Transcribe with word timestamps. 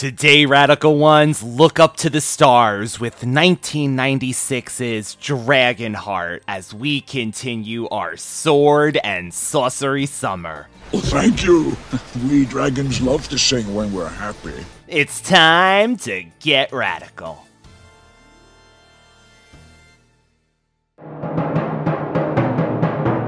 Today, 0.00 0.46
Radical 0.46 0.96
Ones 0.96 1.42
look 1.42 1.78
up 1.78 1.98
to 1.98 2.08
the 2.08 2.22
stars 2.22 2.98
with 2.98 3.20
1996's 3.20 5.14
Dragonheart 5.16 6.40
as 6.48 6.72
we 6.72 7.02
continue 7.02 7.86
our 7.88 8.16
sword 8.16 8.96
and 9.04 9.34
sorcery 9.34 10.06
summer. 10.06 10.68
Well, 10.90 11.02
thank 11.02 11.44
you. 11.44 11.76
We 12.30 12.46
dragons 12.46 13.02
love 13.02 13.28
to 13.28 13.38
sing 13.38 13.74
when 13.74 13.92
we're 13.92 14.08
happy. 14.08 14.64
It's 14.88 15.20
time 15.20 15.98
to 15.98 16.24
get 16.40 16.72
radical. 16.72 17.44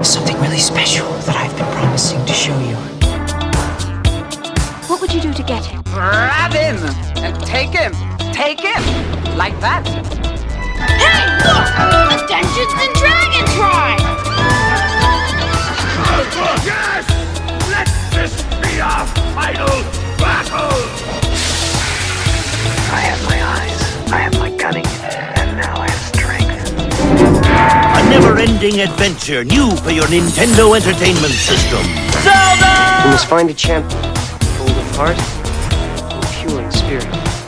Something 0.01 0.41
really 0.41 0.57
special 0.57 1.07
that 1.27 1.35
I've 1.35 1.55
been 1.55 1.71
promising 1.71 2.25
to 2.25 2.33
show 2.33 2.59
you. 2.61 2.92
What 5.13 5.21
would 5.21 5.25
you 5.25 5.31
do 5.31 5.37
to 5.43 5.47
get 5.47 5.63
him? 5.63 5.83
Grab 5.93 6.53
him 6.53 6.77
and 7.21 7.39
take 7.45 7.69
him. 7.69 7.93
Take 8.33 8.59
him. 8.59 8.81
Like 9.37 9.53
that. 9.59 9.85
Hey, 10.89 11.29
look! 11.37 11.69
A 12.09 12.17
Dungeons 12.25 12.73
and 12.81 12.89
Dragons 12.97 13.53
ride! 13.61 14.01
Yes! 16.65 17.05
Let 17.69 17.85
this 18.09 18.41
be 18.57 18.81
our 18.81 19.05
final 19.37 19.69
battle! 20.17 20.81
I 22.89 23.05
have 23.05 23.21
my 23.29 23.37
eyes, 23.53 23.79
I 24.11 24.17
have 24.17 24.33
my 24.39 24.49
cunning, 24.57 24.87
and 25.37 25.57
now 25.57 25.77
I 25.77 25.91
have 25.91 26.03
strength. 26.09 26.57
A 27.53 28.09
never-ending 28.09 28.81
adventure 28.81 29.43
new 29.43 29.77
for 29.77 29.91
your 29.91 30.05
Nintendo 30.05 30.75
Entertainment 30.75 31.33
System. 31.35 31.85
Zelda! 32.23 33.05
You 33.05 33.11
must 33.11 33.27
find 33.27 33.51
a 33.51 33.53
champion, 33.53 34.01
full 34.01 34.09
of 34.09 34.32
heart, 34.95 35.17
and 36.13 36.23
pure 36.27 36.61
in 36.61 36.71
spirit. 36.71 37.42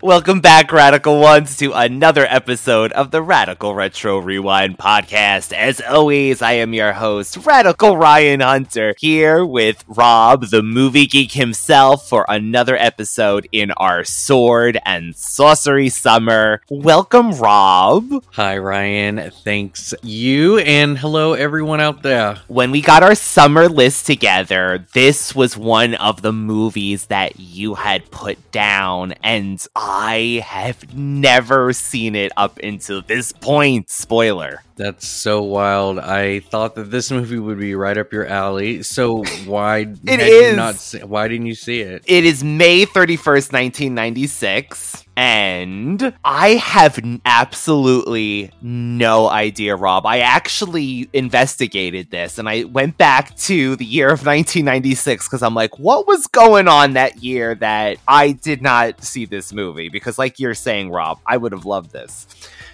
Welcome 0.00 0.40
back, 0.40 0.70
Radical 0.70 1.18
Ones, 1.18 1.56
to 1.56 1.72
another 1.72 2.24
episode 2.30 2.92
of 2.92 3.10
the 3.10 3.20
Radical 3.20 3.74
Retro 3.74 4.18
Rewind 4.18 4.78
podcast. 4.78 5.52
As 5.52 5.80
always, 5.80 6.40
I 6.40 6.52
am 6.52 6.72
your 6.72 6.92
host, 6.92 7.38
Radical 7.38 7.96
Ryan 7.96 8.38
Hunter, 8.38 8.94
here 8.96 9.44
with 9.44 9.84
Rob, 9.88 10.50
the 10.50 10.62
movie 10.62 11.08
geek 11.08 11.32
himself, 11.32 12.08
for 12.08 12.24
another 12.28 12.76
episode 12.76 13.48
in 13.50 13.72
our 13.72 14.04
sword 14.04 14.78
and 14.86 15.16
sorcery 15.16 15.88
summer. 15.88 16.62
Welcome, 16.70 17.32
Rob. 17.32 18.22
Hi, 18.34 18.56
Ryan. 18.56 19.32
Thanks 19.42 19.94
you, 20.04 20.58
and 20.58 20.96
hello, 20.96 21.32
everyone 21.32 21.80
out 21.80 22.02
there. 22.04 22.38
When 22.46 22.70
we 22.70 22.82
got 22.82 23.02
our 23.02 23.16
summer 23.16 23.68
list 23.68 24.06
together, 24.06 24.86
this 24.94 25.34
was 25.34 25.56
one 25.56 25.94
of 25.96 26.22
the 26.22 26.32
movies 26.32 27.06
that 27.06 27.40
you 27.40 27.74
had 27.74 28.12
put 28.12 28.52
down, 28.52 29.14
and 29.24 29.66
I 29.90 30.44
have 30.44 30.94
never 30.94 31.72
seen 31.72 32.14
it 32.14 32.30
up 32.36 32.58
until 32.58 33.00
this 33.00 33.32
point. 33.32 33.88
Spoiler. 33.88 34.62
That's 34.78 35.08
so 35.08 35.42
wild. 35.42 35.98
I 35.98 36.38
thought 36.38 36.76
that 36.76 36.88
this 36.92 37.10
movie 37.10 37.40
would 37.40 37.58
be 37.58 37.74
right 37.74 37.98
up 37.98 38.12
your 38.12 38.26
alley. 38.26 38.84
So 38.84 39.24
why 39.44 39.80
It 40.06 40.50
you 40.50 40.56
not 40.56 40.76
see, 40.76 41.00
why 41.00 41.26
didn't 41.26 41.46
you 41.46 41.56
see 41.56 41.80
it? 41.80 42.04
It 42.06 42.24
is 42.24 42.44
May 42.44 42.86
31st, 42.86 43.52
1996. 43.52 45.04
And 45.16 46.14
I 46.24 46.50
have 46.50 47.00
absolutely 47.26 48.52
no 48.62 49.28
idea, 49.28 49.74
Rob. 49.74 50.06
I 50.06 50.20
actually 50.20 51.10
investigated 51.12 52.12
this 52.12 52.38
and 52.38 52.48
I 52.48 52.62
went 52.62 52.96
back 52.98 53.34
to 53.38 53.74
the 53.74 53.84
year 53.84 54.06
of 54.06 54.24
1996 54.24 55.26
because 55.26 55.42
I'm 55.42 55.54
like, 55.56 55.76
what 55.80 56.06
was 56.06 56.28
going 56.28 56.68
on 56.68 56.92
that 56.92 57.20
year 57.20 57.56
that 57.56 57.96
I 58.06 58.30
did 58.30 58.62
not 58.62 59.02
see 59.02 59.26
this 59.26 59.52
movie? 59.52 59.88
Because, 59.88 60.18
like 60.18 60.38
you're 60.38 60.54
saying, 60.54 60.92
Rob, 60.92 61.18
I 61.26 61.36
would 61.36 61.50
have 61.50 61.64
loved 61.64 61.90
this. 61.90 62.28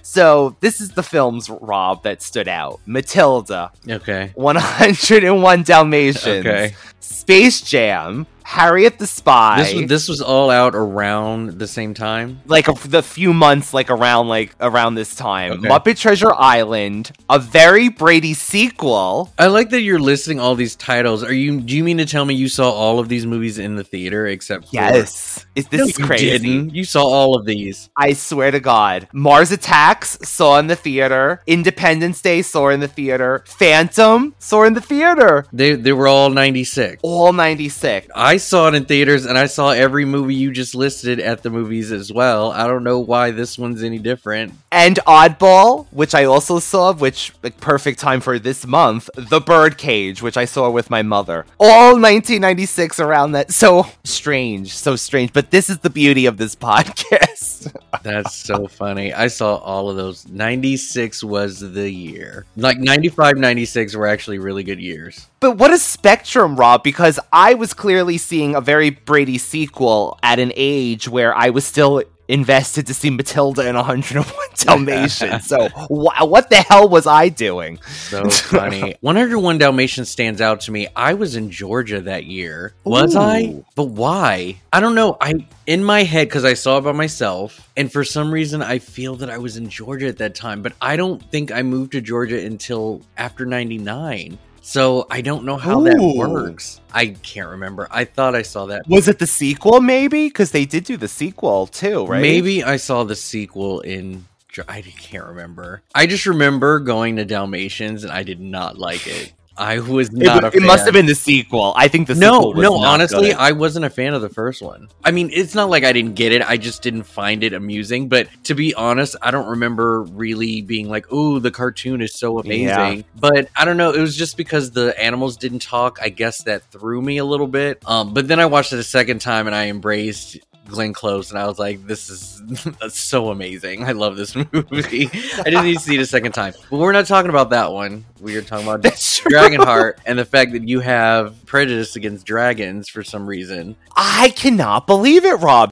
So, 0.07 0.55
this 0.61 0.83
is 0.83 0.91
the 0.91 1.03
films, 1.03 1.49
Rob, 1.49 2.03
that 2.03 2.21
stood 2.21 2.47
out 2.47 2.79
Matilda, 2.85 3.73
Okay. 3.89 4.33
101 4.35 5.63
Dalmatians, 5.63 6.47
Okay. 6.47 6.75
Space 7.25 7.63
Jam, 7.63 8.27
Harriet 8.43 8.99
the 8.99 9.07
Spy. 9.07 9.63
This 9.63 9.73
was 9.75 9.87
this 9.89 10.09
was 10.09 10.21
all 10.21 10.51
out 10.51 10.75
around 10.75 11.59
the 11.59 11.67
same 11.67 11.95
time. 11.95 12.43
like 12.45 12.69
a, 12.69 12.75
the 12.87 13.03
few 13.03 13.33
months 13.33 13.73
like 13.73 13.89
around 13.91 14.29
like 14.29 14.55
around 14.61 14.95
this 14.97 15.15
time 15.17 15.53
Okay. 15.53 15.69
muppet 15.69 15.99
treasure 15.99 16.33
island 16.35 17.11
a 17.31 17.39
very 17.39 17.89
brady 17.89 18.35
sequel 18.35 19.33
I 19.39 19.47
like 19.47 19.71
that 19.71 19.81
you're 19.81 19.99
listing 19.99 20.39
all 20.39 20.55
these 20.55 20.77
titles. 20.77 21.25
Are 21.25 21.33
you 21.33 21.63
do 21.63 21.75
you 21.75 21.83
mean 21.83 21.97
to 21.97 22.05
tell 22.05 22.27
me 22.27 22.35
you 22.35 22.49
saw 22.51 22.71
all 22.71 22.99
of 22.99 23.09
these 23.09 23.25
movies 23.25 23.59
in 23.59 23.77
the 23.77 23.85
theater 23.85 24.27
except 24.27 24.65
for 24.67 24.71
yes 24.75 25.47
is 25.55 25.67
this 25.69 25.79
No, 25.81 25.87
is 25.87 25.99
you 25.99 26.05
crazy 26.05 26.31
didn't. 26.31 26.75
You 26.75 26.85
saw 26.85 27.03
all 27.05 27.37
of 27.39 27.47
these. 27.47 27.89
i 27.97 28.13
swear 28.13 28.51
to 28.51 28.61
god 28.61 29.09
mars 29.15 29.51
attacks 29.53 30.19
saw 30.23 30.59
in 30.59 30.67
the 30.67 30.77
theater 30.77 31.41
independence 31.47 32.21
day 32.21 32.43
saw 32.43 32.69
in 32.69 32.81
the 32.81 32.89
theater 32.89 33.43
phantom 33.47 34.35
saw 34.39 34.65
in 34.65 34.75
the 34.75 34.83
theater 34.83 35.47
They 35.51 35.77
they 35.77 35.95
were 35.95 36.07
all 36.09 36.29
96. 36.29 37.01
All 37.15 37.33
96 37.33 38.09
I 38.15 38.37
saw 38.37 38.69
it 38.69 38.75
in 38.75 38.85
theaters 38.85 39.25
and 39.27 39.37
I 39.39 39.47
saw 39.47 39.71
every 39.71 40.05
movie 40.05 40.35
you 40.35 40.53
just 40.53 40.75
listed 40.75 41.21
at 41.21 41.43
the 41.43 41.51
movies 41.51 41.93
as 41.93 42.13
well. 42.13 42.53
I 42.53 42.67
don't 42.67 42.85
know 42.85 42.99
why 42.99 43.31
this 43.31 43.59
one's 43.59 43.83
any 43.83 43.99
different. 43.99 44.55
and 44.73 44.97
oddball 45.07 45.87
which 45.91 46.15
i 46.15 46.25
also 46.25 46.59
saw 46.59 46.93
which 46.93 47.33
like 47.43 47.59
perfect 47.61 47.99
time 48.01 48.21
for 48.21 48.39
this 48.39 48.67
month 48.67 49.09
the 49.17 49.41
birdcage 49.41 50.21
which 50.21 50.37
i 50.37 50.45
saw 50.45 50.69
with 50.71 50.91
my 50.91 51.03
mother. 51.03 51.47
All 51.59 51.93
1996 51.93 52.99
around 53.01 53.33
that. 53.33 53.53
So 53.53 53.87
strange 54.05 54.75
so 54.75 54.97
strange. 54.97 55.33
But 55.33 55.51
this 55.51 55.71
is 55.71 55.79
the 55.79 55.91
beauty 55.91 56.27
of 56.27 56.37
this 56.37 56.55
podcast 56.69 57.54
That's 58.03 58.35
so 58.35 58.67
funny. 58.67 59.13
I 59.13 59.29
saw 59.29 59.57
all 59.57 59.91
of 59.91 59.97
those. 59.97 60.27
96 60.29 61.25
was 61.25 61.61
the 61.61 61.91
year. 61.91 62.45
Like 62.57 62.79
95, 62.79 63.37
96 63.39 63.95
were 63.97 64.07
actually 64.07 64.39
really 64.39 64.63
good 64.63 64.81
years. 64.81 65.27
but 65.41 65.57
what 65.59 65.73
a 65.73 65.79
spectrum 65.79 66.57
rob 66.57 66.83
because 66.83 67.19
i 67.33 67.53
was 67.55 67.75
clearly 67.75 68.17
seeing 68.19 68.55
a 68.55 68.61
very 68.61 68.91
brady 68.91 69.37
sequel 69.39 70.19
at 70.23 70.39
an 70.39 70.53
age 70.57 71.07
where 71.09 71.35
i 71.35 71.51
was 71.51 71.65
still 71.67 72.03
invested 72.29 72.87
to 72.87 72.95
see 72.95 73.11
matilda 73.11 73.63
and 73.67 73.77
101 73.77 74.27
dalmatians 74.57 75.47
so 75.47 75.69
wh- 75.69 76.27
what 76.27 76.49
the 76.51 76.57
hell 76.57 76.89
was 76.89 77.07
i 77.07 77.29
doing 77.29 77.79
So 78.11 78.29
funny. 78.31 78.95
101 79.01 79.59
Dalmatians 79.59 80.09
stands 80.09 80.41
out 80.41 80.61
to 80.63 80.73
me. 80.73 80.87
I 80.95 81.15
was 81.15 81.37
in 81.37 81.51
Georgia 81.51 82.01
that 82.03 82.25
year. 82.25 82.75
Was 82.85 83.17
I? 83.17 83.65
But 83.75 83.89
why? 83.89 84.61
I 84.73 84.81
don't 84.81 84.95
know. 84.95 85.17
I 85.21 85.35
in 85.67 85.83
my 85.83 86.03
head 86.05 86.31
cuz 86.31 86.45
I 86.45 86.55
saw 86.55 86.79
it 86.79 86.83
by 86.83 86.93
myself 86.93 87.69
and 87.77 87.91
for 87.91 88.05
some 88.05 88.31
reason 88.33 88.63
I 88.63 88.79
feel 88.79 89.17
that 89.17 89.31
I 89.31 89.39
was 89.39 89.57
in 89.57 89.69
Georgia 89.69 90.07
at 90.09 90.19
that 90.19 90.35
time, 90.35 90.63
but 90.63 90.73
I 90.81 90.97
don't 90.97 91.21
think 91.31 91.51
I 91.51 91.63
moved 91.63 91.93
to 91.93 92.01
Georgia 92.01 92.39
until 92.45 93.03
after 93.17 93.45
99. 93.47 94.39
So 94.67 95.07
I 95.11 95.21
don't 95.21 95.45
know 95.45 95.59
how 95.59 95.81
that 95.81 95.99
works. 95.99 96.81
I 96.91 97.09
can't 97.09 97.51
remember. 97.51 97.87
I 97.91 98.07
thought 98.07 98.35
I 98.35 98.41
saw 98.41 98.65
that 98.67 98.89
was 98.89 99.09
it 99.09 99.19
the 99.19 99.27
sequel 99.27 99.83
maybe 99.83 100.27
because 100.29 100.53
they 100.53 100.65
did 100.65 100.85
do 100.85 100.97
the 100.97 101.07
sequel 101.07 101.67
too 101.67 102.07
right 102.07 102.23
Maybe 102.23 102.65
I 102.65 102.79
saw 102.79 103.05
the 103.05 103.15
sequel 103.15 103.81
in. 103.81 104.25
I 104.67 104.81
can't 104.81 105.27
remember. 105.27 105.83
I 105.95 106.07
just 106.07 106.25
remember 106.25 106.79
going 106.79 107.17
to 107.17 107.27
Dalmatians 107.27 108.05
and 108.05 108.13
I 108.13 108.23
did 108.23 108.41
not 108.41 108.79
like 108.79 109.07
it. 109.07 109.35
I 109.57 109.79
was 109.79 110.09
It, 110.09 110.15
not. 110.15 110.45
a 110.45 110.49
it 110.49 110.63
must 110.63 110.85
have 110.85 110.95
been 110.95 111.07
the 111.07 111.15
sequel. 111.15 111.73
I 111.77 111.89
think 111.89 112.09
the 112.09 112.15
No, 112.15 112.35
sequel 112.39 112.55
was 112.55 112.63
no. 112.65 112.75
Honestly, 112.77 113.29
good. 113.29 113.37
I 113.37 113.53
wasn't 113.53 113.85
a 113.85 113.91
fan 113.91 114.15
of 114.15 114.23
the 114.23 114.29
first 114.29 114.63
one. 114.63 114.89
I 115.05 115.11
mean, 115.11 115.31
it's 115.33 115.55
not 115.55 115.71
like 115.71 115.85
I 115.85 115.93
didn't 115.93 116.15
get 116.15 116.33
it. 116.33 116.43
I 116.43 116.57
just 116.57 116.83
didn't 116.83 117.05
find 117.05 117.45
it 117.45 117.53
amusing. 117.53 118.09
But 118.09 118.29
to 118.45 118.55
be 118.55 118.75
honest, 118.75 119.17
I 119.23 119.31
don't 119.31 119.47
remember 119.47 120.03
really 120.03 120.63
being 120.63 120.89
like, 120.89 121.13
"Ooh, 121.13 121.39
the 121.39 121.51
cartoon 121.51 122.03
is 122.03 122.15
so 122.15 122.39
amazing." 122.39 122.67
Yeah. 122.67 123.03
But 123.19 123.49
I 123.57 123.65
don't 123.65 123.77
know. 123.77 123.93
It 123.93 124.01
was 124.01 124.17
just 124.17 124.37
because 124.37 124.73
the 124.73 124.99
animals 125.01 125.37
didn't 125.37 125.63
talk. 125.63 125.99
I 126.03 126.09
guess 126.09 126.43
that 126.45 126.65
threw 126.73 127.01
me 127.01 127.19
a 127.19 127.25
little 127.25 127.47
bit. 127.49 127.83
Um, 127.87 128.13
but 128.15 128.27
then 128.29 128.41
I 128.41 128.47
watched 128.47 128.73
it 128.73 128.79
a 128.79 128.85
second 128.85 129.21
time 129.21 129.47
and 129.47 129.55
I 129.55 129.67
embraced 129.69 130.39
Glenn 130.67 130.93
Close, 130.93 131.31
and 131.31 131.39
I 131.39 131.47
was 131.47 131.59
like, 131.59 131.87
"This 131.87 132.11
is 132.11 132.43
so 132.95 133.31
amazing! 133.31 133.85
I 133.85 133.93
love 133.93 134.17
this 134.17 134.35
movie." 134.53 135.09
I 135.13 135.43
didn't 135.45 135.65
need 135.65 135.75
to 135.75 135.81
see 135.81 135.95
it 135.95 136.01
a 136.01 136.07
second 136.07 136.33
time, 136.33 136.55
but 136.71 136.79
we're 136.79 136.93
not 136.93 137.07
talking 137.07 137.31
about 137.31 137.51
that 137.51 137.73
one. 137.73 138.05
We 138.21 138.37
are 138.37 138.43
talking 138.43 138.67
about. 138.67 138.83
Dragonheart 139.25 139.95
and 140.07 140.19
the 140.19 140.25
fact 140.25 140.53
that 140.53 140.69
you 140.69 140.81
have 140.81 141.45
prejudice 141.47 141.97
against 141.97 142.27
dragons 142.27 142.89
for 142.89 143.03
some 143.03 143.27
reason. 143.27 143.77
I 143.97 144.31
cannot 144.37 144.87
believe 144.87 145.25
it, 145.25 145.41
Rob. 145.41 145.71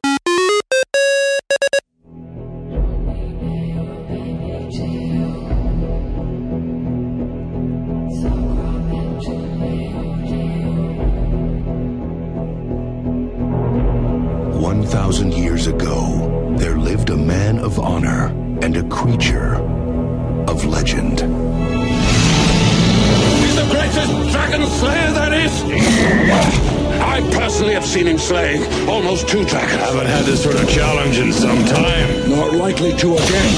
2,000 14.93 15.33
years 15.33 15.69
ago, 15.69 16.55
there 16.59 16.77
lived 16.77 17.09
a 17.09 17.17
man 17.17 17.59
of 17.59 17.79
honor 17.79 18.27
and 18.61 18.77
a 18.77 18.87
creature 18.91 19.55
of 20.51 20.67
legend. 20.67 21.21
He's 23.41 23.57
the 23.57 23.67
greatest 23.71 24.13
dragon 24.33 24.67
slayer 24.67 25.13
there 25.13 25.33
is! 25.33 25.63
I 27.01 27.27
personally 27.33 27.73
have 27.73 27.87
seen 27.87 28.07
him 28.07 28.19
slay 28.19 28.59
almost 28.87 29.29
two 29.29 29.47
dragons. 29.47 29.81
Haven't 29.81 30.09
had 30.09 30.27
this 30.27 30.43
sort 30.43 30.57
of 30.57 30.69
challenge 30.69 31.19
in 31.19 31.33
some 31.33 31.65
time. 31.65 32.29
Not 32.29 32.53
likely 32.53 32.93
to 32.95 33.15
again. 33.15 33.55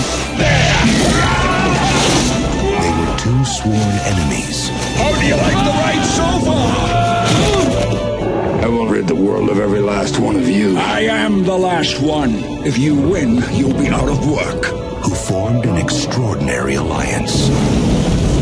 They 2.78 2.90
were 2.96 3.18
two 3.18 3.44
sworn 3.44 3.98
enemies. 4.06 4.68
How 4.98 5.10
do 5.18 5.26
you 5.26 5.34
like 5.34 5.64
the 5.66 5.72
ride 5.82 6.06
so 6.06 6.46
far? 6.46 7.03
I 8.64 8.66
will 8.66 8.86
rid 8.86 9.06
the 9.06 9.14
world 9.14 9.50
of 9.50 9.58
every 9.58 9.80
last 9.80 10.18
one 10.18 10.36
of 10.36 10.48
you. 10.48 10.78
I 10.78 11.00
am 11.00 11.44
the 11.44 11.54
last 11.54 12.00
one. 12.00 12.30
If 12.64 12.78
you 12.78 12.94
win, 12.94 13.42
you'll 13.52 13.78
be 13.78 13.88
out 13.88 14.08
of 14.08 14.26
work. 14.26 14.64
Who 15.04 15.14
formed 15.14 15.66
an 15.66 15.76
extraordinary 15.76 16.76
alliance. 16.76 17.50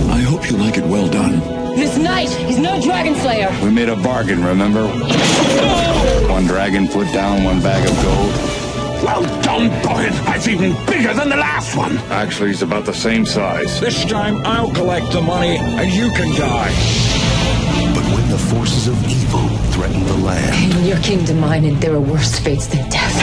I 0.08 0.20
hope 0.20 0.48
you 0.48 0.56
like 0.58 0.78
it 0.78 0.84
well 0.84 1.08
done. 1.08 1.40
This 1.74 1.98
knight 1.98 2.30
is 2.48 2.56
no 2.56 2.80
dragon 2.80 3.16
slayer. 3.16 3.50
We 3.64 3.72
made 3.72 3.88
a 3.88 3.96
bargain, 3.96 4.44
remember? 4.44 4.86
One 6.28 6.44
dragon 6.44 6.86
put 6.86 7.12
down, 7.12 7.42
one 7.42 7.60
bag 7.60 7.82
of 7.84 7.96
gold. 8.04 8.32
Well 9.02 9.42
done, 9.42 9.70
Bowen. 9.82 10.12
That's 10.26 10.46
even 10.46 10.70
bigger 10.86 11.14
than 11.14 11.30
the 11.30 11.36
last 11.36 11.76
one. 11.76 11.98
Actually, 12.12 12.50
he's 12.50 12.62
about 12.62 12.84
the 12.84 12.94
same 12.94 13.26
size. 13.26 13.80
This 13.80 14.04
time 14.04 14.40
I'll 14.46 14.70
collect 14.70 15.10
the 15.10 15.20
money 15.20 15.56
and 15.56 15.90
you 15.90 16.12
can 16.12 16.30
die. 16.38 16.72
But 17.92 18.04
when 18.14 18.30
the 18.30 18.38
forces 18.38 18.86
of 18.86 18.94
evil 19.10 19.51
threatened 19.82 20.06
the 20.06 20.16
land, 20.18 20.72
In 20.80 20.86
your 20.86 20.98
kingdom, 20.98 21.40
mine, 21.40 21.64
and 21.64 21.76
there 21.80 21.94
are 21.94 22.00
worse 22.00 22.38
fates 22.38 22.66
than 22.68 22.88
death. 22.88 23.16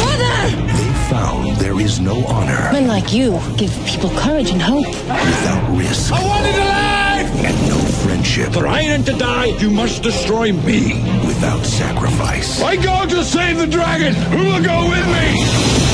Mother! 0.00 0.56
they 0.66 0.92
found 1.10 1.56
there 1.58 1.78
is 1.80 2.00
no 2.00 2.24
honor 2.26 2.70
Men 2.72 2.88
like 2.88 3.12
you 3.12 3.40
give 3.56 3.70
people 3.86 4.10
courage 4.10 4.50
and 4.50 4.60
hope. 4.60 4.86
without 4.86 5.76
risk 5.78 6.12
I 6.12 6.26
wanted 6.26 6.52
to 6.54 6.64
live! 6.64 7.44
and 7.46 7.68
no 7.68 7.78
friendship 8.02 8.52
For 8.52 8.66
I 8.66 8.80
ain't 8.80 9.06
to 9.06 9.16
die, 9.16 9.56
you 9.60 9.70
must 9.70 10.02
destroy 10.02 10.52
me. 10.52 10.94
without 11.24 11.64
sacrifice. 11.64 12.60
I 12.62 12.74
go 12.76 13.06
to 13.06 13.22
save 13.22 13.58
the 13.58 13.66
dragon. 13.68 14.12
Who 14.14 14.38
will 14.44 14.62
go 14.64 14.88
with 14.90 15.06
me? 15.06 15.85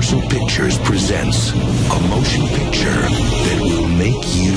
Universal 0.00 0.30
Pictures 0.30 0.78
presents 0.78 1.50
a 1.50 2.00
motion 2.08 2.46
picture 2.48 2.88
that 2.88 3.58
will 3.60 3.86
make 3.86 4.34
you 4.34 4.54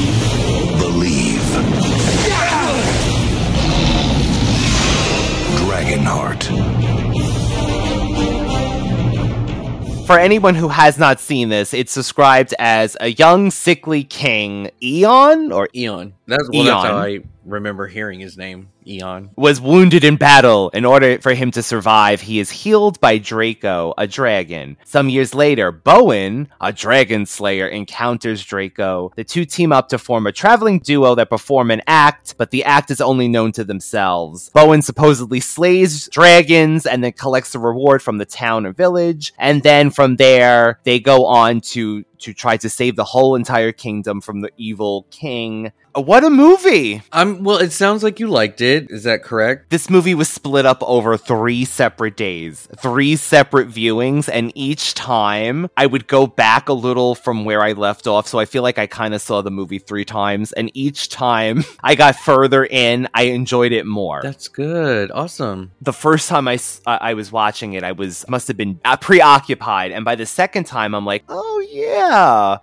believe. 0.80 1.42
Dragonheart. 5.58 6.46
For 10.08 10.18
anyone 10.18 10.56
who 10.56 10.70
has 10.70 10.98
not 10.98 11.20
seen 11.20 11.50
this, 11.50 11.74
it's 11.74 11.94
described 11.94 12.54
as 12.58 12.96
a 13.02 13.10
young, 13.10 13.52
sickly 13.52 14.06
king, 14.06 14.72
Eon, 14.82 15.52
or 15.52 15.68
Eon. 15.76 16.14
That's 16.26 16.50
well, 16.54 16.64
that's 16.64 16.86
how 16.86 17.06
Eon. 17.06 17.22
I 17.22 17.24
remember 17.46 17.88
hearing 17.88 18.20
his 18.20 18.38
name. 18.38 18.70
Eon. 18.88 19.30
was 19.36 19.62
wounded 19.62 20.04
in 20.04 20.18
battle. 20.18 20.70
In 20.70 20.86
order 20.86 21.20
for 21.20 21.34
him 21.34 21.52
to 21.52 21.64
survive, 21.64 22.22
he 22.22 22.40
is 22.40 22.52
healed 22.52 23.00
by 23.00 23.18
Draco, 23.18 23.94
a 23.98 24.08
dragon. 24.08 24.78
Some 24.84 25.10
years 25.10 25.34
later, 25.34 25.72
Bowen, 25.72 26.50
a 26.60 26.74
dragon 26.74 27.26
slayer, 27.26 27.68
encounters 27.68 28.44
Draco. 28.44 29.12
The 29.16 29.24
two 29.24 29.46
team 29.46 29.72
up 29.72 29.90
to 29.90 29.98
form 29.98 30.28
a 30.28 30.32
traveling 30.32 30.80
duo 30.80 31.16
that 31.16 31.30
perform 31.30 31.72
an 31.72 31.82
act, 31.88 32.36
but 32.38 32.52
the 32.52 32.64
act 32.64 32.92
is 32.92 33.02
only 33.02 33.28
known 33.28 33.52
to 33.54 33.64
themselves. 33.64 34.50
Bowen 34.50 34.82
supposedly 34.82 35.40
slays 35.40 36.08
dragons 36.10 36.86
and 36.86 37.04
then 37.04 37.14
collects 37.14 37.54
the 37.54 37.60
reward 37.60 38.02
from 38.02 38.18
the 38.18 38.26
town 38.26 38.66
or 38.66 38.74
village, 38.74 39.34
and 39.38 39.64
then 39.64 39.90
from 39.90 40.18
there, 40.18 40.80
they 40.84 41.00
go 41.00 41.26
on 41.26 41.62
to 41.62 42.04
to 42.24 42.34
try 42.34 42.58
to 42.58 42.70
save 42.70 42.96
the 42.96 43.04
whole 43.04 43.36
entire 43.36 43.72
kingdom 43.72 44.20
from 44.22 44.42
the 44.42 44.50
evil 44.58 45.06
king. 45.12 45.72
Uh, 45.96 46.02
What 46.02 46.24
a 46.24 46.30
movie! 46.30 47.02
I'm 47.12 47.44
well. 47.44 47.58
It 47.60 47.72
sounds 47.72 48.02
like 48.04 48.20
you 48.20 48.28
liked 48.28 48.62
it. 48.62 48.88
Is 48.90 49.04
that 49.04 49.24
correct? 49.24 49.70
This 49.70 49.90
movie 49.90 50.16
was 50.16 50.28
split 50.30 50.66
up 50.66 50.82
over 50.82 51.18
three 51.18 51.66
separate 51.66 52.18
days, 52.18 52.68
three 52.80 53.16
separate 53.16 53.68
viewings, 53.70 54.28
and 54.32 54.52
each 54.56 54.96
time 54.96 55.70
I 55.78 55.86
would 55.86 56.08
go 56.08 56.26
back 56.26 56.68
a 56.70 56.74
little 56.74 57.14
from 57.16 57.46
where 57.46 57.62
I 57.62 57.74
left 57.74 58.08
off. 58.08 58.28
So 58.28 58.40
I 58.40 58.46
feel 58.46 58.64
like 58.64 58.80
I 58.80 58.88
kind 58.88 59.14
of 59.14 59.22
saw 59.22 59.42
the 59.44 59.52
movie 59.52 59.78
three 59.80 60.06
times, 60.06 60.52
and 60.54 60.72
each 60.74 61.10
time 61.10 61.64
I 61.84 61.94
got 61.96 62.16
further 62.16 62.66
in, 62.66 63.08
I 63.14 63.24
enjoyed 63.38 63.72
it 63.72 63.86
more. 63.86 64.22
That's 64.24 64.48
good. 64.48 65.12
Awesome. 65.12 65.72
the 65.82 65.94
first 65.94 66.28
time 66.28 66.48
I 66.48 66.58
I 66.88 67.14
was 67.14 67.32
watching 67.32 67.74
it, 67.74 67.84
I 67.84 67.92
was 67.92 68.26
must 68.28 68.48
have 68.48 68.58
been 68.58 68.80
uh, 68.84 68.98
preoccupied, 68.98 69.92
and 69.92 70.04
by 70.04 70.16
the 70.16 70.26
second 70.26 70.64
time, 70.66 70.96
I'm 70.96 71.06
like, 71.06 71.24
oh 71.30 71.60
yeah, 71.72 72.13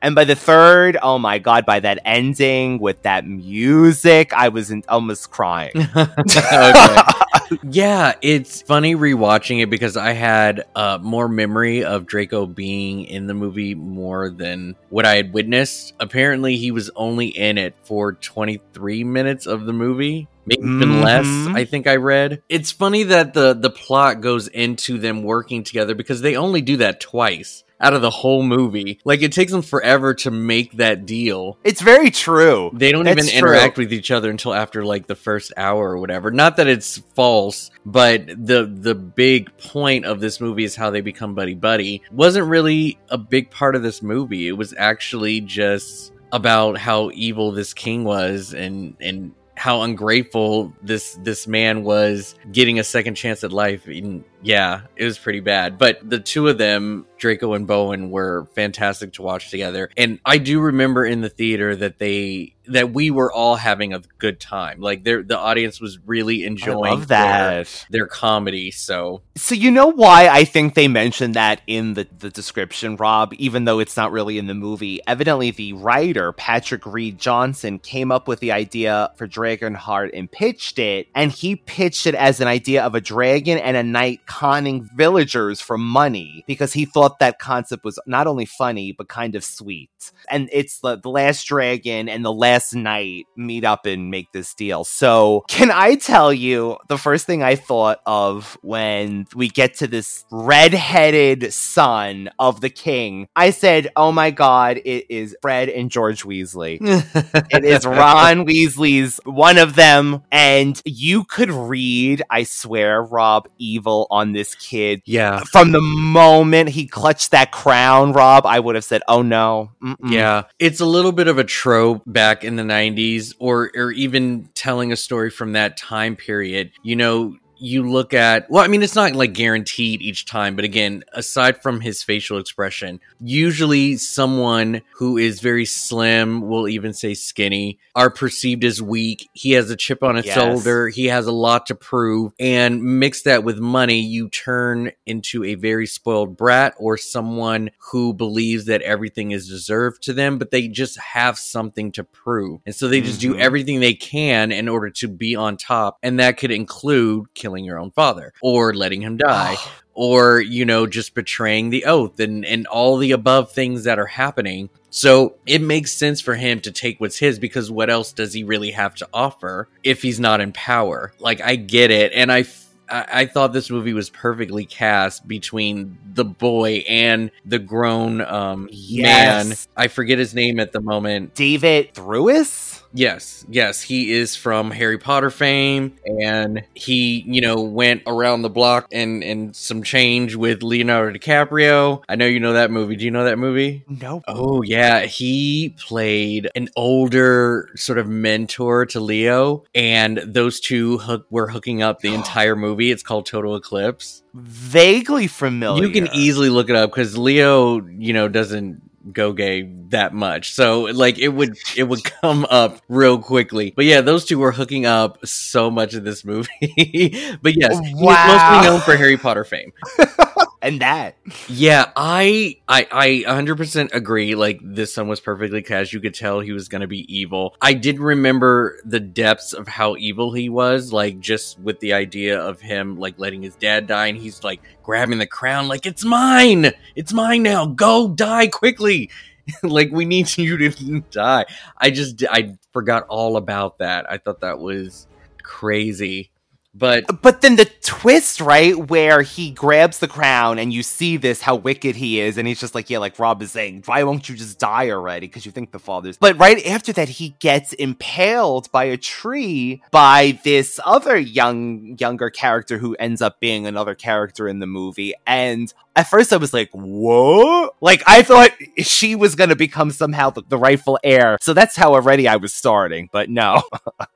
and 0.02 0.14
by 0.14 0.24
the 0.24 0.36
third, 0.36 0.96
oh 1.02 1.18
my 1.18 1.38
god, 1.38 1.66
by 1.66 1.80
that 1.80 2.00
ending 2.04 2.78
with 2.78 3.02
that 3.02 3.26
music, 3.26 4.32
I 4.32 4.48
was 4.48 4.70
in, 4.70 4.84
almost 4.88 5.30
crying. 5.30 5.72
yeah, 7.62 8.14
it's 8.22 8.62
funny 8.62 8.94
rewatching 8.94 9.62
it 9.62 9.70
because 9.70 9.96
I 9.96 10.12
had 10.12 10.64
uh, 10.74 10.98
more 11.02 11.28
memory 11.28 11.84
of 11.84 12.06
Draco 12.06 12.46
being 12.46 13.04
in 13.04 13.26
the 13.26 13.34
movie 13.34 13.74
more 13.74 14.30
than 14.30 14.76
what 14.88 15.04
I 15.04 15.16
had 15.16 15.32
witnessed. 15.32 15.94
Apparently, 16.00 16.56
he 16.56 16.70
was 16.70 16.90
only 16.96 17.26
in 17.26 17.58
it 17.58 17.74
for 17.82 18.12
23 18.12 19.04
minutes 19.04 19.46
of 19.46 19.66
the 19.66 19.72
movie. 19.72 20.28
Maybe 20.46 20.62
even 20.62 21.00
less, 21.02 21.26
Mhm. 21.26 21.54
I 21.54 21.64
think 21.64 21.86
I 21.86 21.96
read. 21.96 22.42
It's 22.48 22.72
funny 22.72 23.04
that 23.04 23.34
the 23.34 23.54
the 23.54 23.70
plot 23.70 24.20
goes 24.20 24.48
into 24.48 24.98
them 24.98 25.22
working 25.22 25.62
together 25.62 25.94
because 25.94 26.22
they 26.22 26.34
only 26.34 26.60
do 26.60 26.78
that 26.78 26.98
twice 26.98 27.62
out 27.80 27.94
of 27.94 28.02
the 28.02 28.10
whole 28.10 28.42
movie. 28.42 29.00
Like 29.04 29.22
it 29.22 29.32
takes 29.32 29.52
them 29.52 29.62
forever 29.62 30.14
to 30.14 30.30
make 30.30 30.72
that 30.72 31.06
deal. 31.06 31.58
It's 31.64 31.80
very 31.80 32.10
true. 32.10 32.70
They 32.74 32.92
don't 32.92 33.04
That's 33.04 33.26
even 33.26 33.30
true. 33.30 33.50
interact 33.50 33.78
with 33.78 33.92
each 33.92 34.10
other 34.10 34.30
until 34.30 34.54
after 34.54 34.84
like 34.84 35.06
the 35.06 35.14
first 35.14 35.52
hour 35.56 35.90
or 35.90 35.98
whatever. 35.98 36.30
Not 36.30 36.56
that 36.56 36.66
it's 36.66 36.98
false, 37.14 37.70
but 37.86 38.26
the 38.26 38.66
the 38.66 38.94
big 38.94 39.56
point 39.58 40.04
of 40.04 40.20
this 40.20 40.40
movie 40.40 40.64
is 40.64 40.76
how 40.76 40.90
they 40.90 41.00
become 41.00 41.34
buddy 41.34 41.54
buddy. 41.54 42.02
Wasn't 42.10 42.46
really 42.46 42.98
a 43.08 43.18
big 43.18 43.50
part 43.50 43.74
of 43.74 43.82
this 43.82 44.02
movie. 44.02 44.48
It 44.48 44.52
was 44.52 44.74
actually 44.76 45.40
just 45.40 46.12
about 46.32 46.78
how 46.78 47.10
evil 47.12 47.52
this 47.52 47.74
king 47.74 48.04
was 48.04 48.54
and 48.54 48.94
and 49.00 49.32
how 49.56 49.82
ungrateful 49.82 50.72
this 50.82 51.18
this 51.22 51.46
man 51.46 51.84
was 51.84 52.34
getting 52.50 52.78
a 52.78 52.84
second 52.84 53.14
chance 53.14 53.44
at 53.44 53.52
life. 53.52 53.86
And 53.86 54.24
yeah, 54.42 54.82
it 54.96 55.04
was 55.04 55.18
pretty 55.18 55.40
bad. 55.40 55.78
But 55.78 56.08
the 56.08 56.18
two 56.18 56.48
of 56.48 56.58
them, 56.58 57.06
Draco 57.18 57.52
and 57.52 57.66
Bowen, 57.66 58.10
were 58.10 58.46
fantastic 58.54 59.12
to 59.14 59.22
watch 59.22 59.50
together. 59.50 59.90
And 59.96 60.20
I 60.24 60.38
do 60.38 60.60
remember 60.60 61.04
in 61.04 61.20
the 61.20 61.28
theater 61.28 61.76
that 61.76 61.98
they 61.98 62.54
that 62.70 62.92
we 62.92 63.10
were 63.10 63.32
all 63.32 63.56
having 63.56 63.92
a 63.92 64.00
good 64.18 64.38
time. 64.38 64.80
Like 64.80 65.02
their 65.02 65.22
the 65.22 65.38
audience 65.38 65.80
was 65.80 65.98
really 66.06 66.44
enjoying 66.44 66.92
love 66.92 67.08
that. 67.08 67.66
Their, 67.66 67.66
their 67.90 68.06
comedy. 68.06 68.70
So 68.70 69.22
So 69.36 69.54
you 69.54 69.70
know 69.70 69.88
why 69.88 70.28
I 70.28 70.44
think 70.44 70.74
they 70.74 70.88
mentioned 70.88 71.34
that 71.34 71.60
in 71.66 71.94
the, 71.94 72.06
the 72.18 72.30
description, 72.30 72.96
Rob, 72.96 73.34
even 73.38 73.64
though 73.64 73.80
it's 73.80 73.96
not 73.96 74.12
really 74.12 74.38
in 74.38 74.46
the 74.46 74.54
movie. 74.54 75.00
Evidently 75.06 75.50
the 75.50 75.72
writer, 75.74 76.32
Patrick 76.32 76.86
Read 76.86 77.18
Johnson, 77.18 77.78
came 77.78 78.12
up 78.12 78.28
with 78.28 78.40
the 78.40 78.52
idea 78.52 79.12
for 79.16 79.26
Dragonheart 79.26 80.10
and 80.14 80.30
pitched 80.30 80.78
it, 80.78 81.08
and 81.14 81.32
he 81.32 81.56
pitched 81.56 82.06
it 82.06 82.14
as 82.14 82.40
an 82.40 82.48
idea 82.48 82.84
of 82.84 82.94
a 82.94 83.00
dragon 83.00 83.58
and 83.58 83.76
a 83.76 83.82
knight 83.82 84.26
conning 84.30 84.88
villagers 84.94 85.60
for 85.60 85.76
money 85.76 86.44
because 86.46 86.72
he 86.72 86.84
thought 86.84 87.18
that 87.18 87.40
concept 87.40 87.84
was 87.84 87.98
not 88.06 88.28
only 88.28 88.46
funny 88.46 88.92
but 88.92 89.08
kind 89.08 89.34
of 89.34 89.42
sweet. 89.42 89.90
And 90.30 90.48
it's 90.52 90.78
the, 90.78 90.96
the 90.96 91.10
last 91.10 91.44
dragon 91.46 92.08
and 92.08 92.24
the 92.24 92.32
last 92.32 92.72
knight 92.72 93.26
meet 93.36 93.64
up 93.64 93.86
and 93.86 94.08
make 94.08 94.30
this 94.30 94.54
deal. 94.54 94.84
So, 94.84 95.42
can 95.48 95.72
I 95.72 95.96
tell 95.96 96.32
you 96.32 96.78
the 96.88 96.96
first 96.96 97.26
thing 97.26 97.42
I 97.42 97.56
thought 97.56 97.98
of 98.06 98.56
when 98.62 99.26
we 99.34 99.48
get 99.48 99.74
to 99.78 99.88
this 99.88 100.24
red-headed 100.30 101.52
son 101.52 102.30
of 102.38 102.60
the 102.60 102.70
king? 102.70 103.26
I 103.34 103.50
said, 103.50 103.88
"Oh 103.96 104.12
my 104.12 104.30
god, 104.30 104.76
it 104.84 105.06
is 105.10 105.36
Fred 105.42 105.68
and 105.68 105.90
George 105.90 106.22
Weasley." 106.22 106.78
it 107.50 107.64
is 107.64 107.84
Ron 107.84 108.46
Weasley's 108.46 109.18
one 109.24 109.58
of 109.58 109.74
them, 109.74 110.22
and 110.30 110.80
you 110.84 111.24
could 111.24 111.50
read, 111.50 112.22
I 112.30 112.44
swear, 112.44 113.02
Rob, 113.02 113.48
evil 113.58 114.06
on 114.10 114.19
this 114.32 114.54
kid. 114.54 115.02
yeah. 115.04 115.40
From 115.52 115.72
the 115.72 115.80
moment 115.80 116.70
he 116.70 116.86
clutched 116.86 117.32
that 117.32 117.50
crown, 117.52 118.12
Rob, 118.12 118.46
I 118.46 118.60
would 118.60 118.74
have 118.74 118.84
said, 118.84 119.02
"Oh 119.08 119.22
no." 119.22 119.72
Mm-mm. 119.82 119.96
Yeah, 120.10 120.44
it's 120.58 120.80
a 120.80 120.86
little 120.86 121.12
bit 121.12 121.28
of 121.28 121.38
a 121.38 121.44
trope 121.44 122.02
back 122.06 122.44
in 122.44 122.56
the 122.56 122.62
90s 122.62 123.34
or 123.38 123.70
or 123.74 123.90
even 123.92 124.48
telling 124.54 124.92
a 124.92 124.96
story 124.96 125.30
from 125.30 125.52
that 125.52 125.76
time 125.76 126.16
period. 126.16 126.70
You 126.82 126.96
know, 126.96 127.36
you 127.60 127.88
look 127.88 128.14
at 128.14 128.50
well, 128.50 128.64
I 128.64 128.68
mean, 128.68 128.82
it's 128.82 128.94
not 128.94 129.14
like 129.14 129.34
guaranteed 129.34 130.00
each 130.02 130.24
time, 130.24 130.56
but 130.56 130.64
again, 130.64 131.04
aside 131.12 131.62
from 131.62 131.80
his 131.80 132.02
facial 132.02 132.38
expression, 132.38 133.00
usually 133.20 133.96
someone 133.96 134.80
who 134.94 135.18
is 135.18 135.40
very 135.40 135.66
slim, 135.66 136.40
will 136.48 136.68
even 136.68 136.92
say 136.92 137.14
skinny, 137.14 137.78
are 137.94 138.10
perceived 138.10 138.64
as 138.64 138.80
weak. 138.80 139.28
He 139.34 139.52
has 139.52 139.70
a 139.70 139.76
chip 139.76 140.02
on 140.02 140.16
his 140.16 140.26
Yes. 140.26 140.34
shoulder. 140.34 140.88
He 140.88 141.06
has 141.06 141.26
a 141.26 141.32
lot 141.32 141.66
to 141.66 141.74
prove, 141.74 142.32
and 142.40 142.82
mix 142.82 143.22
that 143.22 143.44
with 143.44 143.58
money, 143.58 144.00
you 144.00 144.28
turn 144.30 144.92
into 145.04 145.44
a 145.44 145.54
very 145.54 145.86
spoiled 145.86 146.36
brat 146.36 146.74
or 146.78 146.96
someone 146.96 147.70
who 147.90 148.14
believes 148.14 148.64
that 148.66 148.80
everything 148.82 149.32
is 149.32 149.48
deserved 149.48 150.02
to 150.04 150.12
them, 150.12 150.38
but 150.38 150.50
they 150.50 150.66
just 150.68 150.98
have 150.98 151.38
something 151.38 151.92
to 151.92 152.04
prove, 152.04 152.60
and 152.64 152.74
so 152.74 152.88
they 152.88 153.00
just 153.02 153.20
do 153.20 153.34
Mhm. 153.34 153.38
everything 153.40 153.80
they 153.80 153.94
can 153.94 154.50
in 154.50 154.66
order 154.68 154.88
to 154.90 155.08
be 155.08 155.36
on 155.36 155.56
top, 155.58 155.98
and 156.02 156.18
that 156.18 156.38
could 156.38 156.50
include 156.50 157.26
killing 157.34 157.49
your 157.58 157.78
own 157.78 157.90
father 157.90 158.32
or 158.42 158.74
letting 158.74 159.02
him 159.02 159.16
die 159.16 159.56
or 159.94 160.40
you 160.40 160.64
know 160.64 160.86
just 160.86 161.14
betraying 161.14 161.70
the 161.70 161.84
oath 161.84 162.18
and 162.20 162.44
and 162.44 162.66
all 162.66 162.96
the 162.96 163.12
above 163.12 163.52
things 163.52 163.84
that 163.84 163.98
are 163.98 164.06
happening 164.06 164.68
so 164.90 165.36
it 165.46 165.60
makes 165.60 165.92
sense 165.92 166.20
for 166.20 166.34
him 166.34 166.60
to 166.60 166.70
take 166.70 167.00
what's 167.00 167.18
his 167.18 167.38
because 167.38 167.70
what 167.70 167.90
else 167.90 168.12
does 168.12 168.32
he 168.32 168.44
really 168.44 168.70
have 168.70 168.94
to 168.94 169.08
offer 169.12 169.68
if 169.82 170.02
he's 170.02 170.20
not 170.20 170.40
in 170.40 170.52
power 170.52 171.12
like 171.18 171.40
i 171.40 171.56
get 171.56 171.90
it 171.90 172.12
and 172.14 172.30
i 172.30 172.40
f- 172.40 172.66
I 172.92 173.26
thought 173.26 173.52
this 173.52 173.70
movie 173.70 173.92
was 173.92 174.10
perfectly 174.10 174.64
cast 174.64 175.28
between 175.28 175.96
the 176.12 176.24
boy 176.24 176.84
and 176.88 177.30
the 177.44 177.60
grown 177.60 178.20
um, 178.20 178.68
man. 178.90 179.54
I 179.76 179.86
forget 179.86 180.18
his 180.18 180.34
name 180.34 180.58
at 180.58 180.72
the 180.72 180.80
moment. 180.80 181.36
David 181.36 181.94
Thewlis? 181.94 182.69
Yes, 182.92 183.44
yes, 183.48 183.82
he 183.82 184.12
is 184.12 184.34
from 184.34 184.70
Harry 184.70 184.98
Potter 184.98 185.30
fame, 185.30 185.96
and 186.04 186.64
he, 186.74 187.24
you 187.26 187.40
know, 187.40 187.60
went 187.60 188.02
around 188.06 188.42
the 188.42 188.50
block 188.50 188.88
and 188.90 189.22
and 189.22 189.54
some 189.54 189.82
change 189.82 190.34
with 190.34 190.62
Leonardo 190.62 191.16
DiCaprio. 191.16 192.02
I 192.08 192.16
know 192.16 192.26
you 192.26 192.40
know 192.40 192.54
that 192.54 192.70
movie. 192.70 192.96
Do 192.96 193.04
you 193.04 193.10
know 193.10 193.24
that 193.24 193.38
movie? 193.38 193.84
Nope. 193.88 194.24
Oh 194.26 194.62
yeah, 194.62 195.02
he 195.02 195.74
played 195.78 196.50
an 196.54 196.68
older 196.76 197.68
sort 197.76 197.98
of 197.98 198.08
mentor 198.08 198.86
to 198.86 199.00
Leo, 199.00 199.64
and 199.74 200.18
those 200.18 200.58
two 200.58 200.98
hook, 200.98 201.26
were 201.30 201.48
hooking 201.48 201.82
up 201.82 202.00
the 202.00 202.14
entire 202.14 202.56
movie. 202.56 202.90
It's 202.90 203.02
called 203.02 203.26
Total 203.26 203.54
Eclipse. 203.56 204.22
Vaguely 204.34 205.26
familiar. 205.26 205.84
You 205.84 205.92
can 205.92 206.08
easily 206.14 206.48
look 206.48 206.70
it 206.70 206.76
up 206.76 206.90
because 206.90 207.16
Leo, 207.16 207.80
you 207.86 208.12
know, 208.12 208.28
doesn't 208.28 208.80
go 209.12 209.32
gay 209.32 209.62
that 209.90 210.12
much. 210.14 210.52
So 210.54 210.82
like 210.82 211.18
it 211.18 211.28
would 211.28 211.56
it 211.76 211.84
would 211.84 212.02
come 212.04 212.46
up 212.50 212.80
real 212.88 213.18
quickly. 213.18 213.72
But 213.74 213.84
yeah, 213.84 214.00
those 214.00 214.24
two 214.24 214.38
were 214.38 214.52
hooking 214.52 214.86
up 214.86 215.24
so 215.26 215.70
much 215.70 215.94
of 215.94 216.04
this 216.04 216.24
movie. 216.24 216.48
but 217.42 217.54
yes, 217.56 217.78
he's 217.78 217.94
Wow. 217.96 218.26
mostly 218.26 218.68
known 218.68 218.80
for 218.80 218.96
Harry 218.96 219.16
Potter 219.16 219.44
fame. 219.44 219.72
and 220.62 220.80
that. 220.80 221.16
Yeah, 221.48 221.90
I 221.96 222.56
I 222.68 222.86
I 222.90 223.08
100% 223.26 223.94
agree 223.94 224.34
like 224.34 224.60
this 224.62 224.94
son 224.94 225.08
was 225.08 225.20
perfectly 225.20 225.62
cast. 225.62 225.92
You 225.92 226.00
could 226.00 226.14
tell 226.14 226.40
he 226.40 226.52
was 226.52 226.68
going 226.68 226.82
to 226.82 226.86
be 226.86 227.12
evil. 227.14 227.56
I 227.60 227.74
did 227.74 227.98
remember 227.98 228.78
the 228.84 229.00
depths 229.00 229.52
of 229.52 229.68
how 229.68 229.96
evil 229.96 230.32
he 230.32 230.48
was 230.48 230.92
like 230.92 231.20
just 231.20 231.58
with 231.58 231.80
the 231.80 231.92
idea 231.94 232.40
of 232.40 232.60
him 232.60 232.98
like 232.98 233.18
letting 233.18 233.42
his 233.42 233.54
dad 233.56 233.86
die 233.86 234.06
and 234.08 234.18
he's 234.18 234.42
like 234.44 234.60
grabbing 234.82 235.18
the 235.18 235.26
crown 235.26 235.68
like 235.68 235.86
it's 235.86 236.04
mine. 236.04 236.72
It's 236.94 237.12
mine 237.12 237.42
now. 237.42 237.66
Go 237.66 238.08
die 238.08 238.48
quickly. 238.48 239.10
like 239.62 239.90
we 239.92 240.04
need 240.04 240.36
you 240.36 240.56
to 240.58 241.00
die. 241.10 241.46
I 241.76 241.90
just 241.90 242.24
I 242.30 242.56
forgot 242.72 243.06
all 243.08 243.36
about 243.36 243.78
that. 243.78 244.10
I 244.10 244.18
thought 244.18 244.40
that 244.40 244.58
was 244.58 245.06
crazy. 245.42 246.30
But 246.72 247.20
But 247.20 247.40
then 247.40 247.56
the 247.56 247.64
twist, 247.64 248.40
right, 248.40 248.76
where 248.76 249.22
he 249.22 249.50
grabs 249.50 249.98
the 249.98 250.06
crown 250.06 250.58
and 250.58 250.72
you 250.72 250.82
see 250.82 251.16
this, 251.16 251.42
how 251.42 251.56
wicked 251.56 251.96
he 251.96 252.20
is, 252.20 252.38
and 252.38 252.46
he's 252.46 252.60
just 252.60 252.74
like, 252.74 252.88
yeah, 252.88 252.98
like 252.98 253.18
Rob 253.18 253.42
is 253.42 253.50
saying, 253.50 253.82
why 253.86 254.02
won't 254.04 254.28
you 254.28 254.36
just 254.36 254.58
die 254.60 254.90
already? 254.90 255.26
Because 255.26 255.44
you 255.44 255.52
think 255.52 255.72
the 255.72 255.80
father's. 255.80 256.16
But 256.16 256.38
right 256.38 256.64
after 256.64 256.92
that, 256.92 257.08
he 257.08 257.30
gets 257.40 257.72
impaled 257.72 258.70
by 258.70 258.84
a 258.84 258.96
tree 258.96 259.82
by 259.90 260.38
this 260.44 260.78
other 260.84 261.18
young, 261.18 261.96
younger 261.98 262.30
character 262.30 262.78
who 262.78 262.94
ends 263.00 263.20
up 263.20 263.40
being 263.40 263.66
another 263.66 263.96
character 263.96 264.46
in 264.46 264.60
the 264.60 264.66
movie. 264.66 265.14
And 265.26 265.72
at 265.96 266.08
first 266.08 266.32
I 266.32 266.36
was 266.36 266.54
like, 266.54 266.70
whoa, 266.72 267.70
Like, 267.80 268.02
I 268.06 268.22
thought 268.22 268.52
she 268.78 269.16
was 269.16 269.34
going 269.34 269.50
to 269.50 269.56
become 269.56 269.90
somehow 269.90 270.30
the, 270.30 270.42
the 270.48 270.56
rightful 270.56 271.00
heir. 271.02 271.36
So 271.40 271.52
that's 271.52 271.74
how 271.74 271.94
already 271.94 272.28
I 272.28 272.36
was 272.36 272.54
starting, 272.54 273.08
but 273.12 273.28
no. 273.28 273.62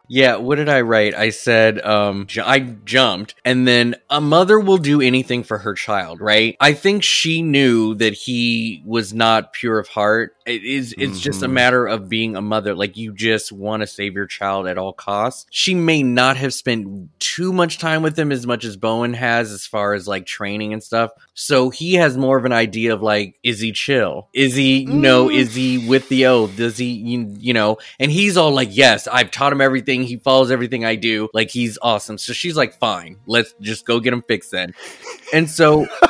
Yeah, 0.07 0.37
what 0.37 0.57
did 0.57 0.69
I 0.69 0.83
write? 0.83 1.15
I 1.15 1.31
said 1.31 1.81
um 1.81 2.27
ju- 2.27 2.43
I 2.45 2.61
jumped 2.61 3.35
and 3.45 3.67
then 3.67 3.97
a 4.11 4.21
mother 4.21 4.59
will 4.61 4.79
do 4.79 5.01
anything 5.01 5.43
for 5.43 5.59
her 5.59 5.75
child, 5.75 6.21
right? 6.21 6.57
I 6.61 6.73
think 6.75 7.03
she 7.03 7.43
knew 7.43 7.95
that 7.97 8.13
he 8.15 8.83
was 8.85 9.13
not 9.15 9.53
pure 9.53 9.79
of 9.79 9.89
heart. 9.89 10.37
It 10.47 10.63
is 10.63 10.95
it's 10.99 11.21
just 11.21 11.43
a 11.43 11.47
Mhm. 11.49 11.53
matter 11.53 11.87
of 11.87 12.09
being 12.09 12.37
a 12.37 12.43
mother 12.43 12.75
like 12.75 12.97
you 12.99 13.15
just 13.15 13.51
want 13.51 13.81
to 13.81 13.87
save 13.87 14.13
your 14.15 14.27
child 14.27 14.67
at 14.67 14.77
all 14.77 14.93
costs. 14.93 15.47
She 15.51 15.75
may 15.75 16.03
not 16.03 16.37
have 16.37 16.53
spent 16.53 17.09
too 17.19 17.53
much 17.53 17.79
time 17.79 18.03
with 18.03 18.19
him 18.19 18.31
as 18.31 18.47
much 18.47 18.65
as 18.65 18.77
Bowen 18.77 19.15
has 19.15 19.51
as 19.51 19.65
far 19.67 19.95
as 19.95 20.07
like 20.07 20.27
training 20.27 20.73
and 20.75 20.83
stuff. 20.83 21.11
So 21.33 21.71
he 21.71 21.95
has 21.95 22.19
more 22.19 22.37
of 22.37 22.45
an 22.45 22.53
idea 22.53 22.93
of 22.93 23.03
like 23.03 23.37
is 23.43 23.61
he 23.61 23.73
chill? 23.73 24.29
Is 24.35 24.55
he 24.55 24.81
you 24.81 24.89
know, 24.93 25.29
Mm. 25.29 25.35
is 25.35 25.55
he 25.55 25.79
with 25.89 26.09
the 26.11 26.27
oath? 26.27 26.55
Does 26.57 26.77
he 26.77 26.87
you, 26.93 27.35
you 27.39 27.55
know, 27.55 27.79
and 27.99 28.13
he's 28.13 28.37
all 28.37 28.53
like, 28.53 28.69
"Yes, 28.71 29.09
I've 29.11 29.31
taught 29.31 29.53
him 29.53 29.63
everything. 29.63 30.03
He 30.03 30.17
follows 30.17 30.51
everything 30.51 30.85
I 30.85 30.95
do. 30.97 31.29
Like 31.33 31.51
he's 31.51 31.79
awesome." 31.81 32.19
So 32.19 32.34
she's 32.37 32.57
like, 32.57 32.75
"Fine, 32.79 33.17
let's 33.27 33.55
just 33.61 33.87
go 33.87 34.01
get 34.01 34.13
him 34.13 34.23
fixed 34.23 34.51
then." 34.51 34.75
And 35.33 35.49
so 35.49 35.87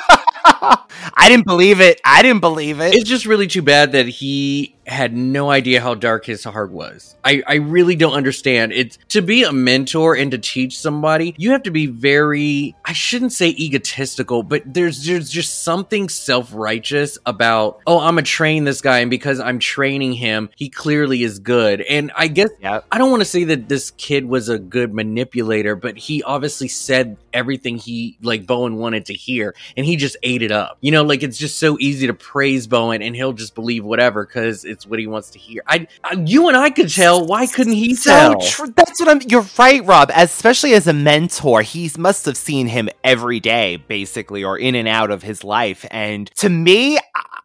I 0.45 1.29
didn't 1.29 1.47
believe 1.47 1.81
it. 1.81 2.01
I 2.05 2.23
didn't 2.23 2.41
believe 2.41 2.81
it. 2.81 2.95
it's 2.95 3.09
just 3.09 3.27
really 3.27 3.47
too 3.47 3.63
bad 3.63 3.93
that 3.93 4.07
he 4.07 4.77
had 4.87 5.15
no 5.15 5.51
idea 5.51 5.81
how 5.81 5.95
dark 5.95 6.27
his 6.27 6.45
heart 6.45 6.71
was. 6.71 7.17
I, 7.25 7.43
I 7.47 7.55
really 7.57 7.97
don't 7.97 8.13
understand. 8.13 8.73
It's 8.73 8.99
to 9.09 9.23
be 9.23 9.45
a 9.45 9.53
mentor 9.53 10.15
and 10.15 10.31
to 10.31 10.39
teach 10.39 10.79
somebody, 10.79 11.35
you 11.39 11.53
have 11.53 11.63
to 11.65 11.71
be 11.71 11.87
very 11.87 12.75
I 12.85 12.93
shouldn't 12.93 13.33
say 13.33 13.49
egotistical, 13.49 14.43
but 14.43 14.63
there's 14.67 15.05
there's 15.05 15.31
just 15.31 15.63
something 15.63 16.09
self-righteous 16.09 17.19
about, 17.27 17.81
oh, 17.87 17.99
I'm 17.99 18.15
gonna 18.15 18.23
train 18.23 18.65
this 18.65 18.81
guy, 18.81 18.99
and 18.99 19.11
because 19.11 19.41
I'm 19.41 19.59
training 19.59 20.13
him, 20.13 20.51
he 20.57 20.69
clearly 20.69 21.23
is 21.23 21.39
good. 21.39 21.81
And 21.81 22.13
I 22.17 22.29
guess 22.29 22.51
Yep. 22.61 22.87
I 22.93 22.99
don't 22.99 23.11
want 23.11 23.21
to 23.21 23.29
say 23.29 23.45
that 23.45 23.69
this 23.69 23.91
kid 23.93 24.25
was 24.27 24.49
a 24.49 24.59
good 24.59 24.95
manipulator, 24.95 25.77
but 25.77 25.97
he 25.97 26.23
obviously 26.23 26.69
said 26.69 27.17
everything 27.33 27.79
he 27.79 28.17
like 28.23 28.47
Bowen 28.47 28.77
wanted 28.77 29.07
to 29.07 29.15
hear, 29.15 29.55
and 29.77 29.85
he 29.87 29.97
just 29.97 30.17
ate 30.23 30.43
it 30.43 30.53
up. 30.53 30.79
You 30.81 30.93
know, 30.93 31.03
like 31.03 31.23
it's 31.23 31.39
just 31.39 31.59
so 31.59 31.77
easy 31.81 32.07
to 32.07 32.15
praise 32.15 32.67
Bowen, 32.67 33.03
and 33.03 33.15
he'll 33.17 33.33
just 33.33 33.55
believe 33.55 33.85
whatever 33.85 34.25
because 34.27 34.65
it's 34.75 34.87
what 34.87 34.99
he 34.99 35.07
wants 35.07 35.31
to 35.31 35.39
hear. 35.39 35.63
I, 35.67 35.87
I 36.03 36.23
you 36.27 36.49
and 36.49 36.57
I 36.57 36.69
could 36.69 36.91
tell. 36.91 37.27
Why 37.27 37.47
couldn't 37.47 37.73
he 37.73 37.95
so 37.95 38.11
tell? 38.11 38.41
true. 38.41 38.73
That's 38.77 39.01
what 39.01 39.09
I'm. 39.09 39.21
You're 39.29 39.47
right, 39.59 39.85
Rob. 39.85 40.11
Especially 40.15 40.75
as 40.75 40.87
a 40.87 40.93
mentor, 40.93 41.63
he 41.63 41.91
must 41.97 42.27
have 42.27 42.37
seen 42.37 42.67
him 42.67 42.91
every 43.03 43.41
day, 43.41 43.77
basically, 43.77 44.45
or 44.45 44.59
in 44.59 44.75
and 44.75 44.89
out 44.89 45.11
of 45.11 45.23
his 45.23 45.45
life. 45.45 45.87
And 45.91 46.31
to 46.37 46.51
me, 46.51 46.99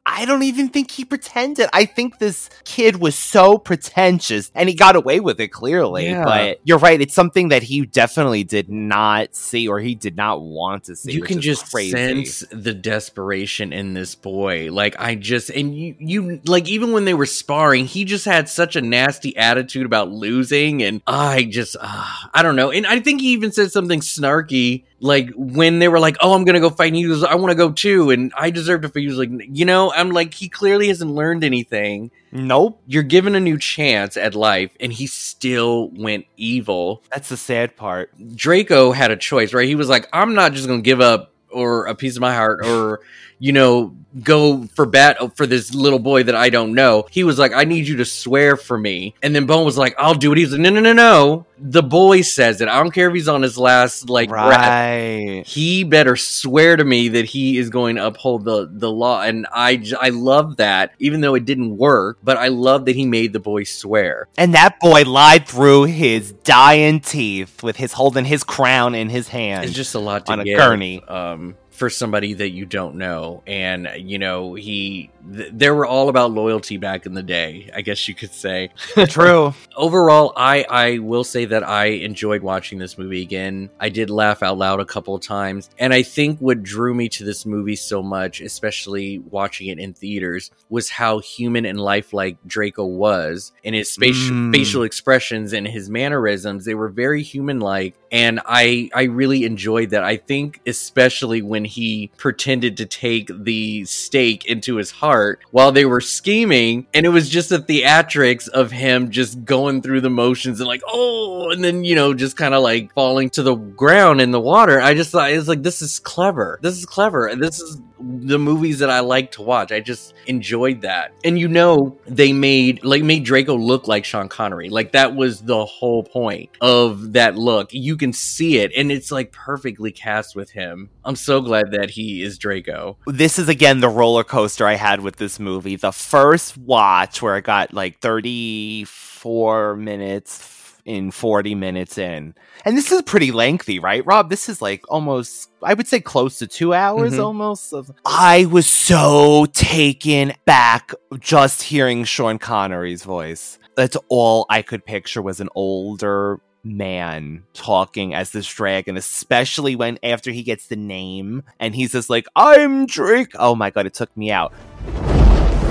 I- 0.05 0.25
don't 0.25 0.43
even 0.43 0.69
think 0.69 0.91
he 0.91 1.05
pretended. 1.05 1.69
I 1.73 1.85
think 1.85 2.19
this 2.19 2.49
kid 2.65 2.97
was 2.99 3.15
so 3.15 3.57
pretentious, 3.57 4.51
and 4.53 4.67
he 4.69 4.75
got 4.75 4.95
away 4.95 5.19
with 5.19 5.39
it 5.39 5.47
clearly. 5.47 6.07
Yeah. 6.07 6.23
But 6.23 6.59
you're 6.63 6.77
right; 6.77 6.99
it's 7.01 7.13
something 7.13 7.49
that 7.49 7.63
he 7.63 7.85
definitely 7.85 8.43
did 8.43 8.69
not 8.69 9.35
see, 9.35 9.67
or 9.67 9.79
he 9.79 9.95
did 9.95 10.15
not 10.15 10.41
want 10.41 10.83
to 10.85 10.95
see. 10.95 11.13
you 11.13 11.21
can 11.23 11.41
just 11.41 11.71
crazy. 11.71 11.91
sense 11.91 12.43
the 12.51 12.73
desperation 12.73 13.71
in 13.73 13.93
this 13.93 14.15
boy 14.15 14.69
like 14.71 14.95
i 14.99 15.15
just 15.15 15.49
and 15.49 15.75
you 15.75 15.95
you 15.99 16.41
like 16.45 16.67
even 16.67 16.91
when 16.91 17.05
they 17.05 17.13
were 17.13 17.25
sparring 17.25 17.85
he 17.85 18.05
just 18.05 18.25
had 18.25 18.49
such 18.49 18.75
a 18.75 18.81
nasty 18.81 19.35
attitude 19.37 19.85
about 19.85 20.09
losing 20.11 20.83
and 20.83 21.01
i 21.07 21.43
just 21.43 21.75
uh, 21.79 22.05
i 22.33 22.41
don't 22.43 22.55
know 22.55 22.71
and 22.71 22.85
i 22.87 22.99
think 22.99 23.21
he 23.21 23.29
even 23.31 23.51
said 23.51 23.71
something 23.71 23.99
snarky 23.99 24.83
like 24.99 25.29
when 25.35 25.79
they 25.79 25.87
were 25.87 25.99
like 25.99 26.17
oh 26.21 26.33
i'm 26.33 26.43
gonna 26.43 26.59
go 26.59 26.69
fight 26.69 26.87
and 26.87 26.95
he 26.95 27.07
was 27.07 27.23
i 27.23 27.35
want 27.35 27.51
to 27.51 27.55
go 27.55 27.71
too 27.71 28.09
and 28.09 28.31
i 28.37 28.49
deserve 28.49 28.81
to 28.81 28.89
fight 28.89 29.01
he 29.01 29.07
was 29.07 29.17
like 29.17 29.29
you 29.31 29.65
know 29.65 29.91
i'm 29.93 30.11
like 30.11 30.33
he 30.33 30.49
clearly 30.49 30.87
hasn't 30.87 31.11
learned 31.11 31.43
anything 31.43 32.11
Nope, 32.31 32.81
you're 32.85 33.01
given 33.01 33.33
a 33.33 33.39
new 33.39 33.57
chance 33.57 34.15
at 34.15 34.35
life 34.35 34.69
and 34.79 34.93
he 34.93 35.07
still 35.07 35.89
went 35.89 36.25
evil 36.37 37.01
that's 37.11 37.29
the 37.29 37.37
sad 37.37 37.75
part. 37.75 38.11
Draco 38.35 38.91
had 38.91 39.09
a 39.09 39.17
choice, 39.17 39.51
right? 39.53 39.67
He 39.67 39.75
was 39.75 39.89
like, 39.89 40.07
I'm 40.13 40.35
not 40.35 40.53
just 40.53 40.67
going 40.67 40.81
to 40.81 40.85
give 40.85 41.01
up 41.01 41.33
or 41.49 41.87
a 41.87 41.95
piece 41.95 42.15
of 42.15 42.21
my 42.21 42.35
heart 42.35 42.63
or, 42.65 42.99
you 43.39 43.51
know, 43.53 43.95
go 44.23 44.63
for 44.75 44.85
bat 44.85 45.17
for 45.35 45.45
this 45.45 45.73
little 45.73 45.99
boy 45.99 46.23
that 46.23 46.35
I 46.35 46.49
don't 46.49 46.73
know. 46.73 47.05
He 47.11 47.23
was 47.23 47.37
like, 47.37 47.53
I 47.53 47.63
need 47.63 47.87
you 47.87 47.97
to 47.97 48.05
swear 48.05 48.57
for 48.57 48.77
me. 48.77 49.13
And 49.21 49.35
then 49.35 49.45
Bowen 49.45 49.65
was 49.65 49.77
like, 49.77 49.95
I'll 49.97 50.15
do 50.15 50.31
it. 50.33 50.37
He's 50.37 50.51
like, 50.51 50.61
no, 50.61 50.69
no, 50.69 50.79
no, 50.79 50.93
no. 50.93 51.45
The 51.59 51.83
boy 51.83 52.21
says 52.21 52.61
it. 52.61 52.67
I 52.67 52.81
don't 52.81 52.91
care 52.91 53.09
if 53.09 53.13
he's 53.13 53.27
on 53.27 53.41
his 53.41 53.57
last 53.57 54.09
like 54.09 54.29
breath. 54.29 55.45
He 55.45 55.83
better 55.83 56.15
swear 56.15 56.75
to 56.75 56.83
me 56.83 57.09
that 57.09 57.25
he 57.25 57.57
is 57.57 57.69
going 57.69 57.97
to 57.97 58.07
uphold 58.07 58.45
the, 58.45 58.69
the 58.71 58.89
law. 58.91 59.21
And 59.21 59.45
I 59.53 59.83
I 59.99 60.09
love 60.09 60.57
that, 60.57 60.93
even 60.99 61.21
though 61.21 61.35
it 61.35 61.45
didn't 61.45 61.77
work, 61.77 62.17
but 62.23 62.37
I 62.37 62.47
love 62.47 62.85
that 62.85 62.95
he 62.95 63.05
made 63.05 63.33
the 63.33 63.39
boy 63.39 63.63
swear. 63.63 64.27
And 64.37 64.53
that 64.55 64.79
boy 64.79 65.03
lied 65.03 65.47
through 65.47 65.83
his 65.83 66.31
dying 66.31 66.99
teeth 67.01 67.61
with 67.61 67.75
his 67.75 67.93
holding 67.93 68.25
his 68.25 68.43
crown 68.43 68.95
in 68.95 69.09
his 69.09 69.27
hand. 69.27 69.65
It's 69.65 69.73
just 69.73 69.95
a 69.95 69.99
lot 69.99 70.25
to 70.27 70.31
on 70.31 70.39
a 70.39 70.43
give, 70.45 70.57
gurney. 70.57 71.03
um, 71.03 71.55
for 71.79 71.89
somebody 71.89 72.33
that 72.33 72.49
you 72.49 72.65
don't 72.65 72.95
know, 72.95 73.41
and 73.47 73.89
you 73.97 74.19
know 74.19 74.53
he. 74.53 75.09
Th- 75.33 75.51
they 75.53 75.69
were 75.69 75.85
all 75.85 76.09
about 76.09 76.31
loyalty 76.31 76.77
back 76.77 77.05
in 77.05 77.13
the 77.13 77.23
day, 77.23 77.69
I 77.75 77.81
guess 77.81 78.07
you 78.07 78.15
could 78.15 78.33
say. 78.33 78.69
True. 79.07 79.53
Overall, 79.75 80.33
I 80.35 80.65
I 80.69 80.97
will 80.99 81.23
say 81.23 81.45
that 81.45 81.67
I 81.67 81.85
enjoyed 81.85 82.41
watching 82.41 82.79
this 82.79 82.97
movie 82.97 83.21
again. 83.21 83.69
I 83.79 83.89
did 83.89 84.09
laugh 84.09 84.41
out 84.43 84.57
loud 84.57 84.79
a 84.79 84.85
couple 84.85 85.15
of 85.15 85.21
times, 85.21 85.69
and 85.77 85.93
I 85.93 86.03
think 86.03 86.39
what 86.39 86.63
drew 86.63 86.93
me 86.93 87.09
to 87.09 87.23
this 87.23 87.45
movie 87.45 87.75
so 87.75 88.01
much, 88.01 88.41
especially 88.41 89.19
watching 89.19 89.67
it 89.67 89.79
in 89.79 89.93
theaters, 89.93 90.51
was 90.69 90.89
how 90.89 91.19
human 91.19 91.65
and 91.65 91.79
lifelike 91.79 92.37
Draco 92.47 92.85
was, 92.85 93.51
in 93.63 93.73
his 93.73 93.95
facial 93.95 94.19
Mm. 94.35 94.53
facial 94.53 94.83
expressions 94.83 95.53
and 95.53 95.67
his 95.67 95.89
mannerisms. 95.89 96.65
They 96.65 96.75
were 96.75 96.89
very 96.89 97.23
human 97.23 97.59
like, 97.59 97.95
and 98.11 98.39
I 98.45 98.89
I 98.93 99.03
really 99.03 99.43
enjoyed 99.45 99.91
that. 99.91 100.03
I 100.03 100.17
think 100.17 100.61
especially 100.67 101.41
when 101.41 101.65
he 101.65 102.11
pretended 102.17 102.77
to 102.77 102.85
take 102.85 103.29
the 103.43 103.85
stake 103.85 104.45
into 104.45 104.75
his 104.77 104.91
heart 104.91 105.18
while 105.51 105.71
they 105.71 105.85
were 105.85 106.01
scheming, 106.01 106.87
and 106.93 107.05
it 107.05 107.09
was 107.09 107.29
just 107.29 107.51
a 107.51 107.59
theatrics 107.59 108.47
of 108.49 108.71
him 108.71 109.09
just 109.11 109.45
going 109.45 109.81
through 109.81 110.01
the 110.01 110.09
motions 110.09 110.59
and 110.59 110.67
like 110.67 110.81
oh, 110.87 111.49
and 111.51 111.63
then 111.63 111.83
you 111.83 111.95
know 111.95 112.13
just 112.13 112.37
kind 112.37 112.53
of 112.53 112.63
like 112.63 112.93
falling 112.93 113.29
to 113.31 113.43
the 113.43 113.55
ground 113.55 114.21
in 114.21 114.31
the 114.31 114.39
water. 114.39 114.81
I 114.81 114.93
just 114.93 115.11
thought 115.11 115.31
it 115.31 115.37
was 115.37 115.47
like 115.47 115.63
this 115.63 115.81
is 115.81 115.99
clever. 115.99 116.59
This 116.61 116.77
is 116.77 116.85
clever, 116.85 117.33
this 117.35 117.59
is 117.59 117.81
the 117.99 118.39
movies 118.39 118.79
that 118.79 118.89
I 118.89 119.01
like 119.01 119.31
to 119.31 119.41
watch. 119.41 119.71
I 119.71 119.79
just 119.79 120.13
enjoyed 120.25 120.81
that. 120.81 121.13
And 121.23 121.37
you 121.37 121.47
know, 121.47 121.97
they 122.07 122.33
made 122.33 122.83
like 122.83 123.03
made 123.03 123.23
Draco 123.23 123.55
look 123.57 123.87
like 123.87 124.05
Sean 124.05 124.29
Connery. 124.29 124.69
Like 124.69 124.93
that 124.93 125.15
was 125.15 125.41
the 125.41 125.65
whole 125.65 126.03
point 126.03 126.49
of 126.61 127.13
that 127.13 127.35
look. 127.35 127.73
You 127.73 127.97
can 127.97 128.13
see 128.13 128.59
it 128.59 128.71
and 128.75 128.91
it's 128.91 129.11
like 129.11 129.31
perfectly 129.31 129.91
cast 129.91 130.35
with 130.35 130.51
him. 130.51 130.89
I'm 131.09 131.15
so 131.15 131.41
glad 131.41 131.71
that 131.71 131.89
he 131.89 132.21
is 132.21 132.37
Draco. 132.37 132.97
this 133.07 133.39
is 133.39 133.49
again 133.49 133.79
the 133.79 133.89
roller 133.89 134.23
coaster 134.23 134.67
I 134.67 134.75
had 134.75 135.01
with 135.01 135.15
this 135.15 135.39
movie. 135.39 135.75
The 135.75 135.91
first 135.91 136.55
watch 136.55 137.19
where 137.21 137.33
I 137.33 137.41
got 137.41 137.73
like 137.73 137.99
34 137.99 139.75
minutes 139.75 140.77
in 140.85 141.09
40 141.11 141.55
minutes 141.55 141.97
in. 141.97 142.35
And 142.63 142.77
this 142.77 142.91
is 142.91 143.01
pretty 143.01 143.31
lengthy, 143.31 143.79
right, 143.79 144.05
Rob? 144.05 144.29
This 144.29 144.49
is 144.49 144.61
like 144.61 144.83
almost, 144.89 145.49
I 145.63 145.73
would 145.73 145.87
say 145.87 145.99
close 145.99 146.37
to 146.39 146.47
two 146.47 146.73
hours 146.73 147.13
Mhm. 147.13 147.23
almost. 147.25 147.73
Of, 147.73 147.91
I 148.05 148.45
was 148.45 148.65
so 148.67 149.45
taken 149.53 150.33
back 150.45 150.91
just 151.19 151.63
hearing 151.63 152.03
Sean 152.05 152.37
Connery's 152.39 153.03
voice. 153.03 153.57
That's 153.75 153.97
all 154.09 154.45
I 154.49 154.61
could 154.61 154.85
picture 154.85 155.21
was 155.21 155.39
an 155.39 155.49
older 155.55 156.39
man 156.63 157.43
talking 157.53 158.13
as 158.13 158.31
this 158.31 158.47
dragon, 158.47 158.97
especially 158.97 159.75
when 159.75 159.97
after 160.03 160.31
he 160.31 160.43
gets 160.43 160.67
the 160.67 160.75
name 160.75 161.43
and 161.59 161.75
he's 161.75 161.91
just 161.91 162.09
like, 162.09 162.25
I'm 162.35 162.85
Drake. 162.85 163.31
Oh 163.37 163.55
my 163.55 163.69
god, 163.69 163.85
it 163.85 163.93
took 163.93 164.15
me 164.17 164.31
out. 164.31 164.53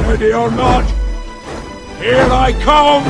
Ready 0.07 0.33
or 0.33 0.51
not, 0.51 0.85
here 2.01 2.29
I 2.31 2.53
come! 2.63 3.05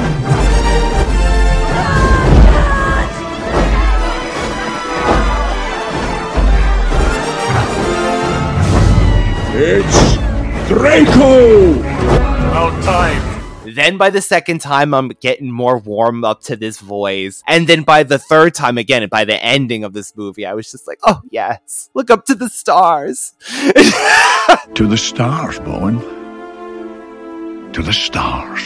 It's 9.61 10.17
Draco! 10.69 11.81
About 11.81 12.83
time. 12.85 13.38
Then 13.79 13.97
by 13.97 14.11
the 14.11 14.21
second 14.21 14.61
time, 14.61 14.93
I'm 14.93 15.09
getting 15.21 15.53
more 15.53 15.79
warm 15.79 16.25
up 16.25 16.43
to 16.43 16.57
this 16.57 16.81
voice. 16.81 17.45
And 17.47 17.69
then 17.69 17.85
by 17.85 18.03
the 18.03 18.19
third 18.19 18.55
time, 18.55 18.77
again, 18.77 19.09
by 19.09 19.25
the 19.25 19.41
ending 19.43 19.85
of 19.85 19.93
this 19.93 20.17
movie, 20.17 20.45
I 20.45 20.55
was 20.55 20.71
just 20.71 20.89
like, 20.89 20.99
oh 21.05 21.21
yes, 21.31 21.89
look 21.95 22.11
up 22.11 22.25
to 22.27 22.35
the 22.35 22.49
stars. 22.49 23.35
To 24.75 24.87
the 24.87 24.97
stars, 24.97 25.59
Bowen. 25.61 25.99
To 27.73 27.83
the 27.83 27.93
stars. 27.93 28.63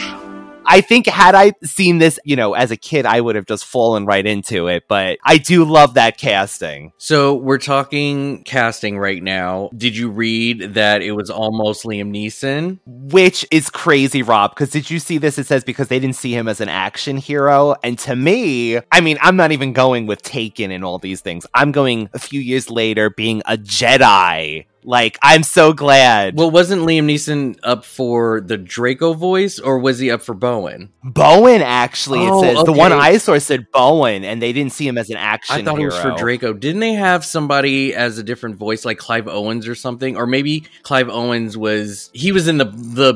I 0.65 0.81
think 0.81 1.07
had 1.07 1.35
I 1.35 1.53
seen 1.63 1.99
this, 1.99 2.19
you 2.23 2.35
know, 2.35 2.53
as 2.53 2.71
a 2.71 2.77
kid, 2.77 3.05
I 3.05 3.21
would 3.21 3.35
have 3.35 3.45
just 3.45 3.65
fallen 3.65 4.05
right 4.05 4.25
into 4.25 4.67
it. 4.67 4.83
But 4.87 5.19
I 5.23 5.37
do 5.37 5.63
love 5.65 5.95
that 5.95 6.17
casting. 6.17 6.91
So 6.97 7.35
we're 7.35 7.57
talking 7.57 8.43
casting 8.43 8.97
right 8.97 9.21
now. 9.21 9.69
Did 9.75 9.95
you 9.95 10.09
read 10.09 10.73
that 10.73 11.01
it 11.01 11.11
was 11.11 11.29
almost 11.29 11.83
Liam 11.83 12.11
Neeson? 12.11 12.79
Which 12.85 13.45
is 13.51 13.69
crazy, 13.69 14.23
Rob, 14.23 14.51
because 14.51 14.69
did 14.69 14.89
you 14.89 14.99
see 14.99 15.17
this? 15.17 15.37
It 15.37 15.45
says 15.45 15.63
because 15.63 15.87
they 15.87 15.99
didn't 15.99 16.15
see 16.15 16.33
him 16.33 16.47
as 16.47 16.61
an 16.61 16.69
action 16.69 17.17
hero. 17.17 17.75
And 17.83 17.97
to 17.99 18.15
me, 18.15 18.79
I 18.91 19.01
mean, 19.01 19.17
I'm 19.21 19.35
not 19.35 19.51
even 19.51 19.73
going 19.73 20.07
with 20.07 20.21
Taken 20.21 20.71
and 20.71 20.83
all 20.83 20.99
these 20.99 21.21
things. 21.21 21.45
I'm 21.53 21.71
going 21.71 22.09
a 22.13 22.19
few 22.19 22.39
years 22.39 22.69
later 22.69 23.09
being 23.09 23.41
a 23.45 23.57
Jedi. 23.57 24.65
Like, 24.85 25.17
I'm 25.21 25.43
so 25.43 25.73
glad. 25.73 26.35
Well, 26.37 26.51
wasn't 26.51 26.81
Liam 26.83 27.05
Neeson 27.05 27.57
up 27.63 27.85
for 27.85 28.41
the 28.41 28.57
Draco 28.57 29.13
voice 29.13 29.59
or 29.59 29.79
was 29.79 29.99
he 29.99 30.09
up 30.11 30.21
for 30.21 30.33
Bowen? 30.33 30.89
Bowen, 31.03 31.61
actually, 31.61 32.19
Oh, 32.21 32.43
it 32.43 32.55
says. 32.55 32.63
The 32.63 32.71
one. 32.71 32.91
I 32.93 33.17
saw 33.17 33.37
said 33.37 33.71
Bowen, 33.71 34.23
and 34.23 34.41
they 34.41 34.53
didn't 34.53 34.71
see 34.71 34.87
him 34.87 34.97
as 34.97 35.09
an 35.09 35.17
action 35.17 35.55
I 35.55 35.63
thought 35.63 35.77
hero. 35.77 35.91
it 35.91 35.95
was 35.95 36.01
for 36.01 36.15
Draco. 36.17 36.53
Didn't 36.53 36.79
they 36.79 36.93
have 36.93 37.25
somebody 37.25 37.93
as 37.93 38.17
a 38.17 38.23
different 38.23 38.55
voice, 38.55 38.85
like 38.85 38.97
Clive 38.97 39.27
Owens 39.27 39.67
or 39.67 39.75
something? 39.75 40.15
Or 40.15 40.25
maybe 40.25 40.65
Clive 40.83 41.09
Owens 41.09 41.57
was 41.57 42.09
he 42.13 42.31
was 42.31 42.47
in 42.47 42.57
the 42.57 42.65
the 42.65 43.13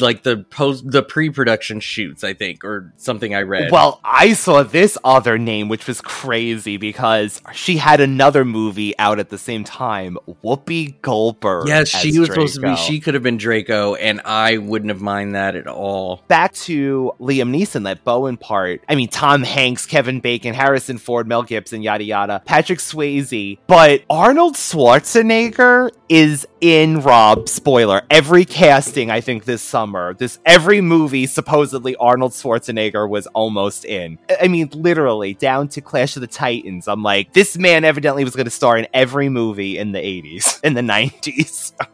like 0.00 0.22
the 0.22 0.38
post 0.50 0.90
the 0.90 1.02
pre 1.02 1.28
production 1.30 1.80
shoots, 1.80 2.24
I 2.24 2.32
think, 2.34 2.64
or 2.64 2.92
something 2.96 3.34
I 3.34 3.42
read. 3.42 3.70
Well, 3.70 4.00
I 4.04 4.32
saw 4.32 4.62
this 4.62 4.96
other 5.04 5.36
name, 5.38 5.68
which 5.68 5.86
was 5.86 6.00
crazy 6.00 6.76
because 6.78 7.42
she 7.52 7.76
had 7.76 8.00
another 8.00 8.44
movie 8.44 8.98
out 8.98 9.18
at 9.18 9.28
the 9.28 9.38
same 9.38 9.64
time. 9.64 10.16
Whoopi 10.42 11.00
Goldberg. 11.06 11.68
yes, 11.68 11.88
she 11.88 12.08
as 12.10 12.18
was 12.18 12.28
supposed 12.28 12.54
to 12.56 12.60
be. 12.62 12.74
She 12.76 12.98
could 12.98 13.14
have 13.14 13.22
been 13.22 13.36
Draco, 13.36 13.94
and 13.94 14.20
I 14.24 14.58
wouldn't 14.58 14.90
have 14.90 15.00
mind 15.00 15.36
that 15.36 15.54
at 15.54 15.68
all. 15.68 16.24
Back 16.26 16.52
to 16.66 17.12
Liam 17.20 17.56
Neeson, 17.56 17.84
that 17.84 18.02
Bowen 18.02 18.36
part. 18.36 18.82
I 18.88 18.96
mean, 18.96 19.08
Tom 19.08 19.44
Hanks, 19.44 19.86
Kevin 19.86 20.18
Bacon, 20.20 20.52
Harrison 20.52 20.98
Ford, 20.98 21.28
Mel 21.28 21.44
Gibson, 21.44 21.80
yada 21.82 22.02
yada, 22.02 22.42
Patrick 22.44 22.80
Swayze. 22.80 23.58
But 23.68 24.02
Arnold 24.10 24.56
Schwarzenegger 24.56 25.90
is 26.08 26.46
in 26.60 27.00
Rob. 27.02 27.48
Spoiler: 27.48 28.02
every 28.10 28.44
casting, 28.44 29.10
I 29.10 29.20
think 29.20 29.44
this 29.44 29.62
summer, 29.62 30.14
this 30.14 30.38
every 30.44 30.80
movie 30.80 31.26
supposedly 31.26 31.94
Arnold 31.96 32.32
Schwarzenegger 32.32 33.08
was 33.08 33.26
almost 33.28 33.84
in. 33.84 34.18
I- 34.30 34.36
I 34.46 34.48
mean, 34.48 34.70
literally 34.72 35.34
down 35.34 35.68
to 35.68 35.80
Clash 35.80 36.16
of 36.16 36.20
the 36.20 36.26
Titans. 36.28 36.86
I'm 36.88 37.02
like, 37.02 37.32
this 37.32 37.58
man 37.58 37.84
evidently 37.84 38.22
was 38.22 38.34
going 38.36 38.44
to 38.44 38.50
star 38.50 38.76
in 38.78 38.86
every 38.94 39.28
movie 39.28 39.76
in 39.76 39.90
the 39.92 39.98
80s, 39.98 40.60
in 40.64 40.74
the 40.74 40.80
90s. 40.82 40.95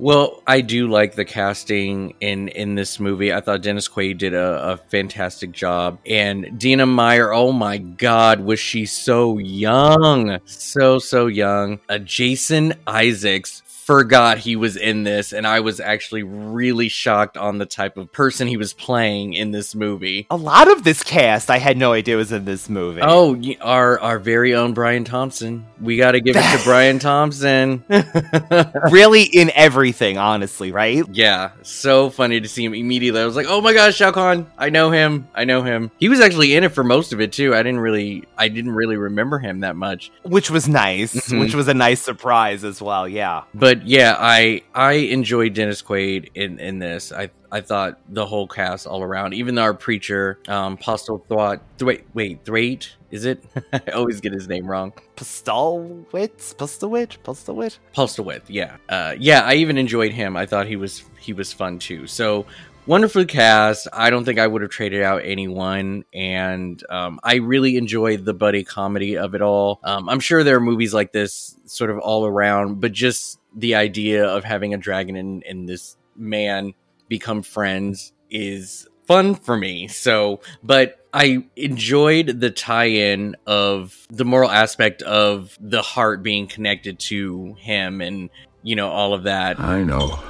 Well, 0.00 0.42
I 0.46 0.62
do 0.62 0.88
like 0.88 1.14
the 1.14 1.26
casting 1.26 2.14
in 2.20 2.48
in 2.48 2.74
this 2.74 2.98
movie. 2.98 3.34
I 3.34 3.42
thought 3.42 3.60
Dennis 3.60 3.86
Quaid 3.86 4.16
did 4.16 4.32
a, 4.32 4.72
a 4.72 4.76
fantastic 4.78 5.52
job, 5.52 5.98
and 6.06 6.58
Dina 6.58 6.86
Meyer. 6.86 7.34
Oh 7.34 7.52
my 7.52 7.76
God, 7.76 8.40
was 8.40 8.58
she 8.58 8.86
so 8.86 9.36
young? 9.36 10.38
So 10.46 10.98
so 10.98 11.26
young. 11.26 11.80
Uh, 11.86 11.98
Jason 11.98 12.72
Isaacs 12.86 13.62
forgot 13.84 14.38
he 14.38 14.56
was 14.56 14.76
in 14.76 15.02
this, 15.04 15.32
and 15.32 15.46
I 15.46 15.60
was 15.60 15.80
actually 15.80 16.22
really 16.22 16.88
shocked 16.88 17.36
on 17.36 17.58
the 17.58 17.66
type 17.66 17.96
of 17.96 18.12
person 18.12 18.46
he 18.46 18.56
was 18.56 18.72
playing 18.72 19.34
in 19.34 19.50
this 19.50 19.74
movie. 19.74 20.26
A 20.30 20.36
lot 20.36 20.70
of 20.70 20.84
this 20.84 21.02
cast, 21.02 21.50
I 21.50 21.58
had 21.58 21.76
no 21.76 21.92
idea 21.92 22.16
was 22.16 22.32
in 22.32 22.44
this 22.44 22.68
movie. 22.68 23.00
Oh, 23.02 23.40
our 23.60 23.98
our 24.00 24.18
very 24.18 24.54
own 24.54 24.74
Brian 24.74 25.04
Thompson. 25.04 25.66
We 25.80 25.96
got 25.96 26.12
to 26.12 26.20
give 26.20 26.36
it 26.36 26.58
to 26.58 26.60
Brian 26.64 26.98
Thompson. 26.98 27.84
really 28.90 29.22
in 29.22 29.50
everything, 29.54 30.18
honestly, 30.18 30.72
right? 30.72 31.04
Yeah, 31.10 31.50
so 31.62 32.10
funny 32.10 32.40
to 32.40 32.48
see 32.48 32.64
him 32.64 32.74
immediately. 32.74 33.20
I 33.20 33.26
was 33.26 33.36
like, 33.36 33.46
"Oh 33.48 33.60
my 33.60 33.72
gosh, 33.72 33.96
Shao 33.96 34.12
Kahn! 34.12 34.46
I 34.58 34.70
know 34.70 34.90
him. 34.90 35.28
I 35.34 35.44
know 35.44 35.62
him." 35.62 35.90
He 35.98 36.08
was 36.08 36.20
actually 36.20 36.54
in 36.54 36.64
it 36.64 36.72
for 36.72 36.84
most 36.84 37.12
of 37.12 37.20
it 37.20 37.32
too. 37.32 37.54
I 37.54 37.62
didn't 37.62 37.80
really, 37.80 38.24
I 38.36 38.48
didn't 38.48 38.72
really 38.72 38.96
remember 38.96 39.38
him 39.38 39.60
that 39.60 39.76
much. 39.76 40.10
Which 40.22 40.50
was 40.50 40.68
nice, 40.68 41.14
Mhm. 41.14 41.40
which 41.40 41.54
was 41.54 41.68
a 41.68 41.74
nice 41.74 42.00
surprise 42.02 42.64
as 42.64 42.80
well. 42.82 43.08
Yeah. 43.08 43.42
But 43.54 43.79
yeah, 43.84 44.16
I 44.18 44.62
I 44.74 44.92
enjoyed 44.92 45.54
Dennis 45.54 45.82
Quaid 45.82 46.30
in 46.34 46.58
in 46.58 46.78
this. 46.78 47.12
I 47.12 47.30
I 47.52 47.60
thought 47.60 47.98
the 48.08 48.26
whole 48.26 48.46
cast 48.46 48.86
all 48.86 49.02
around, 49.02 49.34
even 49.34 49.58
our 49.58 49.74
preacher, 49.74 50.38
um, 50.48 50.76
Postel 50.76 51.24
Thwat, 51.28 51.60
wait, 51.80 52.04
wait, 52.14 52.44
Thwaite, 52.44 52.94
is 53.10 53.24
it? 53.24 53.42
I 53.72 53.80
always 53.92 54.20
get 54.20 54.32
his 54.32 54.48
name 54.48 54.66
wrong. 54.66 54.92
Postalwitz, 55.16 56.54
Postalwitz, 56.54 57.18
Postalwitz. 57.24 57.78
Postlewith, 57.92 58.44
yeah, 58.48 58.76
uh, 58.88 59.14
yeah. 59.18 59.40
I 59.40 59.54
even 59.54 59.78
enjoyed 59.78 60.12
him. 60.12 60.36
I 60.36 60.46
thought 60.46 60.66
he 60.66 60.76
was 60.76 61.02
he 61.18 61.32
was 61.32 61.52
fun 61.52 61.78
too. 61.78 62.06
So 62.06 62.46
wonderful 62.86 63.24
cast. 63.24 63.88
I 63.92 64.10
don't 64.10 64.24
think 64.24 64.38
I 64.38 64.46
would 64.46 64.62
have 64.62 64.70
traded 64.70 65.02
out 65.02 65.22
anyone, 65.24 66.04
and 66.14 66.82
um, 66.88 67.18
I 67.24 67.36
really 67.36 67.76
enjoyed 67.76 68.24
the 68.24 68.34
buddy 68.34 68.62
comedy 68.62 69.16
of 69.16 69.34
it 69.34 69.42
all. 69.42 69.80
Um, 69.82 70.08
I'm 70.08 70.20
sure 70.20 70.44
there 70.44 70.56
are 70.56 70.60
movies 70.60 70.94
like 70.94 71.12
this 71.12 71.56
sort 71.64 71.90
of 71.90 71.98
all 71.98 72.26
around, 72.26 72.80
but 72.80 72.92
just 72.92 73.39
the 73.54 73.74
idea 73.74 74.26
of 74.26 74.44
having 74.44 74.74
a 74.74 74.78
dragon 74.78 75.16
and, 75.16 75.44
and 75.44 75.68
this 75.68 75.96
man 76.16 76.74
become 77.08 77.42
friends 77.42 78.12
is 78.30 78.86
fun 79.06 79.34
for 79.34 79.56
me. 79.56 79.88
So, 79.88 80.40
but 80.62 81.06
I 81.12 81.44
enjoyed 81.56 82.40
the 82.40 82.50
tie-in 82.50 83.36
of 83.46 84.06
the 84.08 84.24
moral 84.24 84.50
aspect 84.50 85.02
of 85.02 85.58
the 85.60 85.82
heart 85.82 86.22
being 86.22 86.46
connected 86.46 87.00
to 87.00 87.54
him 87.58 88.00
and 88.00 88.30
you 88.62 88.76
know 88.76 88.88
all 88.88 89.14
of 89.14 89.24
that. 89.24 89.58
I 89.58 89.82
know. 89.82 90.20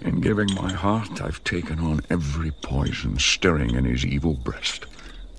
In 0.00 0.20
giving 0.20 0.52
my 0.54 0.72
heart, 0.72 1.20
I've 1.20 1.42
taken 1.42 1.80
on 1.80 2.00
every 2.08 2.52
poison 2.62 3.18
stirring 3.18 3.74
in 3.74 3.84
his 3.84 4.06
evil 4.06 4.34
breast. 4.34 4.86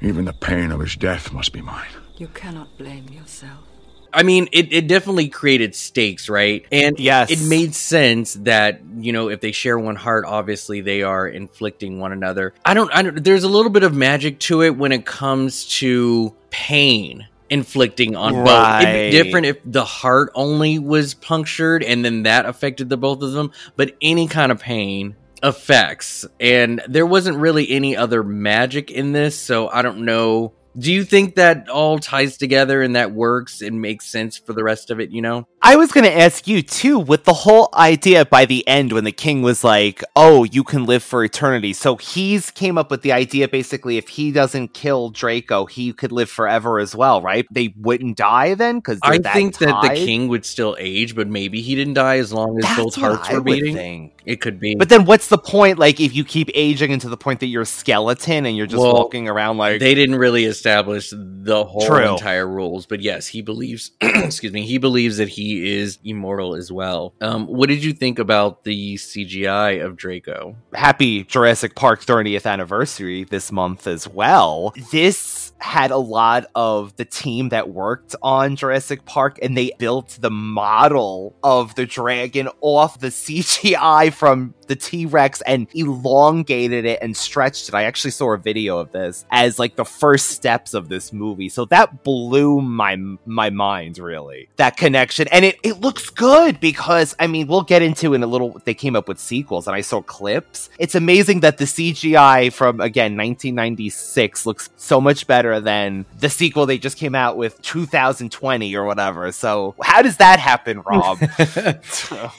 Even 0.02 0.26
the 0.26 0.34
pain 0.34 0.72
of 0.72 0.82
his 0.82 0.96
death 0.96 1.32
must 1.32 1.54
be 1.54 1.62
mine. 1.62 1.92
You 2.18 2.28
cannot 2.28 2.78
blame 2.78 3.08
yourself. 3.10 3.69
I 4.13 4.24
mean, 4.24 4.50
it, 4.52 4.74
it 4.74 4.88
definitely 4.88 5.30
created 5.30 5.76
stakes, 5.76 6.30
right? 6.30 6.65
And 6.72 7.00
Yes. 7.00 7.32
it 7.32 7.41
made 7.48 7.76
sense 7.76 8.34
that 8.36 8.82
you 8.98 9.13
know 9.13 9.30
if 9.30 9.41
they 9.41 9.52
share 9.52 9.78
one 9.78 9.95
heart, 9.95 10.26
obviously 10.26 10.82
they 10.82 11.04
are 11.04 11.28
inflicting 11.28 12.00
one 12.00 12.12
another. 12.12 12.54
I 12.65 12.74
don't, 12.74 12.93
I 12.93 13.02
don't. 13.02 13.24
There's 13.24 13.43
a 13.43 13.50
little 13.50 13.72
bit 13.72 13.84
of 13.84 13.93
magic 13.93 14.39
to 14.41 14.62
it 14.62 14.76
when 14.76 14.91
it 14.91 15.06
comes 15.06 15.65
to 15.80 16.36
pain 16.50 17.28
inflicting 17.50 18.15
on 18.15 18.34
both. 18.43 18.82
It'd 18.82 18.93
be 18.93 19.12
different 19.12 19.45
if 19.48 19.58
the 19.65 19.86
heart 19.86 20.32
only 20.36 20.80
was 20.80 21.13
punctured 21.13 21.84
and 21.84 22.06
then 22.06 22.24
that 22.24 22.45
affected 22.45 22.89
the 22.89 22.98
both 22.98 23.22
of 23.22 23.34
them, 23.34 23.52
but 23.76 23.95
any 24.02 24.28
kind 24.28 24.52
of 24.52 24.60
pain 24.60 25.15
affects. 25.41 26.26
And 26.39 26.82
there 26.88 27.06
wasn't 27.06 27.38
really 27.38 27.69
any 27.69 27.95
other 27.98 28.24
magic 28.24 28.91
in 28.91 29.12
this, 29.13 29.38
so 29.38 29.67
I 29.69 29.82
don't 29.82 30.06
know. 30.06 30.54
Do 30.78 30.94
you 30.94 31.04
think 31.04 31.36
that 31.36 31.68
all 31.68 32.00
ties 32.00 32.38
together 32.38 32.82
and 32.82 32.96
that 32.96 33.12
works 33.12 33.62
and 33.62 33.82
makes 33.82 34.06
sense 34.06 34.38
for 34.38 34.54
the 34.54 34.64
rest 34.64 34.92
of 34.92 35.00
it, 35.00 35.12
you 35.12 35.22
know? 35.22 35.48
I 35.62 35.76
was 35.76 35.91
going 35.91 36.06
to 36.06 36.17
ask 36.17 36.48
you 36.48 36.62
too, 36.62 37.00
with 37.00 37.26
the 37.26 37.34
whole 37.34 37.69
idea 37.74 38.26
by 38.26 38.45
the 38.45 38.65
end 38.67 38.93
when 38.93 39.04
the 39.04 39.12
king 39.12 39.41
was 39.41 39.63
like, 39.63 40.04
"Oh, 40.15 40.43
you 40.45 40.63
can 40.63 40.86
live 40.86 41.04
for 41.04 41.24
eternity." 41.24 41.74
So 41.74 41.98
he's 41.98 42.50
came 42.50 42.78
up 42.78 42.89
with 42.89 43.02
the 43.02 43.12
idea 43.12 43.48
basically 43.48 43.98
if 43.98 44.08
he 44.10 44.32
doesn't 44.32 44.74
kill 44.74 45.10
Draco, 45.10 45.65
he 45.65 45.91
could 45.91 46.12
live 46.12 46.30
forever 46.30 46.80
as 46.80 46.95
well, 46.95 47.22
right? 47.22 47.45
They 47.52 47.74
wouldn't 47.78 48.17
die 48.17 48.54
then 48.54 48.78
because 48.78 49.00
I 49.04 49.17
think 49.17 49.58
that 49.58 49.82
the 49.82 49.95
king 49.95 50.30
would 50.30 50.45
still 50.45 50.78
age, 50.80 51.15
but 51.15 51.28
maybe 51.28 51.62
he 51.62 51.76
didn't 51.76 51.95
die 51.95 52.17
as 52.17 52.32
long 52.32 52.58
as 52.58 52.63
That's 52.63 52.78
both 52.78 52.95
hearts 52.95 53.30
were 53.30 53.41
beating. 53.41 53.76
think. 53.76 54.13
It 54.26 54.41
could 54.41 54.60
be. 54.60 54.76
But 54.76 54.89
then 54.89 55.06
what's 55.06 55.28
the 55.28 55.38
point? 55.38 55.78
Like 55.80 56.00
if 56.00 56.15
you 56.15 56.24
keep 56.24 56.50
aging 56.54 56.91
into 56.91 57.10
the 57.10 57.17
point 57.17 57.39
that 57.41 57.48
you're 57.48 57.63
a 57.63 57.65
skeleton 57.65 58.45
and 58.45 58.56
you're 58.56 58.67
just 58.67 58.82
Well, 58.82 58.93
walking 58.93 59.28
around 59.28 59.58
like 59.58 59.80
they 59.80 59.95
didn't 59.95 60.15
really 60.15 60.45
establish 60.45 61.12
the 61.12 61.65
whole 61.65 61.86
True. 61.86 62.13
entire 62.13 62.48
rules, 62.48 62.86
but 62.86 63.02
yes, 63.02 63.28
he 63.28 63.41
believes. 63.41 63.91
excuse 64.02 64.54
me, 64.54 64.65
he 64.65 64.78
believes 64.78 65.17
that 65.17 65.30
he 65.30 65.49
is 65.58 66.00
immortal 66.04 66.56
as 66.56 66.72
well. 66.72 67.14
Um, 67.22 67.48
what 67.48 67.70
did 67.70 67.84
you 67.84 67.94
think 67.94 68.20
about 68.20 68.64
the 68.64 68.96
CGI 68.96 69.84
of 69.84 69.96
Draco? 69.96 70.56
happy 70.74 71.24
Jurassic 71.24 71.76
Park 71.76 72.04
30th 72.04 72.46
anniversary 72.46 73.24
this 73.24 73.52
month 73.52 73.86
as 73.88 74.08
well. 74.08 74.74
This 74.92 75.52
had 75.60 75.92
a 75.92 75.98
lot 75.98 76.46
of 76.56 76.96
the 76.96 77.06
team 77.06 77.50
that 77.50 77.70
worked 77.70 78.16
on 78.22 78.56
Jurassic 78.56 79.06
Park 79.06 79.38
and 79.42 79.58
they 79.58 79.72
built 79.78 80.18
the 80.22 80.32
model 80.32 81.36
of 81.44 81.76
the 81.76 81.86
dragon 81.86 82.50
off 82.62 83.00
the 83.00 83.08
CGI 83.10 84.14
from 84.14 84.54
the 84.70 84.76
T-Rex 84.76 85.42
and 85.42 85.68
elongated 85.74 86.86
it 86.86 87.00
and 87.02 87.18
stretched 87.18 87.68
it. 87.68 87.76
I 87.76 87.84
actually 87.84 88.12
saw 88.12 88.34
a 88.34 88.38
video 88.38 88.78
of 88.78 88.92
this 88.92 89.26
as 89.32 89.60
like 89.60 89.76
the 89.76 89.84
first 89.84 90.28
steps 90.28 90.74
of 90.74 90.88
this 90.88 91.12
movie. 91.12 91.50
So 91.50 91.66
that 91.66 92.04
blew 92.04 92.62
my 92.62 92.96
my 93.26 93.50
mind 93.50 93.98
really. 93.98 94.48
That 94.56 94.78
connection 94.78 95.28
and 95.30 95.44
it 95.44 95.58
it 95.64 95.82
looks 95.82 96.10
good 96.10 96.60
because 96.60 97.16
I 97.20 97.28
mean, 97.28 97.48
we'll 97.48 97.64
get 97.64 97.82
into 97.82 98.14
in 98.14 98.24
a 98.24 98.28
little 98.28 98.62
they 98.64 98.76
came 98.76 98.96
up 98.96 99.08
with 99.08 99.20
sequels 99.20 99.68
and 99.68 99.76
I 99.76 99.82
saw 99.82 100.02
clips. 100.02 100.70
It's 100.78 100.96
amazing 100.96 101.40
that 101.42 101.58
the 101.58 101.66
CGI 101.66 102.54
from 102.54 102.80
again 102.80 103.18
1996 103.18 104.46
looks 104.46 104.70
so 104.78 105.02
much 105.02 105.26
better 105.26 105.60
than 105.60 106.06
the 106.20 106.30
sequel 106.30 106.68
they 106.68 106.78
just 106.78 106.98
came 106.98 107.16
out 107.16 107.38
with 107.38 107.60
2020 107.64 108.76
or 108.76 108.86
whatever. 108.86 109.32
So 109.32 109.74
how 109.82 110.04
does 110.04 110.18
that 110.18 110.40
happen, 110.40 110.82
Rob? 110.82 111.18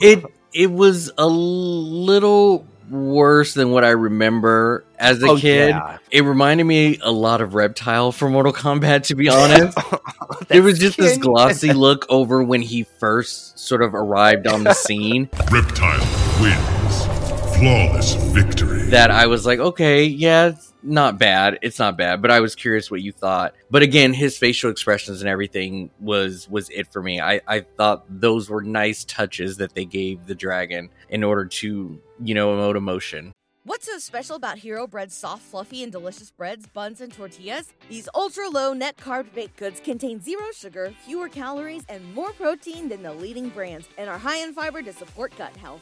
it 0.01 0.23
it 0.53 0.71
was 0.71 1.11
a 1.17 1.27
little 1.27 2.65
worse 2.89 3.53
than 3.53 3.71
what 3.71 3.85
I 3.85 3.89
remember 3.91 4.83
as 4.99 5.23
a 5.23 5.27
Oh, 5.29 5.37
kid. 5.37 5.69
yeah. 5.69 5.97
It 6.11 6.23
reminded 6.25 6.65
me 6.65 6.99
a 7.01 7.11
lot 7.11 7.39
of 7.41 7.53
Reptile 7.55 8.11
from 8.11 8.33
Mortal 8.33 8.51
Kombat, 8.51 9.03
to 9.03 9.15
be 9.15 9.29
honest. 9.29 9.77
there 10.49 10.61
was 10.61 10.77
just 10.77 10.97
this 10.97 11.17
glossy 11.17 11.71
look 11.73 12.05
over 12.09 12.43
when 12.43 12.61
he 12.61 12.83
first 12.99 13.57
sort 13.59 13.81
of 13.81 13.95
arrived 13.95 14.45
on 14.47 14.63
the 14.65 14.73
scene 14.73 15.29
Reptile 15.51 15.99
wins. 16.41 16.80
Flawless 17.61 18.15
victory. 18.15 18.81
that 18.89 19.11
I 19.11 19.27
was 19.27 19.45
like, 19.45 19.59
okay, 19.59 20.03
yeah, 20.03 20.47
it's 20.47 20.73
not 20.81 21.19
bad. 21.19 21.59
It's 21.61 21.77
not 21.77 21.95
bad, 21.95 22.19
but 22.19 22.31
I 22.31 22.39
was 22.39 22.55
curious 22.55 22.89
what 22.89 23.03
you 23.03 23.11
thought. 23.11 23.53
But 23.69 23.83
again, 23.83 24.13
his 24.13 24.35
facial 24.35 24.71
expressions 24.71 25.21
and 25.21 25.29
everything 25.29 25.91
was 25.99 26.49
was 26.49 26.71
it 26.71 26.91
for 26.91 27.03
me. 27.03 27.21
I 27.21 27.39
I 27.47 27.59
thought 27.59 28.05
those 28.09 28.49
were 28.49 28.63
nice 28.63 29.03
touches 29.03 29.57
that 29.57 29.75
they 29.75 29.85
gave 29.85 30.25
the 30.25 30.33
dragon 30.33 30.89
in 31.09 31.23
order 31.23 31.45
to, 31.45 32.01
you 32.23 32.33
know, 32.33 32.57
emote 32.57 32.77
emotion. 32.77 33.31
What's 33.63 33.85
so 33.85 33.99
special 33.99 34.37
about 34.37 34.57
Hero 34.57 34.87
Bread's 34.87 35.13
soft, 35.13 35.43
fluffy, 35.43 35.83
and 35.83 35.91
delicious 35.91 36.31
breads, 36.31 36.65
buns, 36.65 36.99
and 36.99 37.13
tortillas? 37.13 37.71
These 37.89 38.09
ultra 38.15 38.49
low 38.49 38.73
net 38.73 38.97
carb 38.97 39.31
baked 39.35 39.57
goods 39.57 39.79
contain 39.79 40.19
zero 40.19 40.45
sugar, 40.55 40.95
fewer 41.05 41.29
calories, 41.29 41.83
and 41.89 42.11
more 42.15 42.31
protein 42.31 42.89
than 42.89 43.03
the 43.03 43.13
leading 43.13 43.49
brands, 43.49 43.87
and 43.99 44.09
are 44.09 44.17
high 44.17 44.37
in 44.37 44.51
fiber 44.51 44.81
to 44.81 44.91
support 44.91 45.31
gut 45.37 45.55
health. 45.57 45.81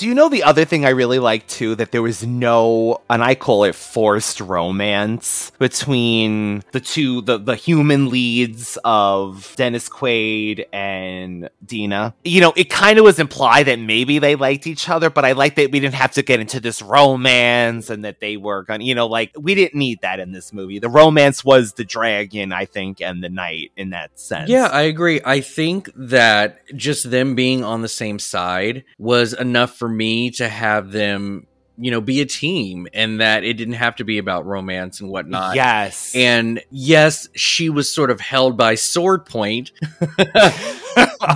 Do 0.00 0.08
you 0.08 0.14
know 0.14 0.30
the 0.30 0.44
other 0.44 0.64
thing 0.64 0.86
I 0.86 0.90
really 0.90 1.18
like 1.18 1.46
too? 1.46 1.74
That 1.74 1.92
there 1.92 2.00
was 2.00 2.26
no, 2.26 3.02
and 3.10 3.22
I 3.22 3.34
call 3.34 3.64
it 3.64 3.74
forced 3.74 4.40
romance 4.40 5.52
between 5.58 6.62
the 6.72 6.80
two, 6.80 7.20
the, 7.20 7.36
the 7.36 7.54
human 7.54 8.08
leads 8.08 8.78
of 8.82 9.52
Dennis 9.56 9.90
Quaid 9.90 10.64
and 10.72 11.50
Dina. 11.62 12.14
You 12.24 12.40
know, 12.40 12.54
it 12.56 12.70
kind 12.70 12.98
of 12.98 13.04
was 13.04 13.18
implied 13.18 13.64
that 13.64 13.78
maybe 13.78 14.18
they 14.18 14.36
liked 14.36 14.66
each 14.66 14.88
other, 14.88 15.10
but 15.10 15.26
I 15.26 15.32
like 15.32 15.56
that 15.56 15.70
we 15.70 15.80
didn't 15.80 15.96
have 15.96 16.12
to 16.12 16.22
get 16.22 16.40
into 16.40 16.60
this 16.60 16.80
romance 16.80 17.90
and 17.90 18.06
that 18.06 18.20
they 18.20 18.38
were 18.38 18.62
gonna, 18.62 18.84
you 18.84 18.94
know, 18.94 19.06
like 19.06 19.32
we 19.38 19.54
didn't 19.54 19.78
need 19.78 20.00
that 20.00 20.18
in 20.18 20.32
this 20.32 20.50
movie. 20.50 20.78
The 20.78 20.88
romance 20.88 21.44
was 21.44 21.74
the 21.74 21.84
dragon, 21.84 22.54
I 22.54 22.64
think, 22.64 23.02
and 23.02 23.22
the 23.22 23.28
knight 23.28 23.72
in 23.76 23.90
that 23.90 24.18
sense. 24.18 24.48
Yeah, 24.48 24.68
I 24.72 24.80
agree. 24.80 25.20
I 25.26 25.42
think 25.42 25.90
that 25.94 26.74
just 26.74 27.10
them 27.10 27.34
being 27.34 27.62
on 27.62 27.82
the 27.82 27.88
same 27.88 28.18
side 28.18 28.84
was 28.98 29.34
enough 29.34 29.76
for 29.76 29.89
me 29.90 30.30
to 30.32 30.48
have 30.48 30.92
them 30.92 31.46
you 31.80 31.90
know 31.90 32.00
be 32.00 32.20
a 32.20 32.26
team 32.26 32.86
and 32.92 33.20
that 33.20 33.42
it 33.42 33.54
didn't 33.54 33.74
have 33.74 33.96
to 33.96 34.04
be 34.04 34.18
about 34.18 34.44
romance 34.46 35.00
and 35.00 35.10
whatnot. 35.10 35.56
Yes. 35.56 36.14
and 36.14 36.62
yes 36.70 37.28
she 37.34 37.70
was 37.70 37.90
sort 37.90 38.10
of 38.10 38.20
held 38.20 38.56
by 38.56 38.74
sword 38.74 39.26
point. 39.26 39.72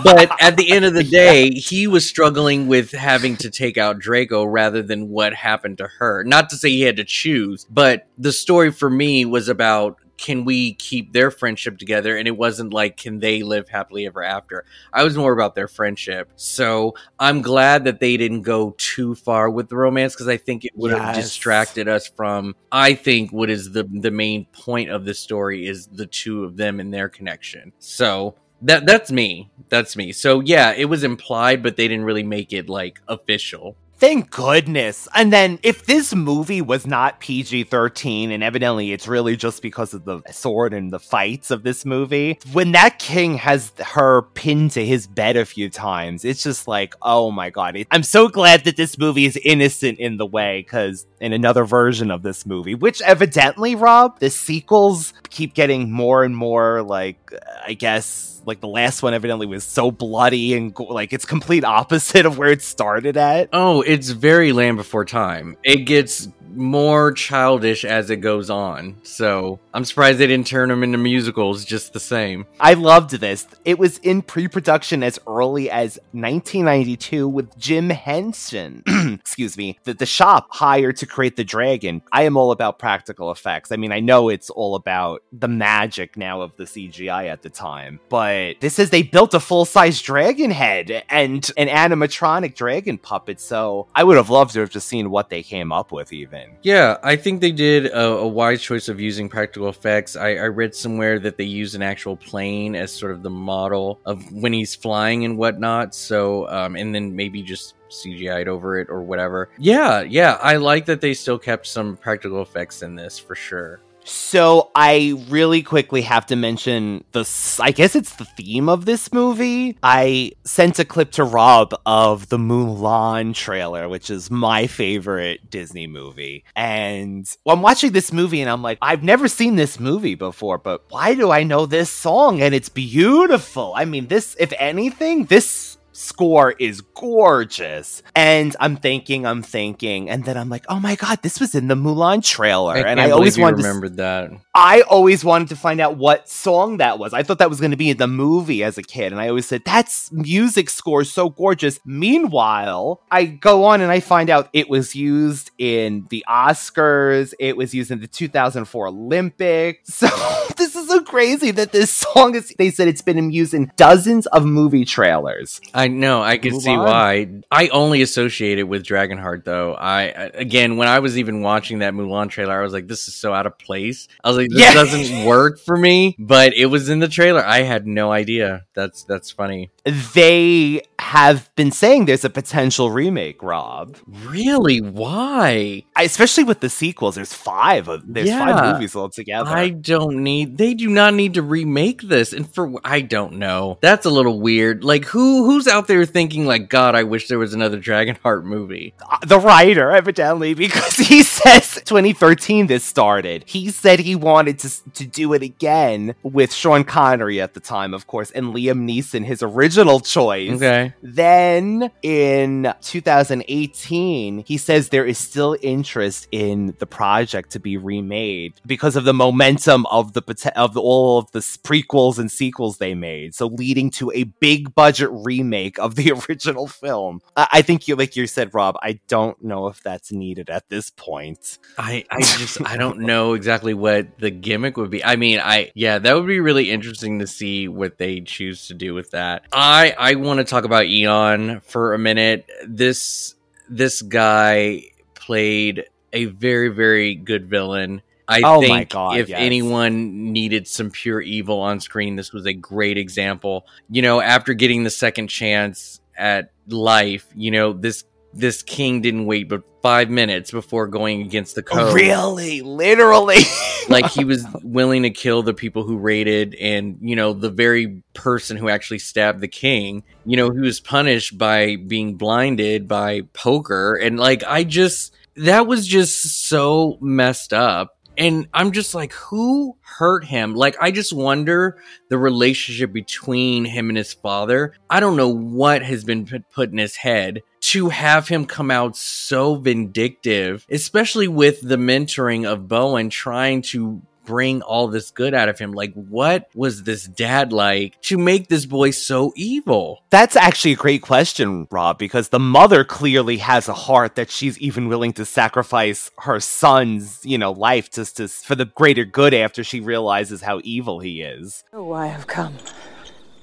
But 0.03 0.31
at 0.43 0.57
the 0.57 0.73
end 0.73 0.85
of 0.85 0.95
the 0.95 1.05
day 1.05 1.51
he 1.51 1.87
was 1.87 2.07
struggling 2.07 2.67
with 2.67 2.91
having 2.91 3.37
to 3.37 3.51
take 3.51 3.79
out 3.79 3.99
draco 3.99 4.45
rather 4.45 4.83
than 4.83 5.11
what 5.11 5.33
happened 5.33 5.79
to 5.79 5.87
her. 5.99 6.25
Not 6.25 6.51
to 6.51 6.57
say 6.57 6.71
he 6.71 6.83
had 6.83 6.97
to 6.97 7.05
choose 7.05 7.65
but 7.71 8.07
the 8.19 8.33
story 8.33 8.73
for 8.73 8.91
me 8.91 9.25
was 9.25 9.49
about 9.49 9.99
can 10.25 10.45
we 10.47 10.75
keep 10.75 11.13
their 11.13 11.31
friendship 11.31 11.77
together? 11.79 12.17
And 12.17 12.27
it 12.27 12.37
wasn't 12.37 12.73
like 12.73 12.97
can 12.97 13.19
they 13.21 13.43
live 13.43 13.69
happily 13.69 14.07
ever 14.07 14.23
after? 14.23 14.65
I 14.93 15.05
was 15.05 15.17
more 15.17 15.33
about 15.35 15.55
their 15.55 15.69
friendship. 15.69 16.31
So 16.37 16.95
i'm 17.21 17.43
glad 17.43 17.85
that 17.85 18.01
they 18.01 18.17
didn't 18.17 18.43
go 18.43 18.75
too 18.79 19.15
far 19.15 19.51
with 19.51 19.69
the 19.69 19.77
romance 19.77 20.15
because 20.15 20.29
i 20.29 20.37
think 20.37 20.65
it 20.65 20.73
would 20.75 20.93
have 20.93 21.15
Yes. 21.17 21.25
distracted 21.25 21.89
us 21.89 22.09
from 22.17 22.55
i 22.73 22.95
think 22.95 23.31
what 23.33 23.51
is 23.51 23.73
the 23.73 23.85
the 24.07 24.11
main 24.11 24.47
point 24.53 24.91
of 24.91 25.05
the 25.05 25.15
story 25.15 25.67
is 25.67 25.87
the 25.89 26.07
two 26.07 26.45
of 26.45 26.57
them 26.57 26.81
and 26.81 26.93
their 26.93 27.09
connection. 27.09 27.73
So 27.79 28.37
that 28.63 28.87
that's 28.87 29.11
me. 29.13 29.51
That's 29.69 29.95
me. 29.97 30.13
So 30.13 30.41
yeah 30.41 30.73
it 30.73 30.87
was 30.87 31.05
implied 31.05 31.63
but 31.63 31.77
they 31.77 31.87
didn't 31.89 32.05
really 32.07 32.23
make 32.23 32.53
it 32.53 32.69
like 32.69 33.01
official 33.09 33.77
Thank 33.97 34.31
goodness. 34.31 35.09
And 35.15 35.33
then, 35.33 35.59
if 35.63 35.87
this 35.87 36.15
movie 36.15 36.61
was 36.61 36.87
not 36.87 37.21
PG 37.21 37.65
13, 37.65 38.33
and 38.33 38.43
evidently 38.43 38.93
it's 38.93 39.07
really 39.07 39.37
just 39.37 39.63
because 39.63 39.95
of 39.95 40.05
the 40.05 40.21
sword 40.31 40.75
and 40.75 40.93
the 40.93 40.99
fights 40.99 41.51
of 41.51 41.63
this 41.63 41.87
movie, 41.87 42.39
when 42.53 42.73
that 42.73 42.99
king 42.99 43.37
has 43.37 43.73
her 43.79 44.23
pinned 44.35 44.73
to 44.73 44.85
his 44.85 45.07
bed 45.07 45.37
a 45.37 45.45
few 45.47 45.71
times, 45.71 46.25
it's 46.25 46.43
just 46.43 46.67
like, 46.67 46.95
oh 47.03 47.31
my 47.31 47.51
god. 47.51 47.79
I'm 47.93 48.03
so 48.03 48.29
glad 48.29 48.65
that 48.65 48.77
this 48.77 48.99
movie 48.99 49.27
is 49.27 49.39
innocent 49.43 49.99
in 49.99 50.17
the 50.17 50.27
way, 50.27 50.61
because 50.61 51.07
in 51.21 51.33
another 51.33 51.65
version 51.65 52.11
of 52.11 52.23
this 52.23 52.45
movie, 52.45 52.75
which 52.75 53.01
evidently, 53.01 53.75
Rob, 53.75 54.19
the 54.19 54.29
sequels 54.29 55.15
keep 55.31 55.55
getting 55.55 55.91
more 55.91 56.25
and 56.25 56.37
more 56.37 56.83
like, 56.83 57.33
I 57.65 57.75
guess. 57.75 58.34
Like 58.47 58.61
the 58.61 58.69
last 58.69 59.03
one 59.03 59.15
evidently 59.15 59.47
was 59.47 59.65
so 59.65 59.91
bloody 59.91 60.55
and 60.55 60.77
like 60.79 61.13
it's 61.13 61.25
complete 61.25 61.65
opposite 61.65 62.27
of 62.27 62.39
where 62.39 62.51
it 62.51 62.63
started 62.63 63.17
at. 63.17 63.49
Oh, 63.53 63.83
it's 63.83 64.11
very 64.11 64.53
Land 64.53 64.77
Before 64.77 65.05
Time. 65.05 65.57
It 65.63 65.87
gets 65.87 66.29
more 66.57 67.13
childish 67.13 67.85
as 67.85 68.11
it 68.11 68.17
goes 68.17 68.51
on. 68.51 68.97
So 69.03 69.59
I'm 69.73 69.85
surprised 69.85 70.19
they 70.19 70.27
didn't 70.27 70.47
turn 70.47 70.69
them 70.69 70.83
into 70.83 70.99
musicals 70.99 71.65
just 71.65 71.93
the 71.93 72.01
same. 72.01 72.47
I 72.61 72.75
loved 72.75 73.11
this. 73.11 73.47
It 73.65 73.79
was 73.79 73.99
in 73.99 74.23
pre 74.23 74.49
production 74.49 75.03
as 75.03 75.19
early 75.27 75.71
as 75.71 75.99
1992 76.13 77.29
with 77.29 77.57
Jim 77.59 77.91
Henson. 77.91 78.83
Excuse 79.21 79.57
me. 79.57 79.79
The, 79.85 79.95
the 79.95 80.07
shop 80.07 80.49
hired 80.51 80.97
to 80.99 81.07
create 81.07 81.37
the 81.37 81.45
dragon. 81.45 82.03
I 82.13 82.23
am 82.23 82.37
all 82.37 82.53
about 82.53 82.79
practical 82.79 83.31
effects. 83.31 83.73
I 83.73 83.77
mean, 83.77 83.93
I 83.93 84.01
know 84.01 84.29
it's 84.29 84.51
all 84.51 84.75
about 84.75 85.23
the 85.33 85.49
magic 85.49 86.17
now 86.17 86.41
of 86.41 86.57
the 86.57 86.65
CGI 86.65 87.29
at 87.29 87.43
the 87.43 87.51
time, 87.51 88.01
but 88.09 88.61
this 88.61 88.79
is 88.79 88.91
they 88.91 89.03
built 89.03 89.35
a 89.35 89.41
full 89.41 89.65
size 89.65 90.01
dragon 90.01 90.51
head 90.51 91.05
and 91.09 91.51
an 91.57 91.69
animatronic 91.69 92.55
dragon 92.55 92.99
puppet. 92.99 93.41
So 93.41 93.89
I 93.95 94.05
would 94.05 94.17
have 94.17 94.31
loved 94.31 94.55
to 94.55 94.61
have 94.61 94.71
just 94.71 94.89
seen 94.89 95.11
what 95.11 95.31
they 95.31 95.43
came 95.43 95.73
up 95.73 95.93
with, 95.93 96.13
even. 96.13 96.44
Yeah, 96.63 96.99
I 97.03 97.17
think 97.17 97.41
they 97.41 97.53
did 97.53 97.87
a, 97.87 98.07
a 98.07 98.29
wise 98.29 98.63
choice 98.63 98.89
of 98.89 99.01
using 99.01 99.29
practical 99.29 99.69
effects. 99.69 100.17
I, 100.17 100.37
I 100.37 100.47
read 100.47 100.75
somewhere 100.75 101.19
that 101.21 101.37
they 101.37 101.45
use 101.45 101.75
an 101.75 101.83
actual 101.83 102.17
plane 102.17 102.75
as 102.75 102.93
sort 102.93 103.13
of 103.13 103.23
the 103.23 103.31
model 103.31 104.01
of 104.05 104.33
when 104.33 104.53
he's 104.53 104.75
flying 104.75 105.25
and 105.25 105.37
whatnot. 105.37 105.95
So, 105.95 106.49
um, 106.49 106.77
and 106.77 106.95
then 106.95 107.15
maybe 107.15 107.43
just 107.43 107.75
CGI'd 107.91 108.49
over 108.49 108.79
it 108.79 108.89
or 108.91 109.03
whatever. 109.03 109.51
Yeah, 109.59 110.03
yeah, 110.03 110.39
I 110.43 110.57
like 110.57 110.87
that 110.87 111.01
they 111.01 111.15
still 111.15 111.39
kept 111.39 111.67
some 111.67 111.97
practical 111.97 112.43
effects 112.43 112.83
in 112.83 112.95
this 112.95 113.19
for 113.19 113.35
sure. 113.35 113.81
So 114.07 114.71
I 114.75 115.25
really 115.29 115.63
quickly 115.63 116.03
have 116.03 116.27
to 116.27 116.37
mention 116.37 117.05
the—I 117.13 117.71
guess 117.71 117.97
it's 117.97 118.17
the 118.17 118.27
theme 118.27 118.69
of 118.69 118.85
this 118.85 119.13
movie. 119.13 119.79
I 119.83 120.33
sent 120.45 120.79
a 120.79 120.85
clip 120.85 121.13
to 121.13 121.25
Rob 121.25 121.75
of 121.87 122.29
the 122.29 122.37
Mulan 122.37 123.35
trailer, 123.35 123.89
which 123.89 124.11
is 124.11 124.31
my 124.31 124.67
favorite 124.67 125.51
Disney 125.51 125.87
movie. 125.87 126.45
And 126.55 127.27
I'm 127.47 127.63
watching 127.63 127.93
this 127.93 128.13
movie 128.13 128.43
and 128.43 128.51
I'm 128.51 128.63
like, 128.63 128.79
I've 128.83 129.03
never 129.03 129.27
seen 129.27 129.57
this 129.57 129.81
movie 129.81 130.17
before, 130.17 130.59
but 130.59 130.85
why 130.91 131.15
do 131.15 131.31
I 131.31 131.43
know 131.43 131.65
this 131.65 131.91
song? 131.91 132.43
And 132.43 132.55
it's 132.55 132.69
beautiful. 132.69 133.73
I 133.75 133.87
mean, 133.87 134.09
this 134.09 134.37
if 134.39 134.53
anything, 134.59 135.25
this 135.25 135.79
score 135.95 136.55
is 136.59 136.81
gorgeous. 136.81 138.03
And 138.15 138.55
I'm 138.61 138.77
thinking, 138.77 139.25
I'm 139.27 139.43
thinking, 139.43 140.11
and 140.11 140.25
then 140.25 140.37
I'm 140.37 140.49
like, 140.49 140.65
oh 140.69 140.81
my 140.81 140.97
god, 140.97 141.23
this 141.23 141.41
was 141.41 141.55
in 141.55 141.69
the 141.69 141.75
Mulan 141.75 142.23
trailer. 142.25 142.77
and 142.77 143.01
I 143.01 143.11
always 143.11 143.39
wanted 143.39 143.59
to 143.59 143.63
remembered 143.63 143.97
that. 143.97 144.31
I 144.55 144.83
always 144.83 145.25
wanted 145.25 145.49
to 145.49 145.57
find 145.57 145.81
out 145.81 145.97
what 145.97 146.29
song 146.29 146.79
that 146.79 146.99
was. 146.99 147.13
I 147.15 147.23
thought 147.23 147.39
that 147.39 147.51
was 147.51 147.61
going 147.61 147.71
to 147.71 147.77
be 147.77 147.91
in 147.91 147.97
the 147.97 148.07
movie 148.07 148.63
as 148.63 148.79
a 148.79 148.83
kid, 148.83 149.13
and 149.13 149.21
I 149.21 149.29
always 149.29 149.47
said 149.47 149.63
that's 149.65 150.13
music 150.13 150.69
score 150.71 151.03
is 151.03 151.13
so 151.13 151.29
gorgeous. 151.31 151.81
Meanwhile, 151.85 153.01
I 153.11 153.25
go 153.25 153.65
on 153.65 153.81
and 153.81 153.91
I 153.91 154.01
find 154.01 154.31
out 154.31 154.49
it 154.53 154.69
was 154.69 154.95
used 154.95 155.51
in 155.59 156.07
the 156.11 156.25
Oscars. 156.29 157.35
It 157.39 157.57
was 157.57 157.75
used 157.75 157.91
in 157.91 158.01
the 158.01 158.07
2004 158.07 158.89
Olympics. 158.89 160.03
So 160.05 160.09
this 160.57 160.77
is 160.77 160.89
so 160.89 161.03
crazy 161.03 161.51
that 161.53 161.73
this 161.73 161.91
song 161.91 162.35
is. 162.35 162.53
They 162.59 162.71
said 162.71 162.89
it's 162.89 163.01
been 163.01 163.31
used 163.31 163.55
in 163.55 163.73
dozens 163.77 164.27
of 164.27 164.45
movie 164.45 164.85
trailers. 164.85 165.61
I 165.73 165.84
know, 165.89 166.23
I 166.23 166.39
can 166.39 166.61
see 166.61 166.71
Mulan. 166.71 166.85
why. 166.85 167.29
I 167.51 167.69
only 167.69 168.03
associate 168.03 168.59
it 168.59 168.65
with 168.65 168.85
Dragonheart 168.85 169.45
though. 169.45 169.75
I 169.75 170.03
I- 170.05 170.31
again, 170.35 170.77
when 170.77 170.89
I 170.89 170.99
was 171.01 171.19
even 171.19 171.43
watching 171.43 171.81
that 171.81 171.95
Mulan 171.95 172.29
trailer, 172.31 172.59
I 172.59 172.63
was 172.63 172.73
like, 172.73 172.87
this 172.89 173.09
is 173.09 173.15
so 173.15 173.33
out 173.33 173.47
of 173.47 173.59
place. 173.59 174.09
I 174.23 174.29
was 174.29 174.37
like, 174.37 174.49
this 174.51 174.61
Yeah. 174.61 174.75
doesn't 174.75 175.25
work 175.25 175.59
for 175.59 175.77
me. 175.77 176.17
But 176.19 176.55
it 176.55 176.67
was 176.67 176.89
in 176.89 176.99
the 177.01 177.09
trailer. 177.09 177.45
I 177.45 177.63
had 177.63 177.87
no 177.87 178.13
idea. 178.13 178.65
That's 178.75 179.05
that's 179.05 179.31
funny. 179.31 179.71
They 180.15 180.83
have 180.99 181.55
been 181.57 181.71
saying 181.71 182.07
there's 182.07 182.25
a 182.25 182.31
potential 182.31 182.91
remake, 182.91 183.43
Rob. 183.43 183.97
Really? 184.07 184.81
Why? 184.81 185.83
I, 185.95 186.03
especially 186.05 186.45
with 186.45 186.61
the 186.61 186.71
sequels. 186.71 187.17
There's 187.17 187.35
five. 187.35 187.89
Of, 187.89 188.03
there's 188.07 188.29
Yeah. 188.29 188.39
five 188.39 188.73
movies 188.75 188.97
altogether. 188.97 189.51
I 189.51 189.69
don't 189.69 190.23
need. 190.23 190.57
They 190.59 190.75
do 190.75 190.89
not 190.89 191.15
need 191.15 191.35
to 191.35 191.43
remake 191.43 192.03
this. 192.03 192.33
And 192.33 192.49
for 192.53 192.73
I 192.85 193.01
don't 193.03 193.35
know. 193.35 193.79
That's 193.83 194.07
a 194.07 194.11
little 194.11 194.41
weird. 194.41 194.83
Like 194.85 195.05
who 195.05 195.45
who's 195.45 195.67
out 195.75 195.89
there 195.89 196.07
thinking 196.07 196.47
like, 196.47 196.69
God, 196.69 196.95
I 196.95 197.03
wish 197.03 197.27
there 197.27 197.39
was 197.39 197.53
another 197.53 197.79
Dragonheart 197.79 198.45
movie. 198.45 198.95
Uh, 199.11 199.19
the 199.27 199.41
writer, 199.41 199.91
evidently, 199.91 200.55
because 200.65 200.97
he 200.97 201.23
says 201.23 201.83
2013 201.85 202.69
this 202.69 202.85
started. 202.85 203.45
He 203.47 203.71
said 203.71 203.99
he 203.99 204.15
wanted 204.15 204.61
to 204.61 204.71
to 204.93 205.07
do 205.07 205.33
it 205.33 205.43
again 205.43 206.15
with 206.23 206.53
Sean 206.53 206.85
Connery 206.85 207.41
at 207.41 207.55
the 207.55 207.61
time, 207.61 207.93
of 207.93 208.07
course, 208.07 208.31
and 208.31 208.55
Liam 208.55 208.89
Neeson, 208.89 209.25
his 209.25 209.43
original 209.43 209.99
choice. 210.01 210.53
Okay. 210.53 210.95
Then 211.03 211.91
in 212.03 212.73
2018, 212.83 214.45
he 214.47 214.57
says 214.57 214.89
there 214.89 215.05
is 215.05 215.19
still 215.19 215.57
interest 215.61 216.29
in 216.31 216.75
the 216.79 216.87
project 216.87 217.51
to 217.51 217.59
be 217.59 217.77
remade 217.77 218.55
because 218.65 218.95
of 218.95 219.05
the 219.05 219.15
momentum 219.15 219.87
of 219.87 220.13
the 220.13 220.23
pot- 220.23 220.57
of 220.57 220.75
the, 220.75 220.81
all 220.81 221.19
of 221.19 221.31
the 221.33 221.41
prequels 221.41 222.19
and 222.19 222.31
sequels 222.31 222.79
they 222.79 222.95
made. 222.95 223.35
So 223.35 223.47
leading 223.49 223.91
to 223.93 224.13
a 224.15 224.25
big 224.25 224.75
budget 224.75 225.11
remake 225.11 225.64
of 225.79 225.95
the 225.95 226.13
original 226.29 226.67
film. 226.67 227.21
I, 227.37 227.49
I 227.53 227.63
think 227.63 227.89
you, 227.89 227.97
like 227.97 228.17
you 228.17 228.27
said, 228.27 228.55
Rob. 228.55 228.77
I 228.83 229.01
don't 229.09 229.43
know 229.43 229.67
if 229.69 229.83
that's 229.83 230.13
needed 230.13 230.51
at 230.51 230.69
this 230.69 230.91
point. 230.91 231.59
I, 231.79 232.05
I 232.11 232.21
just 232.21 232.65
I 232.67 232.77
don't 232.77 233.01
know 233.01 233.35
exactly 233.35 233.75
what 233.75 234.19
the 234.19 234.31
gimmick 234.31 234.77
would 234.77 234.91
be. 234.91 235.05
I 235.05 235.17
mean, 235.17 235.41
I 235.41 235.73
yeah, 235.75 235.99
that 235.99 236.15
would 236.15 236.27
be 236.27 236.41
really 236.41 236.71
interesting 236.71 237.19
to 237.21 237.27
see 237.27 237.69
what 237.69 237.99
they 237.99 238.21
choose 238.21 238.69
to 238.69 238.75
do 238.75 238.95
with 238.95 239.11
that. 239.13 239.45
I 239.53 239.95
I 239.99 240.15
want 240.17 240.39
to 240.39 240.45
talk 240.45 240.65
about 240.65 240.87
Eon 240.87 241.61
for 241.61 241.95
a 241.95 241.99
minute. 241.99 242.49
This 242.67 243.35
this 243.69 244.03
guy 244.03 244.85
played 245.15 245.85
a 246.13 246.27
very 246.27 246.69
very 246.69 247.15
good 247.15 247.49
villain. 247.49 248.03
I 248.27 248.41
Oh 248.45 248.61
think 248.61 248.91
God, 248.91 249.19
if 249.19 249.29
yes. 249.29 249.39
anyone 249.41 250.33
needed 250.33 250.67
some 250.67 250.91
pure 250.91 251.21
evil 251.21 251.61
on 251.61 251.81
screen, 251.81 252.17
this 252.17 252.33
was 252.33 252.47
a 252.47 252.55
great 252.55 252.99
example. 252.99 253.67
You 253.91 254.03
know, 254.03 254.21
after 254.21 254.55
getting 254.55 254.85
the 254.85 254.91
second 254.91 255.29
chance 255.29 256.01
at 256.17 256.51
life, 256.69 257.27
you 257.35 257.51
know, 257.51 257.73
this 257.73 258.05
this 258.33 258.63
king 258.63 259.01
didn't 259.01 259.27
wait 259.27 259.49
but 259.49 259.63
five 259.83 260.11
minutes 260.11 260.51
before 260.51 260.87
going 260.87 261.21
against 261.23 261.55
the 261.55 261.63
code. 261.63 261.95
Really, 261.95 262.63
literally. 262.63 263.43
like 263.89 264.07
he 264.11 264.25
was 264.25 264.47
willing 264.63 265.03
to 265.03 265.11
kill 265.11 265.43
the 265.43 265.55
people 265.55 265.85
who 265.85 265.99
raided 265.99 266.55
and 266.55 266.99
you 267.03 267.17
know 267.17 267.33
the 267.33 267.51
very 267.51 268.03
person 268.15 268.57
who 268.57 268.69
actually 268.69 268.99
stabbed 268.99 269.41
the 269.41 269.49
king 269.49 270.03
you 270.25 270.37
know 270.37 270.51
he 270.51 270.61
was 270.61 270.81
punished 270.81 271.37
by 271.37 271.77
being 271.77 272.15
blinded 272.15 272.89
by 272.89 273.21
poker 273.33 273.95
and 273.95 274.19
like 274.19 274.43
i 274.45 274.65
just 274.65 275.15
that 275.37 275.67
was 275.67 275.87
just 275.87 276.47
so 276.49 276.97
messed 277.01 277.53
up 277.53 277.99
And 278.17 278.49
I'm 278.55 278.73
just 278.73 278.95
like, 278.95 279.13
who 279.13 279.77
hurt 279.81 280.25
him? 280.25 280.55
Like, 280.55 280.77
I 280.81 280.91
just 280.91 281.13
wonder 281.13 281.79
the 282.09 282.19
relationship 282.19 282.93
between 282.93 283.65
him 283.65 283.89
and 283.89 283.99
his 283.99 284.13
father. 284.13 284.75
I 284.89 285.01
don't 285.01 285.17
know 285.17 285.29
what 285.29 285.83
has 285.83 286.05
been 286.05 286.27
put, 286.53 286.71
in 286.71 286.79
his 286.79 286.97
head 286.97 287.43
to 287.61 287.89
have 287.89 288.29
him 288.29 288.47
come 288.47 288.71
out 288.71 288.97
so 288.97 289.57
vindictive, 289.57 290.67
especially 290.71 291.29
with 291.29 291.61
the 291.61 291.77
mentoring 291.77 292.47
of 292.47 292.69
Bowen 292.69 293.11
trying 293.11 293.63
to 293.63 294.03
bring 294.25 294.63
all 294.63 294.89
this 294.89 295.11
good 295.11 295.35
out 295.35 295.49
of 295.49 295.59
him. 295.59 295.73
Like, 295.73 295.93
what 295.95 296.49
was 296.55 296.85
this 296.85 297.05
dad 297.05 297.53
like 297.53 298.01
to 298.03 298.19
make 298.19 298.49
this 298.49 298.67
boy 298.67 298.91
so 298.91 299.33
evil? 299.37 300.03
That's 300.11 300.37
actually 300.37 300.73
a 300.73 300.77
great 300.77 301.03
question, 301.03 301.67
Rob, 301.71 301.99
because 301.99 302.29
the 302.29 302.39
mother 302.39 302.85
clearly 302.85 303.39
has 303.39 303.69
a 303.69 303.75
heart 303.75 304.15
that 304.17 304.31
she's 304.31 304.59
even 304.59 304.89
willing 304.89 305.13
to 305.15 305.25
sacrifice 305.25 306.11
her 306.19 306.41
son's, 306.41 307.25
you 307.25 307.39
know, 307.39 307.53
life 307.53 307.91
just 307.91 308.17
to, 308.19 308.29
for 308.29 308.55
the 308.55 308.65
greater 308.67 309.05
good 309.05 309.35
after 309.35 309.65
she 309.65 309.81
realizes 309.81 310.43
how 310.43 310.61
evil 310.65 311.01
he 311.01 311.23
is. 311.23 311.65
Oh, 311.73 311.93
I 311.93 312.07
have 312.07 312.27
come. 312.27 312.57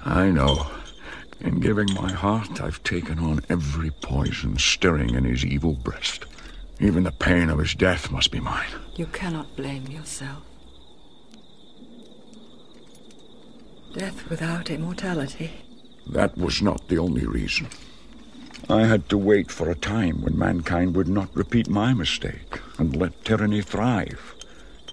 I 0.03 0.29
know. 0.29 0.67
In 1.39 1.59
giving 1.59 1.91
my 1.95 2.11
heart, 2.11 2.61
I've 2.61 2.83
taken 2.83 3.17
on 3.17 3.41
every 3.49 3.89
poison 3.89 4.59
stirring 4.59 5.15
in 5.15 5.23
his 5.23 5.43
evil 5.43 5.73
breast. 5.73 6.25
Even 6.79 7.03
the 7.03 7.11
pain 7.11 7.49
of 7.49 7.59
his 7.59 7.73
death 7.73 8.11
must 8.11 8.31
be 8.31 8.39
mine. 8.39 8.69
You 8.95 9.07
cannot 9.07 9.55
blame 9.55 9.87
yourself. 9.87 10.43
Death 13.93 14.29
without 14.29 14.69
immortality. 14.69 15.51
That 16.07 16.37
was 16.37 16.61
not 16.61 16.87
the 16.87 16.97
only 16.97 17.25
reason. 17.25 17.67
I 18.69 18.85
had 18.85 19.09
to 19.09 19.17
wait 19.17 19.51
for 19.51 19.69
a 19.69 19.75
time 19.75 20.21
when 20.21 20.37
mankind 20.37 20.95
would 20.95 21.07
not 21.07 21.35
repeat 21.35 21.69
my 21.69 21.93
mistake 21.93 22.59
and 22.77 22.95
let 22.95 23.25
tyranny 23.25 23.61
thrive. 23.61 24.35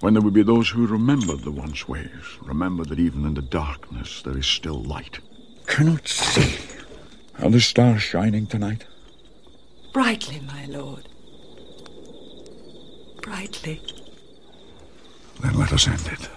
When 0.01 0.13
there 0.13 0.21
would 0.21 0.33
be 0.33 0.43
those 0.43 0.69
who 0.69 0.87
remembered 0.87 1.41
the 1.41 1.51
once 1.51 1.87
ways, 1.87 2.37
remember 2.41 2.83
that 2.85 2.99
even 2.99 3.25
in 3.25 3.33
the 3.35 3.41
darkness 3.41 4.21
there 4.21 4.37
is 4.37 4.47
still 4.47 4.81
light. 4.81 5.19
Cannot 5.65 6.07
see. 6.07 6.57
Are 7.39 7.49
the 7.49 7.61
stars 7.61 8.01
shining 8.01 8.47
tonight? 8.47 8.85
Brightly, 9.93 10.41
my 10.41 10.65
lord. 10.65 11.07
Brightly. 13.21 13.81
Then 15.41 15.57
let 15.57 15.71
us 15.71 15.87
end 15.87 16.07
it. 16.07 16.29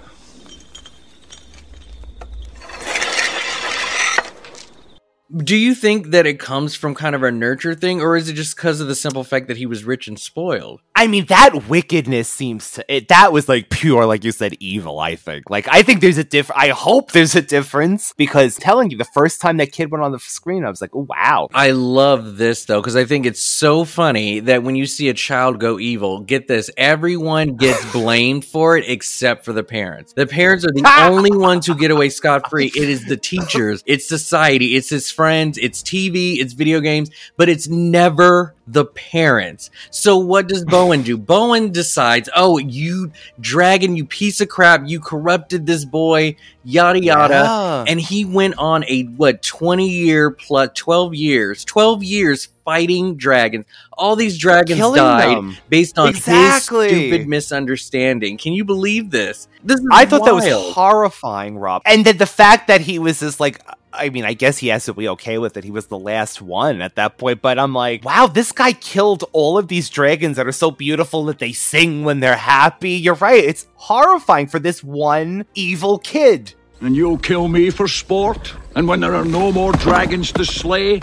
Do 5.34 5.56
you 5.56 5.74
think 5.74 6.08
that 6.08 6.26
it 6.26 6.38
comes 6.38 6.74
from 6.74 6.94
kind 6.94 7.14
of 7.14 7.22
a 7.22 7.32
nurture 7.32 7.74
thing, 7.74 8.02
or 8.02 8.16
is 8.18 8.28
it 8.28 8.34
just 8.34 8.54
because 8.54 8.82
of 8.82 8.88
the 8.88 8.94
simple 8.94 9.24
fact 9.24 9.48
that 9.48 9.56
he 9.56 9.64
was 9.64 9.82
rich 9.82 10.06
and 10.06 10.20
spoiled? 10.20 10.82
I 11.02 11.08
mean, 11.08 11.26
that 11.26 11.68
wickedness 11.68 12.28
seems 12.28 12.70
to 12.74 12.84
it. 12.88 13.08
That 13.08 13.32
was 13.32 13.48
like 13.48 13.70
pure, 13.70 14.06
like 14.06 14.22
you 14.22 14.30
said, 14.30 14.54
evil. 14.60 15.00
I 15.00 15.16
think. 15.16 15.50
Like, 15.50 15.66
I 15.66 15.82
think 15.82 16.00
there's 16.00 16.16
a 16.16 16.22
diff. 16.22 16.48
I 16.54 16.68
hope 16.68 17.10
there's 17.10 17.34
a 17.34 17.42
difference 17.42 18.14
because 18.16 18.54
telling 18.54 18.92
you 18.92 18.96
the 18.96 19.04
first 19.04 19.40
time 19.40 19.56
that 19.56 19.72
kid 19.72 19.90
went 19.90 20.04
on 20.04 20.12
the 20.12 20.20
screen, 20.20 20.64
I 20.64 20.70
was 20.70 20.80
like, 20.80 20.94
oh, 20.94 21.08
wow. 21.08 21.48
I 21.52 21.72
love 21.72 22.36
this 22.36 22.66
though 22.66 22.80
because 22.80 22.94
I 22.94 23.04
think 23.04 23.26
it's 23.26 23.42
so 23.42 23.84
funny 23.84 24.38
that 24.40 24.62
when 24.62 24.76
you 24.76 24.86
see 24.86 25.08
a 25.08 25.14
child 25.14 25.58
go 25.58 25.80
evil, 25.80 26.20
get 26.20 26.46
this, 26.46 26.70
everyone 26.76 27.56
gets 27.56 27.84
blamed 27.92 28.44
for 28.44 28.76
it 28.76 28.88
except 28.88 29.44
for 29.44 29.52
the 29.52 29.64
parents. 29.64 30.12
The 30.12 30.28
parents 30.28 30.64
are 30.64 30.70
the 30.70 30.88
only 31.10 31.36
ones 31.36 31.66
who 31.66 31.74
get 31.74 31.90
away 31.90 32.10
scot 32.10 32.48
free. 32.48 32.70
It 32.76 32.88
is 32.88 33.04
the 33.06 33.16
teachers, 33.16 33.82
it's 33.86 34.08
society, 34.08 34.76
it's 34.76 34.90
his 34.90 35.10
friends, 35.10 35.58
it's 35.58 35.82
TV, 35.82 36.38
it's 36.38 36.52
video 36.52 36.78
games, 36.78 37.10
but 37.36 37.48
it's 37.48 37.66
never 37.66 38.54
the 38.66 38.84
parents. 38.84 39.70
So 39.90 40.18
what 40.18 40.48
does 40.48 40.64
Bowen 40.64 40.91
do? 41.00 41.16
Bowen 41.16 41.72
decides, 41.72 42.28
oh, 42.36 42.58
you 42.58 43.10
dragon, 43.40 43.96
you 43.96 44.04
piece 44.04 44.42
of 44.42 44.48
crap, 44.50 44.82
you 44.84 45.00
corrupted 45.00 45.64
this 45.64 45.86
boy, 45.86 46.36
yada 46.64 47.02
yada. 47.02 47.34
Yeah. 47.34 47.84
And 47.88 47.98
he 47.98 48.26
went 48.26 48.56
on 48.58 48.84
a 48.86 49.04
what 49.04 49.42
20 49.42 49.88
year 49.88 50.30
plus 50.30 50.68
12 50.74 51.14
years, 51.14 51.64
12 51.64 52.04
years 52.04 52.48
fighting 52.64 53.16
dragons. 53.16 53.64
All 53.94 54.14
these 54.16 54.36
dragons 54.36 54.78
Killing 54.78 54.98
died 54.98 55.36
them. 55.38 55.56
based 55.70 55.98
on 55.98 56.10
Exactly. 56.10 56.88
his 56.88 56.94
stupid 57.08 57.28
misunderstanding. 57.28 58.36
Can 58.36 58.52
you 58.52 58.64
believe 58.64 59.10
this? 59.10 59.48
This 59.64 59.80
is 59.80 59.86
I 59.90 60.04
thought 60.04 60.24
that 60.26 60.34
was 60.34 60.74
horrifying, 60.74 61.56
Rob. 61.56 61.82
And 61.86 62.04
then 62.04 62.18
the 62.18 62.26
fact 62.26 62.68
that 62.68 62.82
he 62.82 62.98
was 62.98 63.20
just 63.20 63.40
like, 63.40 63.60
I 63.92 64.08
mean, 64.08 64.24
I 64.24 64.34
guess 64.34 64.58
he 64.58 64.68
has 64.68 64.84
to 64.86 64.94
be 64.94 65.08
okay 65.10 65.38
with 65.38 65.56
it. 65.56 65.64
He 65.64 65.70
was 65.70 65.86
the 65.86 65.98
last 65.98 66.40
one 66.40 66.80
at 66.80 66.96
that 66.96 67.18
point, 67.18 67.42
but 67.42 67.58
I'm 67.58 67.74
like, 67.74 68.04
wow, 68.04 68.26
this 68.26 68.52
guy 68.52 68.72
killed 68.72 69.24
all 69.32 69.58
of 69.58 69.68
these 69.68 69.90
dragons 69.90 70.36
that 70.36 70.46
are 70.46 70.52
so 70.52 70.70
beautiful 70.70 71.24
that 71.26 71.38
they 71.38 71.52
sing 71.52 72.04
when 72.04 72.20
they're 72.20 72.36
happy. 72.36 72.92
You're 72.92 73.14
right. 73.14 73.44
It's 73.44 73.66
horrifying 73.74 74.46
for 74.46 74.58
this 74.58 74.82
one 74.82 75.44
evil 75.54 75.98
kid. 75.98 76.54
And 76.80 76.96
you'll 76.96 77.18
kill 77.18 77.48
me 77.48 77.70
for 77.70 77.86
sport? 77.86 78.54
And 78.74 78.88
when 78.88 79.00
there 79.00 79.14
are 79.14 79.24
no 79.24 79.52
more 79.52 79.72
dragons 79.72 80.32
to 80.32 80.44
slay? 80.44 81.00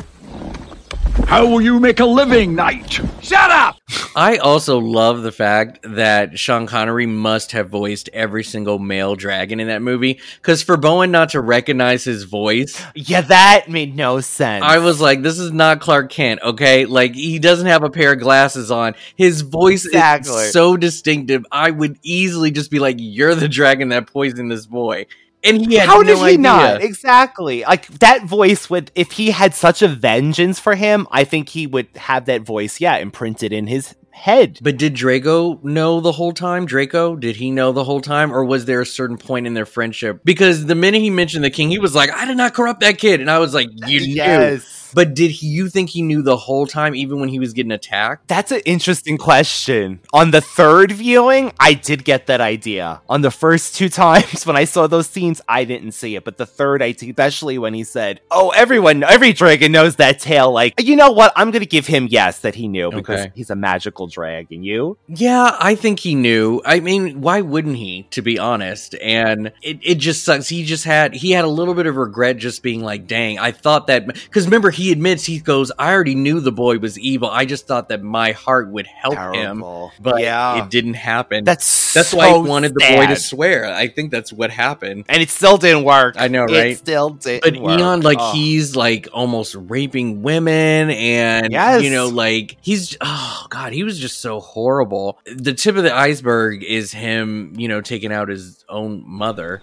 How 1.30 1.46
will 1.46 1.62
you 1.62 1.80
make 1.80 2.00
a 2.00 2.06
living, 2.06 2.56
knight? 2.56 3.00
Shut 3.22 3.52
up! 3.52 3.78
I 4.16 4.38
also 4.38 4.80
love 4.80 5.22
the 5.22 5.32
fact 5.32 5.78
that 5.84 6.40
Sean 6.40 6.66
Connery 6.66 7.06
must 7.06 7.52
have 7.52 7.70
voiced 7.70 8.10
every 8.14 8.44
single 8.44 8.80
male 8.80 9.16
dragon 9.16 9.60
in 9.60 9.68
that 9.68 9.84
movie. 9.84 10.20
Because 10.38 10.64
for 10.64 10.76
Bowen 10.76 11.12
not 11.12 11.30
to 11.30 11.40
recognize 11.40 12.04
his 12.04 12.24
voice, 12.24 12.84
Yeah, 12.96 13.22
that 13.22 13.70
made 13.70 13.96
no 13.96 14.22
sense. 14.22 14.66
I 14.66 14.80
was 14.80 15.00
like, 15.00 15.22
this 15.22 15.38
is 15.38 15.52
not 15.52 15.82
Clark 15.82 16.10
Kent, 16.10 16.42
okay? 16.42 16.86
Like, 16.86 17.14
he 17.14 17.38
doesn't 17.38 17.68
have 17.68 17.84
a 17.84 17.92
pair 17.92 18.14
of 18.14 18.20
glasses 18.20 18.72
on. 18.72 18.96
His 19.16 19.42
voice 19.42 19.86
Exactly. 19.86 20.32
is 20.46 20.52
so 20.52 20.78
distinctive. 20.78 21.46
I 21.52 21.70
would 21.70 22.00
easily 22.02 22.50
just 22.50 22.72
be 22.72 22.80
like, 22.80 22.96
you're 22.98 23.36
the 23.36 23.48
dragon 23.48 23.90
that 23.90 24.08
poisoned 24.08 24.52
this 24.52 24.66
boy. 24.66 25.06
And 25.44 25.66
he 25.66 25.76
had 25.76 25.88
How 25.88 25.98
no 26.00 26.04
did 26.04 26.18
he 26.18 26.24
idea. 26.24 26.38
not? 26.40 26.82
Exactly. 26.84 27.64
Like 27.64 27.88
that 28.00 28.26
voice 28.26 28.70
would, 28.70 28.92
if 28.96 29.12
he 29.14 29.32
had 29.32 29.56
such 29.56 29.82
a 29.82 29.88
vengeance 29.88 30.60
for 30.60 30.76
him, 30.76 31.08
I 31.12 31.24
think 31.24 31.50
he 31.50 31.66
would 31.66 31.88
have 31.96 32.26
that 32.26 32.42
voice, 32.42 32.82
yeah, 32.82 32.98
imprinted 32.98 33.54
in 33.54 33.68
his 33.68 33.96
head. 34.12 34.60
But 34.62 34.76
did 34.78 34.96
Draco 34.96 35.60
know 35.64 36.02
the 36.02 36.12
whole 36.12 36.34
time? 36.34 36.66
Draco, 36.66 37.16
did 37.16 37.38
he 37.38 37.52
know 37.52 37.72
the 37.72 37.86
whole 37.86 38.02
time, 38.02 38.34
or 38.34 38.44
was 38.44 38.66
there 38.66 38.82
a 38.82 38.86
certain 38.86 39.18
point 39.18 39.48
in 39.48 39.54
their 39.54 39.66
friendship? 39.66 40.20
Because 40.26 40.66
the 40.66 40.76
minute 40.76 41.00
he 41.02 41.10
mentioned 41.10 41.46
the 41.46 41.50
king, 41.50 41.70
he 41.70 41.80
was 41.80 41.96
like, 41.96 42.12
"I 42.12 42.26
did 42.26 42.36
not 42.36 42.54
corrupt 42.54 42.82
that 42.82 42.98
kid," 42.98 43.22
and 43.22 43.32
I 43.32 43.40
was 43.40 43.54
like, 43.54 43.70
"You 43.88 44.02
knew." 44.02 44.60
But 44.94 45.14
did 45.14 45.32
he, 45.32 45.48
you 45.48 45.70
think 45.70 45.90
he 45.90 46.02
knew 46.02 46.22
the 46.22 46.38
whole 46.38 46.66
time, 46.68 46.96
even 46.96 47.20
when 47.20 47.30
he 47.30 47.40
was 47.40 47.54
getting 47.54 47.72
attacked? 47.72 48.28
That's 48.28 48.52
an 48.52 48.62
interesting 48.66 49.18
question. 49.18 50.00
On 50.14 50.32
the 50.32 50.42
third 50.42 50.92
viewing, 50.92 51.52
I 51.60 51.74
did 51.74 52.04
get 52.04 52.28
that 52.28 52.42
idea. 52.42 53.02
On 53.10 53.22
the 53.22 53.32
first 53.32 53.76
two 53.76 53.90
times 54.04 54.46
when 54.46 54.56
I 54.56 54.66
saw 54.66 54.88
those 54.88 55.08
scenes, 55.08 55.42
I 55.48 55.64
didn't 55.64 55.92
see 55.94 56.16
it. 56.16 56.24
But 56.24 56.38
the 56.38 56.46
third, 56.46 56.82
I 56.82 56.88
especially 57.00 57.58
when 57.58 57.74
he 57.74 57.84
said, 57.84 58.22
"Oh, 58.32 58.50
everyone, 58.50 59.04
every 59.04 59.34
dragon 59.34 59.72
knows 59.72 59.96
that 59.98 60.20
tale." 60.20 60.52
Like, 60.52 60.82
you 60.82 60.96
know 60.96 61.12
what? 61.12 61.32
I'm 61.36 61.52
gonna 61.52 61.66
give 61.66 61.88
him 61.88 62.08
yes 62.10 62.40
that 62.40 62.56
he 62.56 62.68
knew 62.68 62.92
because 62.92 63.20
Okay. 63.22 63.32
he's 63.36 63.50
a 63.50 63.56
magical 63.56 64.08
dragon. 64.08 64.64
You? 64.64 64.98
Yeah, 65.08 65.56
I 65.60 65.76
think 65.76 66.00
he 66.00 66.16
knew. 66.16 66.62
I 66.66 66.80
mean, 66.80 67.22
why 67.22 67.42
wouldn't 67.42 67.78
he, 67.78 68.04
to 68.12 68.22
be 68.22 68.38
honest? 68.40 68.96
And 69.02 69.52
it, 69.62 69.80
it 69.82 69.96
just 69.96 70.24
sucks. 70.24 70.48
He 70.50 70.64
just 70.66 70.84
had, 70.86 71.14
he 71.14 71.32
had 71.32 71.46
a 71.46 71.50
little 71.50 71.74
bit 71.74 71.86
of 71.86 71.96
regret 71.96 72.38
just 72.38 72.64
being 72.64 72.82
like, 72.82 73.08
dang, 73.08 73.40
I 73.40 73.52
thought 73.52 73.88
that, 73.88 74.06
because 74.08 74.46
remember, 74.46 74.72
he 74.80 74.92
admits, 74.92 75.26
he 75.26 75.40
goes, 75.40 75.72
I 75.78 75.92
already 75.94 76.16
knew 76.16 76.40
the 76.40 76.52
boy 76.52 76.80
was 76.80 76.98
evil. 76.98 77.30
I 77.30 77.46
just 77.46 77.68
thought 77.68 77.90
that 77.90 78.02
my 78.02 78.32
heart 78.32 78.70
would 78.70 78.88
help 78.88 79.36
him. 79.36 79.64
But 80.00 80.22
Yeah. 80.22 80.64
it 80.64 80.70
didn't 80.72 80.96
happen. 80.96 81.44
That's 81.44 81.94
That's 81.94 82.14
why 82.14 82.32
he 82.34 82.40
wanted 82.40 82.74
the 82.74 82.80
boy 82.96 83.08
to 83.08 83.16
swear. 83.16 83.66
I 83.72 83.88
think 83.88 84.12
that's 84.12 84.34
what 84.34 84.50
happened. 84.52 85.06
And 85.10 85.22
it 85.22 85.30
still 85.30 85.58
didn't 85.58 85.84
work. 85.84 86.16
I 86.18 86.28
know, 86.28 86.46
right? 86.46 86.72
It 86.72 86.78
still 86.80 87.10
didn't 87.12 87.44
But 87.44 87.62
work. 87.62 87.80
Einon, 87.80 88.04
like 88.04 88.18
Oh. 88.20 88.32
he's 88.34 88.76
like 88.76 89.08
almost 89.14 89.56
raping 89.56 90.22
women, 90.24 90.90
and 90.90 91.52
Yes. 91.52 91.84
you 91.84 91.90
know, 91.92 92.08
like 92.08 92.58
he's 92.62 92.96
oh 93.02 93.46
god, 93.50 93.74
he 93.74 93.84
was 93.84 94.00
just 94.00 94.22
so 94.22 94.40
horrible. 94.40 95.20
The 95.26 95.54
tip 95.54 95.76
of 95.76 95.84
the 95.84 95.96
iceberg 95.96 96.64
is 96.64 96.92
him, 96.92 97.54
you 97.58 97.68
know, 97.68 97.82
taking 97.82 98.12
out 98.12 98.30
his 98.30 98.64
own 98.70 99.04
mother. 99.06 99.62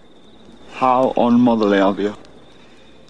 How 0.75 1.13
unmotherly 1.17 1.79
of 1.79 1.99
you. 1.99 2.15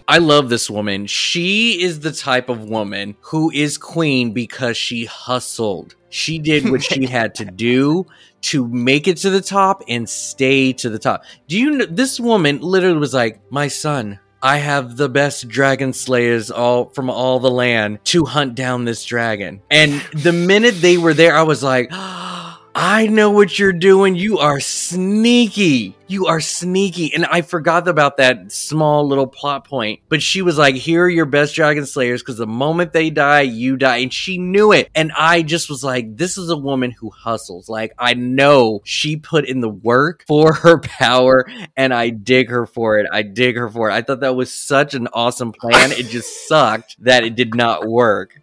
I 0.09 0.19
love 0.19 0.49
this 0.49 0.71
woman. 0.71 1.07
She 1.07 1.83
is 1.83 2.01
the 2.01 2.13
type 2.13 2.49
of 2.49 2.69
woman 2.69 3.17
who 3.23 3.51
is 3.51 3.77
queen 3.77 4.33
because 4.33 4.77
she 4.77 5.05
hustled. 5.05 5.97
She 6.11 6.39
did 6.39 6.71
what 6.71 6.85
she 6.85 7.07
had 7.11 7.35
to 7.37 7.45
do 7.45 8.07
to 8.43 8.69
make 8.69 9.09
it 9.09 9.17
to 9.19 9.31
the 9.31 9.41
top 9.41 9.83
and 9.89 10.09
stay 10.09 10.73
to 10.75 10.89
the 10.89 11.01
top. 11.01 11.25
Do 11.49 11.59
you 11.59 11.71
know 11.71 11.87
this 11.87 12.21
woman 12.21 12.61
literally 12.61 12.99
was 12.99 13.15
like, 13.15 13.41
"My 13.51 13.67
son, 13.67 14.21
I 14.41 14.59
have 14.59 14.97
the 14.97 15.09
best 15.09 15.49
dragon 15.49 15.93
slayers 15.93 16.53
all 16.53 16.91
from 16.91 17.11
all 17.11 17.41
the 17.41 17.51
land 17.51 17.99
to 18.05 18.25
hunt 18.27 18.55
down 18.55 18.85
this 18.85 19.05
dragon." 19.05 19.61
And 19.73 20.01
the 20.15 20.33
minute 20.33 20.81
they 20.81 20.99
were 20.99 21.15
there, 21.15 21.35
I 21.35 21.43
was 21.43 21.65
like, 21.65 21.89
"I 21.93 23.09
know 23.11 23.31
what 23.31 23.59
you're 23.59 23.73
doing. 23.73 24.15
You 24.15 24.39
are 24.39 24.61
sneaky." 24.61 25.97
You 26.09 26.27
are 26.27 26.41
sneaky. 26.41 27.13
And 27.13 27.27
I 27.27 27.43
forgot 27.43 27.89
about 27.89 28.19
that 28.19 28.53
small 28.53 29.09
little 29.09 29.27
plot 29.27 29.67
point. 29.67 30.01
But 30.09 30.23
she 30.23 30.41
was 30.41 30.57
like, 30.57 30.77
Here 30.77 31.05
are 31.05 31.09
your 31.09 31.27
best 31.27 31.55
dragon 31.55 31.85
slayers 31.85 32.23
because 32.23 32.37
the 32.37 32.47
moment 32.47 32.93
they 32.93 33.11
die, 33.11 33.41
you 33.43 33.77
die. 33.77 33.99
And 33.99 34.13
she 34.13 34.39
knew 34.39 34.73
it. 34.73 34.89
And 34.95 35.11
I 35.17 35.43
just 35.43 35.69
was 35.69 35.83
like, 35.83 36.17
This 36.17 36.39
is 36.39 36.49
a 36.49 36.57
woman 36.57 36.93
who 36.93 37.11
hustles. 37.11 37.69
Like, 37.69 37.93
I 37.99 38.15
know 38.15 38.83
she 38.85 39.17
put 39.17 39.49
in 39.49 39.61
the 39.61 39.69
work 39.69 40.25
for 40.29 40.53
her 40.63 40.79
power 40.79 41.47
and 41.77 41.93
I 41.93 42.11
dig 42.11 42.51
her 42.51 42.67
for 42.67 42.99
it. 42.99 43.07
I 43.11 43.23
dig 43.23 43.57
her 43.57 43.69
for 43.69 43.91
it. 43.91 43.95
I 43.95 44.03
thought 44.03 44.21
that 44.21 44.37
was 44.37 44.53
such 44.53 44.95
an 44.95 45.09
awesome 45.13 45.53
plan. 45.53 45.91
It 45.93 46.07
just 46.07 46.47
sucked 46.49 46.97
that 47.03 47.25
it 47.25 47.35
did 47.35 47.55
not 47.55 47.87
work. 47.87 48.41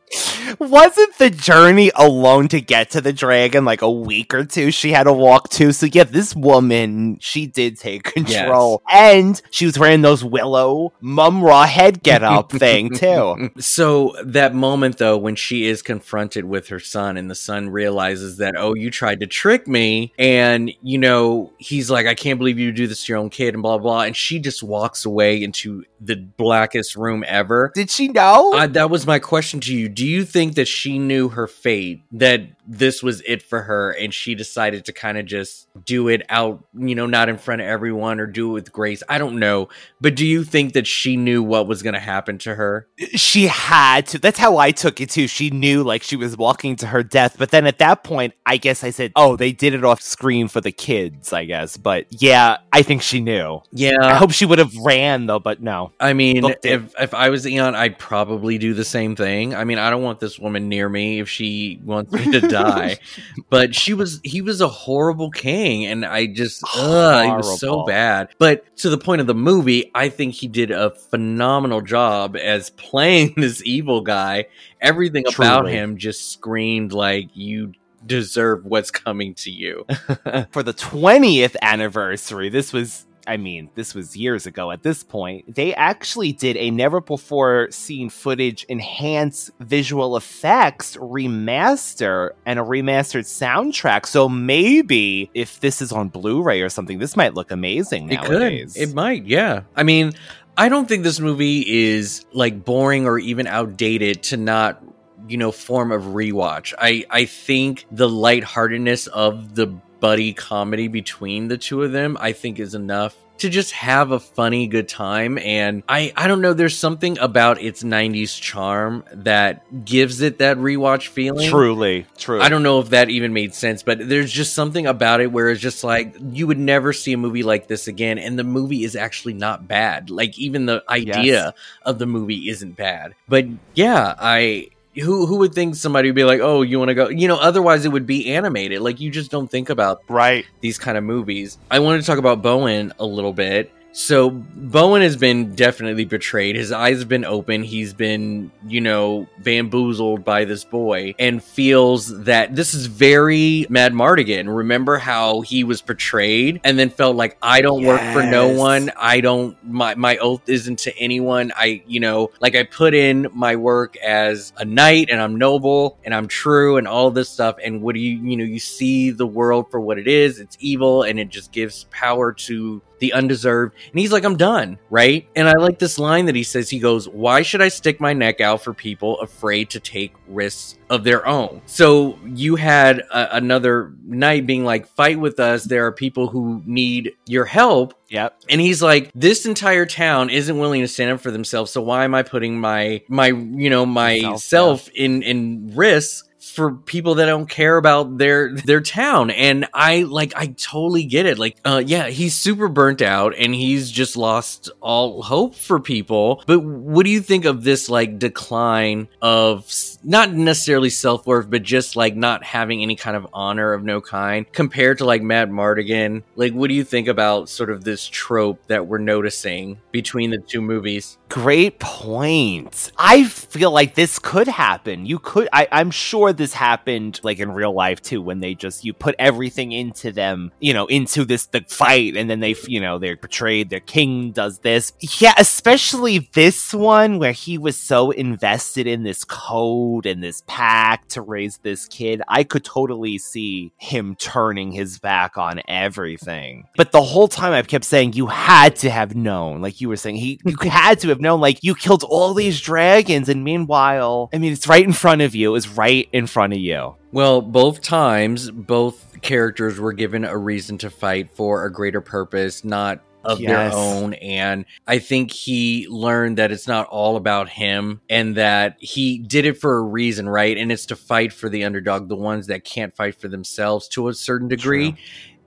Wasn't 0.59 1.17
the 1.17 1.29
journey 1.29 1.91
alone 1.95 2.47
to 2.49 2.61
get 2.61 2.91
to 2.91 3.01
the 3.01 3.13
dragon 3.13 3.65
like 3.65 3.81
a 3.81 3.91
week 3.91 4.33
or 4.33 4.45
two 4.45 4.71
she 4.71 4.91
had 4.91 5.03
to 5.03 5.13
walk 5.13 5.49
to? 5.51 5.71
So 5.71 5.87
yeah, 5.87 6.03
this 6.03 6.35
woman, 6.35 7.17
she 7.19 7.47
did 7.53 7.77
take 7.77 8.03
control. 8.03 8.81
And 8.91 9.41
she 9.51 9.65
was 9.65 9.77
wearing 9.77 10.01
those 10.01 10.23
willow 10.23 10.93
mum 11.01 11.43
raw 11.43 11.65
head 11.65 12.03
get 12.03 12.23
up 12.23 12.51
thing 12.63 12.89
too. 12.91 13.49
So 13.59 14.15
that 14.23 14.53
moment 14.53 14.97
though, 14.97 15.17
when 15.17 15.35
she 15.35 15.65
is 15.65 15.81
confronted 15.81 16.45
with 16.45 16.67
her 16.67 16.79
son 16.79 17.17
and 17.17 17.29
the 17.29 17.35
son 17.35 17.69
realizes 17.69 18.37
that, 18.37 18.55
oh, 18.57 18.73
you 18.73 18.91
tried 18.91 19.19
to 19.21 19.27
trick 19.27 19.67
me. 19.67 20.13
And, 20.17 20.71
you 20.81 20.97
know, 20.97 21.53
he's 21.57 21.89
like, 21.89 22.05
I 22.05 22.15
can't 22.15 22.39
believe 22.39 22.59
you 22.59 22.71
do 22.71 22.87
this 22.87 23.05
to 23.05 23.13
your 23.13 23.19
own 23.19 23.29
kid 23.29 23.53
and 23.53 23.63
blah, 23.63 23.77
blah. 23.77 24.01
And 24.01 24.15
she 24.15 24.39
just 24.39 24.63
walks 24.63 25.05
away 25.05 25.43
into 25.43 25.83
the 26.05 26.15
blackest 26.15 26.95
room 26.95 27.23
ever. 27.27 27.71
Did 27.73 27.89
she 27.89 28.07
know? 28.07 28.53
Uh, 28.53 28.67
that 28.67 28.89
was 28.89 29.07
my 29.07 29.19
question 29.19 29.59
to 29.61 29.75
you. 29.75 29.89
Do 29.89 30.05
you 30.05 30.25
think 30.25 30.55
that 30.55 30.67
she 30.67 30.99
knew 30.99 31.29
her 31.29 31.47
fate, 31.47 32.03
that 32.11 32.41
this 32.67 33.03
was 33.03 33.21
it 33.21 33.41
for 33.41 33.61
her, 33.61 33.91
and 33.91 34.13
she 34.13 34.35
decided 34.35 34.85
to 34.85 34.93
kind 34.93 35.17
of 35.17 35.25
just 35.25 35.67
do 35.85 36.07
it 36.07 36.25
out, 36.29 36.63
you 36.77 36.95
know, 36.95 37.05
not 37.05 37.29
in 37.29 37.37
front 37.37 37.61
of 37.61 37.67
everyone 37.67 38.19
or 38.19 38.25
do 38.25 38.49
it 38.49 38.53
with 38.53 38.71
grace? 38.71 39.03
I 39.07 39.17
don't 39.17 39.39
know. 39.39 39.69
But 40.01 40.15
do 40.15 40.25
you 40.25 40.43
think 40.43 40.73
that 40.73 40.87
she 40.87 41.17
knew 41.17 41.43
what 41.43 41.67
was 41.67 41.83
going 41.83 41.93
to 41.93 41.99
happen 41.99 42.37
to 42.39 42.55
her? 42.55 42.87
She 43.15 43.47
had 43.47 44.07
to. 44.07 44.19
That's 44.19 44.39
how 44.39 44.57
I 44.57 44.71
took 44.71 45.01
it 45.01 45.09
too. 45.09 45.27
She 45.27 45.49
knew 45.49 45.83
like 45.83 46.03
she 46.03 46.15
was 46.15 46.37
walking 46.37 46.75
to 46.77 46.87
her 46.87 47.03
death. 47.03 47.35
But 47.37 47.51
then 47.51 47.65
at 47.65 47.79
that 47.79 48.03
point, 48.03 48.33
I 48.45 48.57
guess 48.57 48.83
I 48.83 48.89
said, 48.89 49.11
oh, 49.15 49.35
they 49.35 49.51
did 49.51 49.73
it 49.73 49.83
off 49.83 50.01
screen 50.01 50.47
for 50.47 50.61
the 50.61 50.71
kids, 50.71 51.33
I 51.33 51.45
guess. 51.45 51.77
But 51.77 52.07
yeah, 52.09 52.57
I 52.71 52.81
think 52.81 53.01
she 53.01 53.21
knew. 53.21 53.61
Yeah. 53.71 53.95
I 54.01 54.15
hope 54.15 54.31
she 54.31 54.45
would 54.45 54.59
have 54.59 54.75
ran 54.77 55.25
though, 55.25 55.39
but 55.39 55.61
no. 55.61 55.92
I 55.99 56.13
mean, 56.13 56.41
Booked 56.41 56.65
it. 56.65 56.71
if 56.71 56.93
if 56.99 57.13
I 57.13 57.29
was 57.29 57.45
Einon, 57.45 57.75
I'd 57.75 57.97
probably 57.97 58.57
do 58.57 58.73
the 58.73 58.85
same 58.85 59.15
thing. 59.15 59.55
I 59.55 59.63
mean, 59.63 59.77
I 59.77 59.89
don't 59.89 60.03
want 60.03 60.19
this 60.19 60.37
woman 60.37 60.69
near 60.69 60.89
me 60.89 61.19
if 61.19 61.29
she 61.29 61.79
wants 61.83 62.11
me 62.11 62.31
to 62.31 62.47
die. 62.47 62.97
but 63.49 63.75
she 63.75 63.93
was 63.93 64.19
he 64.23 64.41
was 64.41 64.61
a 64.61 64.67
horrible 64.67 65.31
king, 65.31 65.85
and 65.85 66.05
I 66.05 66.27
just 66.27 66.63
ugh, 66.75 67.25
he 67.25 67.31
was 67.31 67.59
so 67.59 67.85
bad. 67.85 68.29
But 68.37 68.75
to 68.77 68.89
the 68.89 68.97
point 68.97 69.21
of 69.21 69.27
the 69.27 69.35
movie, 69.35 69.91
I 69.95 70.09
think 70.09 70.33
he 70.33 70.47
did 70.47 70.71
a 70.71 70.91
phenomenal 70.91 71.81
job 71.81 72.35
as 72.35 72.69
playing 72.71 73.33
this 73.37 73.63
evil 73.65 74.01
guy. 74.01 74.45
Everything 74.81 75.25
about 75.33 75.67
him 75.67 75.97
just 75.97 76.31
screamed 76.31 76.91
like 76.91 77.29
you 77.33 77.73
deserve 78.05 78.65
what's 78.65 78.91
coming 78.91 79.33
to 79.35 79.51
you. 79.51 79.85
for 80.51 80.63
the 80.63 80.73
20th 80.73 81.55
anniversary, 81.61 82.49
this 82.49 82.73
was, 82.73 83.05
I 83.25 83.37
mean, 83.37 83.69
this 83.75 83.95
was 83.95 84.15
years 84.17 84.45
ago 84.45 84.71
at 84.71 84.83
this 84.83 85.03
point, 85.03 85.55
they 85.55 85.73
actually 85.73 86.33
did 86.33 86.57
a 86.57 86.71
never 86.71 86.99
before 87.01 87.69
seen 87.71 88.09
footage 88.09 88.63
enhanced 88.65 89.51
visual 89.59 90.17
effects 90.17 90.97
remaster 90.97 92.31
and 92.45 92.59
a 92.59 92.63
remastered 92.63 93.25
soundtrack. 93.25 94.05
So 94.05 94.27
maybe 94.27 95.29
if 95.33 95.59
this 95.59 95.81
is 95.81 95.91
on 95.91 96.09
Blu 96.09 96.41
ray 96.41 96.61
or 96.61 96.69
something, 96.69 96.99
this 96.99 97.15
might 97.15 97.33
look 97.33 97.51
amazing 97.51 98.11
It 98.11 98.15
nowadays. 98.15 98.73
could. 98.73 98.81
It 98.81 98.93
might, 98.93 99.25
yeah. 99.25 99.61
I 99.75 99.83
mean, 99.83 100.13
I 100.57 100.69
don't 100.69 100.87
think 100.87 101.03
this 101.03 101.19
movie 101.19 101.61
is 101.67 102.25
like 102.33 102.63
boring 102.63 103.05
or 103.05 103.17
even 103.17 103.47
outdated 103.47 104.23
to 104.23 104.37
not, 104.37 104.83
you 105.27 105.37
know, 105.37 105.51
form 105.51 105.91
of 105.91 106.03
rewatch. 106.03 106.73
I 106.77 107.05
I 107.09 107.25
think 107.25 107.85
the 107.91 108.09
lightheartedness 108.09 109.07
of 109.07 109.55
the 109.55 109.67
buddy 110.03 110.33
comedy 110.33 110.89
between 110.89 111.47
the 111.47 111.57
two 111.57 111.81
of 111.81 111.93
them, 111.93 112.17
I 112.19 112.33
think 112.33 112.59
is 112.59 112.75
enough 112.75 113.15
to 113.37 113.49
just 113.49 113.71
have 113.71 114.11
a 114.11 114.19
funny 114.19 114.67
good 114.67 114.87
time 114.87 115.37
and 115.39 115.81
I 115.89 116.13
I 116.15 116.27
don't 116.27 116.39
know 116.41 116.53
there's 116.53 116.77
something 116.77 117.17
about 117.19 117.59
its 117.61 117.81
90s 117.83 118.39
charm 118.39 119.03
that 119.11 119.83
gives 119.85 120.21
it 120.21 120.37
that 120.39 120.57
rewatch 120.57 121.07
feeling. 121.07 121.49
Truly, 121.49 122.05
true. 122.17 122.41
I 122.41 122.49
don't 122.49 122.63
know 122.63 122.79
if 122.79 122.89
that 122.89 123.09
even 123.09 123.33
made 123.33 123.53
sense, 123.53 123.81
but 123.81 124.07
there's 124.07 124.31
just 124.31 124.53
something 124.53 124.85
about 124.85 125.19
it 125.19 125.31
where 125.31 125.49
it's 125.49 125.59
just 125.61 125.83
like 125.83 126.15
you 126.31 126.47
would 126.47 126.59
never 126.59 126.93
see 126.93 127.13
a 127.13 127.17
movie 127.17 127.43
like 127.43 127.67
this 127.67 127.87
again, 127.87 128.17
and 128.19 128.37
the 128.37 128.43
movie 128.43 128.83
is 128.83 128.95
actually 128.95 129.33
not 129.33 129.67
bad. 129.67 130.09
Like 130.09 130.37
even 130.37 130.65
the 130.67 130.83
idea 130.87 131.23
Yes. 131.23 131.53
of 131.83 131.99
the 131.99 132.05
movie 132.05 132.49
isn't 132.49 132.75
bad. 132.77 133.15
But 133.27 133.45
yeah, 133.73 134.13
I 134.19 134.67
who 134.95 135.25
who 135.25 135.37
would 135.37 135.53
think 135.53 135.75
somebody 135.75 136.09
would 136.09 136.15
be 136.15 136.23
like, 136.23 136.39
oh, 136.41 136.61
you 136.61 136.79
want 136.79 136.89
to 136.89 136.95
go? 136.95 137.09
You 137.09 137.27
know, 137.27 137.37
otherwise 137.37 137.85
it 137.85 137.89
would 137.91 138.05
be 138.05 138.33
animated. 138.33 138.81
Like 138.81 138.99
you 138.99 139.09
just 139.09 139.31
don't 139.31 139.49
think 139.49 139.69
about 139.69 140.03
right 140.07 140.45
these 140.61 140.77
kind 140.77 140.97
of 140.97 141.03
movies. 141.03 141.57
I 141.71 141.79
wanted 141.79 142.01
to 142.01 142.07
talk 142.07 142.19
about 142.19 142.41
Bowen 142.41 142.93
a 142.99 143.05
little 143.05 143.33
bit. 143.33 143.71
So 143.95 144.31
Bowen 144.31 145.03
has 145.03 145.15
been 145.15 145.53
definitely 145.53 146.05
betrayed. 146.05 146.55
His 146.55 146.71
eyes 146.71 146.97
have 146.97 147.07
been 147.07 147.25
open. 147.25 147.61
He's 147.61 147.93
been, 147.93 148.51
you 148.67 148.81
know, 148.81 149.27
bamboozled 149.43 150.25
by 150.25 150.45
this 150.45 150.63
boy 150.63 151.13
and 151.19 151.43
feels 151.43 152.23
that 152.23 152.55
this 152.55 152.73
is 152.73 152.87
very 152.87 153.67
Madmartigan. 153.69 154.53
Remember 154.53 154.97
how 154.97 155.41
he 155.41 155.63
was 155.63 155.83
portrayed 155.83 156.59
and 156.63 156.77
then 156.77 156.89
felt 156.89 157.15
like 157.15 157.37
I 157.39 157.61
don't 157.61 157.85
work 157.85 158.01
for 158.13 158.23
no 158.23 158.47
one. 158.49 158.91
I 158.97 159.21
don't 159.21 159.55
my 159.63 159.93
my 159.93 160.17
oath 160.17 160.49
isn't 160.49 160.79
to 160.79 160.97
anyone. 160.97 161.51
I, 161.55 161.83
you 161.85 161.99
know, 161.99 162.31
like 162.41 162.55
I 162.55 162.63
put 162.63 162.95
in 162.95 163.27
my 163.31 163.55
work 163.55 163.95
as 163.97 164.53
a 164.57 164.65
knight 164.65 165.11
and 165.11 165.21
I'm 165.21 165.35
noble 165.35 165.99
and 166.03 166.15
I'm 166.15 166.27
true 166.27 166.77
and 166.77 166.87
all 166.87 167.11
this 167.11 167.29
stuff 167.29 167.57
and 167.63 167.79
what 167.83 167.93
do 167.93 168.01
you, 168.01 168.17
you 168.27 168.37
know, 168.37 168.43
you 168.43 168.59
see 168.59 169.11
the 169.11 169.27
world 169.27 169.69
for 169.69 169.79
what 169.79 169.99
it 169.99 170.07
is. 170.07 170.39
It's 170.39 170.57
evil 170.59 171.03
and 171.03 171.19
it 171.19 171.29
just 171.29 171.51
gives 171.51 171.83
power 171.91 172.33
to 172.33 172.81
the 173.03 173.11
undeserved. 173.11 173.75
And 173.91 173.99
he's 173.99 174.13
like, 174.13 174.23
I'm 174.23 174.37
done, 174.37 174.79
right? 174.89 175.27
And 175.35 175.45
I 175.45 175.55
like 175.59 175.77
this 175.77 175.99
line 175.99 176.27
that 176.27 176.35
he 176.35 176.43
says, 176.43 176.69
he 176.69 176.79
goes, 176.79 177.09
Why 177.09 177.41
should 177.41 177.61
I 177.61 177.67
stick 177.67 177.99
my 177.99 178.13
neck 178.13 178.39
out 178.39 178.63
for 178.63 178.73
people 178.73 179.19
afraid 179.19 179.69
to 179.71 179.81
take 179.81 180.13
risks 180.25 180.79
of 180.89 181.03
their 181.03 181.27
own? 181.27 181.61
So 181.65 182.17
you 182.25 182.55
had 182.55 182.99
a, 182.99 183.35
another 183.35 183.93
knight 184.05 184.47
being 184.47 184.63
like, 184.63 184.87
Fight 184.87 185.19
with 185.19 185.37
us. 185.41 185.65
There 185.65 185.85
are 185.85 185.91
people 185.91 186.27
who 186.27 186.63
need 186.65 187.11
your 187.27 187.43
help. 187.43 187.93
Yep. 188.07 188.39
And 188.47 188.61
he's 188.61 188.81
like, 188.81 189.11
this 189.13 189.45
entire 189.45 189.85
town 189.85 190.29
isn't 190.29 190.57
willing 190.57 190.79
to 190.79 190.87
stand 190.87 191.11
up 191.11 191.19
for 191.19 191.31
themselves. 191.31 191.71
So 191.71 191.81
why 191.81 192.05
am 192.05 192.15
I 192.15 192.23
putting 192.23 192.57
my 192.57 193.01
my 193.09 193.27
you 193.27 193.69
know 193.69 193.85
myself 193.85 194.87
in 194.95 195.23
in 195.23 195.71
risk 195.75 196.29
for 196.53 196.73
people 196.73 197.15
that 197.15 197.25
don't 197.25 197.49
care 197.49 197.77
about 197.77 198.17
their 198.17 198.53
their 198.53 198.81
town? 198.81 199.31
And 199.31 199.67
I 199.73 200.03
like 200.03 200.33
I 200.35 200.47
totally 200.47 201.03
get 201.03 201.25
it. 201.25 201.37
Like, 201.37 201.57
uh, 201.65 201.83
yeah, 201.85 202.07
he's 202.07 202.35
super 202.35 202.67
burnt 202.67 203.01
out 203.01 203.33
and 203.37 203.53
he's 203.53 203.91
just 203.91 204.15
lost 204.15 204.69
all 204.81 205.21
hope 205.21 205.55
for 205.55 205.79
people. 205.79 206.43
But 206.47 206.59
what 206.59 207.05
do 207.05 207.11
you 207.11 207.21
think 207.21 207.45
of 207.45 207.63
this 207.63 207.89
like 207.89 208.19
decline 208.19 209.07
of 209.21 209.71
not 210.03 210.33
necessarily 210.33 210.89
self 210.89 211.25
worth, 211.25 211.49
but 211.49 211.63
just 211.63 211.95
like 211.95 212.15
not 212.15 212.43
having 212.43 212.81
any 212.81 212.95
kind 212.95 213.15
of 213.15 213.27
honor 213.33 213.73
of 213.73 213.83
no 213.83 214.01
kind 214.01 214.51
compared 214.51 214.97
to 214.99 215.05
like 215.05 215.21
Madmartigan? 215.21 216.23
Like, 216.35 216.53
what 216.53 216.67
do 216.69 216.73
you 216.73 216.83
think 216.83 217.07
about 217.07 217.49
sort 217.49 217.69
of 217.69 217.83
this 217.83 218.05
trope 218.07 218.67
that 218.67 218.87
we're 218.87 218.97
noticing 218.97 219.79
between 219.91 220.31
the 220.31 220.37
two 220.37 220.61
movies? 220.61 221.17
Great 221.29 221.79
point. 221.79 222.91
I 222.97 223.23
feel 223.25 223.71
like 223.71 223.95
this 223.95 224.19
could 224.19 224.47
happen. 224.47 225.05
You 225.05 225.19
could, 225.19 225.49
I, 225.51 225.67
I'm 225.71 225.91
sure 225.91 226.31
this 226.31 226.53
happened 226.53 227.19
like 227.23 227.39
in 227.39 227.51
real 227.51 227.73
life 227.73 228.01
too, 228.01 228.21
when 228.21 228.39
they 228.39 228.53
just, 228.53 228.85
you 228.85 228.93
put 228.93 229.15
everything 229.17 229.71
into 229.71 230.11
them, 230.11 230.51
you 230.59 230.73
know, 230.73 230.85
into 230.85 231.25
this, 231.25 231.47
the 231.47 231.61
fight, 231.67 232.15
and 232.15 232.29
then 232.29 232.39
they, 232.39 232.55
you 232.67 232.79
know, 232.79 232.99
they're 232.99 233.17
betrayed, 233.17 233.69
their 233.69 233.79
king 233.79 234.31
does 234.31 234.59
this. 234.59 234.93
Yeah, 235.19 235.33
especially 235.37 236.29
this 236.33 236.73
one 236.73 237.19
where 237.19 237.31
he 237.31 237.57
was 237.57 237.77
so 237.77 238.11
invested 238.11 238.85
in 238.85 239.03
this 239.03 239.23
code 239.23 239.92
and 240.01 240.23
this 240.23 240.43
pack 240.47 241.07
to 241.09 241.21
raise 241.21 241.57
this 241.57 241.87
kid. 241.87 242.21
I 242.27 242.43
could 242.43 242.63
totally 242.63 243.17
see 243.17 243.71
him 243.77 244.15
turning 244.15 244.71
his 244.71 244.99
back 244.99 245.37
on 245.37 245.61
everything. 245.67 246.65
But 246.75 246.91
the 246.91 247.01
whole 247.01 247.27
time 247.27 247.53
I 247.53 247.61
kept 247.61 247.85
saying, 247.85 248.13
you 248.13 248.27
had 248.27 248.75
to 248.77 248.89
have 248.89 249.15
known, 249.15 249.61
like 249.61 249.81
you 249.81 249.89
were 249.89 249.95
saying, 249.95 250.15
he, 250.15 250.39
you 250.45 250.55
had 250.69 250.99
to 250.99 251.09
have 251.09 251.21
known, 251.21 251.39
like 251.39 251.63
you 251.63 251.75
killed 251.75 252.03
all 252.03 252.33
these 252.33 252.59
dragons, 252.59 253.29
and 253.29 253.43
meanwhile, 253.43 254.29
I 254.33 254.37
mean, 254.37 254.53
it's 254.53 254.67
right 254.67 254.83
in 254.83 254.93
front 254.93 255.21
of 255.21 255.35
you. 255.35 255.49
It 255.49 255.53
was 255.53 255.69
right 255.69 256.07
in 256.11 256.27
front 256.27 256.53
of 256.53 256.59
you. 256.59 256.95
Well, 257.11 257.41
both 257.41 257.81
times, 257.81 258.49
both 258.49 259.21
characters 259.21 259.79
were 259.79 259.93
given 259.93 260.25
a 260.25 260.37
reason 260.37 260.77
to 260.79 260.89
fight 260.89 261.29
for 261.31 261.65
a 261.65 261.71
greater 261.71 262.01
purpose, 262.01 262.63
not 262.63 263.01
of 263.23 263.39
Yes. 263.39 263.73
their 263.73 263.79
own. 263.79 264.13
And 264.15 264.65
I 264.87 264.99
think 264.99 265.31
he 265.31 265.87
learned 265.89 266.37
that 266.37 266.51
it's 266.51 266.67
not 266.67 266.87
all 266.87 267.15
about 267.15 267.49
him 267.49 268.01
and 268.09 268.35
that 268.35 268.77
he 268.79 269.17
did 269.19 269.45
it 269.45 269.59
for 269.59 269.77
a 269.77 269.81
reason, 269.81 270.27
right? 270.27 270.57
And 270.57 270.71
it's 270.71 270.85
to 270.87 270.95
fight 270.95 271.33
for 271.33 271.49
the 271.49 271.63
underdog, 271.63 272.09
the 272.09 272.15
ones 272.15 272.47
that 272.47 272.63
can't 272.63 272.93
fight 272.95 273.19
for 273.19 273.27
themselves 273.27 273.87
to 273.89 274.07
a 274.07 274.13
certain 274.13 274.47
degree. 274.47 274.95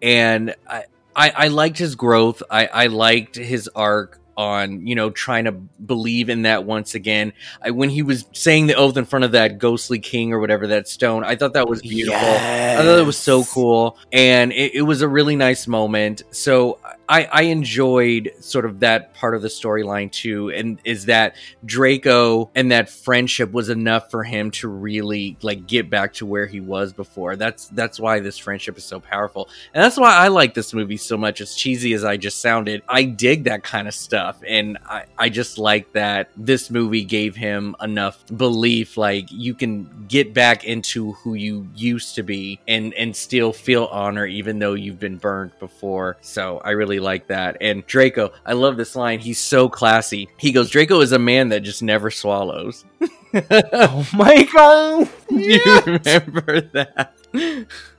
And 0.02 0.54
I, 0.68 0.84
I, 1.14 1.32
I 1.36 1.48
liked 1.48 1.78
his 1.78 1.94
growth. 1.94 2.42
I, 2.50 2.66
I 2.66 2.86
liked 2.86 3.36
his 3.36 3.68
arc 3.74 4.20
on 4.36 4.86
you 4.86 4.94
know 4.94 5.08
trying 5.08 5.44
to 5.44 5.52
believe 5.52 6.28
in 6.28 6.42
that 6.42 6.64
once 6.64 6.94
again 6.94 7.32
I, 7.62 7.70
when 7.70 7.88
he 7.88 8.02
was 8.02 8.26
saying 8.32 8.66
the 8.66 8.74
oath 8.74 8.98
in 8.98 9.06
front 9.06 9.24
of 9.24 9.32
that 9.32 9.58
ghostly 9.58 9.98
king 9.98 10.30
or 10.32 10.40
whatever 10.40 10.66
that 10.66 10.88
stone 10.88 11.24
i 11.24 11.36
thought 11.36 11.54
that 11.54 11.66
was 11.66 11.80
beautiful 11.80 12.20
i 12.20 12.76
thought 12.76 12.98
it 12.98 13.06
was 13.06 13.16
so 13.16 13.44
cool 13.44 13.96
and 14.12 14.52
it, 14.52 14.74
it 14.74 14.82
was 14.82 15.00
a 15.00 15.08
really 15.08 15.36
nice 15.36 15.66
moment 15.66 16.20
so 16.32 16.78
I, 17.08 17.24
I 17.24 17.42
enjoyed 17.42 18.32
sort 18.40 18.64
of 18.64 18.80
that 18.80 19.14
part 19.14 19.34
of 19.34 19.42
the 19.42 19.48
storyline 19.48 20.10
too, 20.10 20.50
and 20.50 20.78
is 20.84 21.06
that 21.06 21.36
Draco 21.64 22.50
and 22.54 22.72
that 22.72 22.88
friendship 22.88 23.52
was 23.52 23.68
enough 23.68 24.10
for 24.10 24.24
him 24.24 24.50
to 24.52 24.68
really 24.68 25.36
like 25.42 25.66
get 25.66 25.88
back 25.88 26.14
to 26.14 26.26
where 26.26 26.46
he 26.46 26.60
was 26.60 26.92
before. 26.92 27.36
That's 27.36 27.68
that's 27.68 28.00
why 28.00 28.20
this 28.20 28.38
friendship 28.38 28.76
is 28.76 28.84
so 28.84 29.00
powerful, 29.00 29.48
and 29.74 29.82
that's 29.82 29.96
why 29.96 30.14
I 30.14 30.28
like 30.28 30.54
this 30.54 30.74
movie 30.74 30.96
so 30.96 31.16
much. 31.16 31.40
As 31.40 31.54
cheesy 31.54 31.92
as 31.92 32.04
I 32.04 32.16
just 32.16 32.40
sounded, 32.40 32.82
I 32.88 33.04
dig 33.04 33.44
that 33.44 33.62
kind 33.62 33.86
of 33.86 33.94
stuff, 33.94 34.40
and 34.46 34.78
I 34.86 35.04
I 35.16 35.28
just 35.28 35.58
like 35.58 35.92
that 35.92 36.30
this 36.36 36.70
movie 36.70 37.04
gave 37.04 37.36
him 37.36 37.76
enough 37.80 38.24
belief, 38.36 38.96
like 38.96 39.30
you 39.30 39.54
can 39.54 40.06
get 40.08 40.34
back 40.34 40.64
into 40.64 41.12
who 41.12 41.34
you 41.34 41.68
used 41.74 42.14
to 42.16 42.22
be, 42.22 42.58
and 42.66 42.92
and 42.94 43.14
still 43.14 43.52
feel 43.52 43.84
honor 43.86 44.26
even 44.26 44.58
though 44.58 44.74
you've 44.74 45.00
been 45.00 45.16
burned 45.16 45.52
before. 45.58 46.16
So 46.20 46.60
I 46.64 46.70
really 46.70 46.95
like 47.00 47.28
that. 47.28 47.56
And 47.60 47.86
Draco, 47.86 48.32
I 48.44 48.52
love 48.52 48.76
this 48.76 48.96
line. 48.96 49.18
He's 49.18 49.38
so 49.38 49.68
classy. 49.68 50.28
He 50.36 50.52
goes, 50.52 50.70
Draco 50.70 51.00
is 51.00 51.12
a 51.12 51.18
man 51.18 51.50
that 51.50 51.60
just 51.60 51.82
never 51.82 52.10
swallows. 52.10 52.84
oh 53.50 54.08
my 54.14 54.48
god. 54.52 55.08
you 55.30 55.60
remember 55.84 56.60
that? 56.60 57.14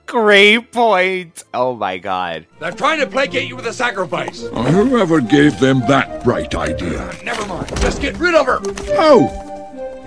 Great 0.06 0.72
point. 0.72 1.44
Oh 1.54 1.76
my 1.76 1.98
god. 1.98 2.48
They're 2.60 2.72
trying 2.72 3.00
to 3.02 3.08
placate 3.08 3.48
you 3.48 3.56
with 3.56 3.68
a 3.68 3.74
sacrifice. 3.74 4.44
Uh, 4.44 4.64
whoever 4.64 5.20
gave 5.20 5.60
them 5.60 5.82
that 5.82 6.24
bright 6.24 6.56
idea? 6.56 7.14
Never 7.24 7.46
mind. 7.46 7.68
Just 7.82 8.02
get 8.02 8.18
rid 8.18 8.34
of 8.34 8.46
her. 8.46 8.60
Oh! 8.98 9.44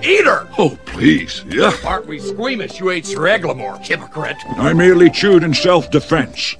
Eat 0.02 0.24
her! 0.24 0.48
Oh, 0.58 0.78
please, 0.86 1.44
yeah. 1.46 1.76
Aren't 1.84 2.06
we 2.06 2.18
squeamish 2.18 2.80
you 2.80 2.88
ate 2.88 3.04
Sir 3.04 3.20
Eglamour, 3.20 3.84
hypocrite? 3.84 4.38
I 4.56 4.72
merely 4.72 5.10
chewed 5.10 5.42
in 5.42 5.52
self-defense, 5.52 6.56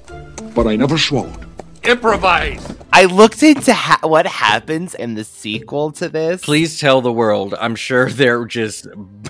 but 0.53 0.67
I 0.67 0.75
never 0.75 0.99
swallowed. 0.99 1.47
Improvise! 1.83 2.75
I 2.93 3.05
looked 3.05 3.41
into 3.41 3.73
ha- 3.73 3.99
what 4.03 4.27
happens 4.27 4.93
in 4.93 5.15
the 5.15 5.23
sequel 5.23 5.91
to 5.93 6.09
this. 6.09 6.41
Please 6.43 6.79
tell 6.79 7.01
the 7.01 7.11
world. 7.11 7.55
I'm 7.59 7.75
sure 7.75 8.09
they're 8.09 8.45
just 8.45 8.87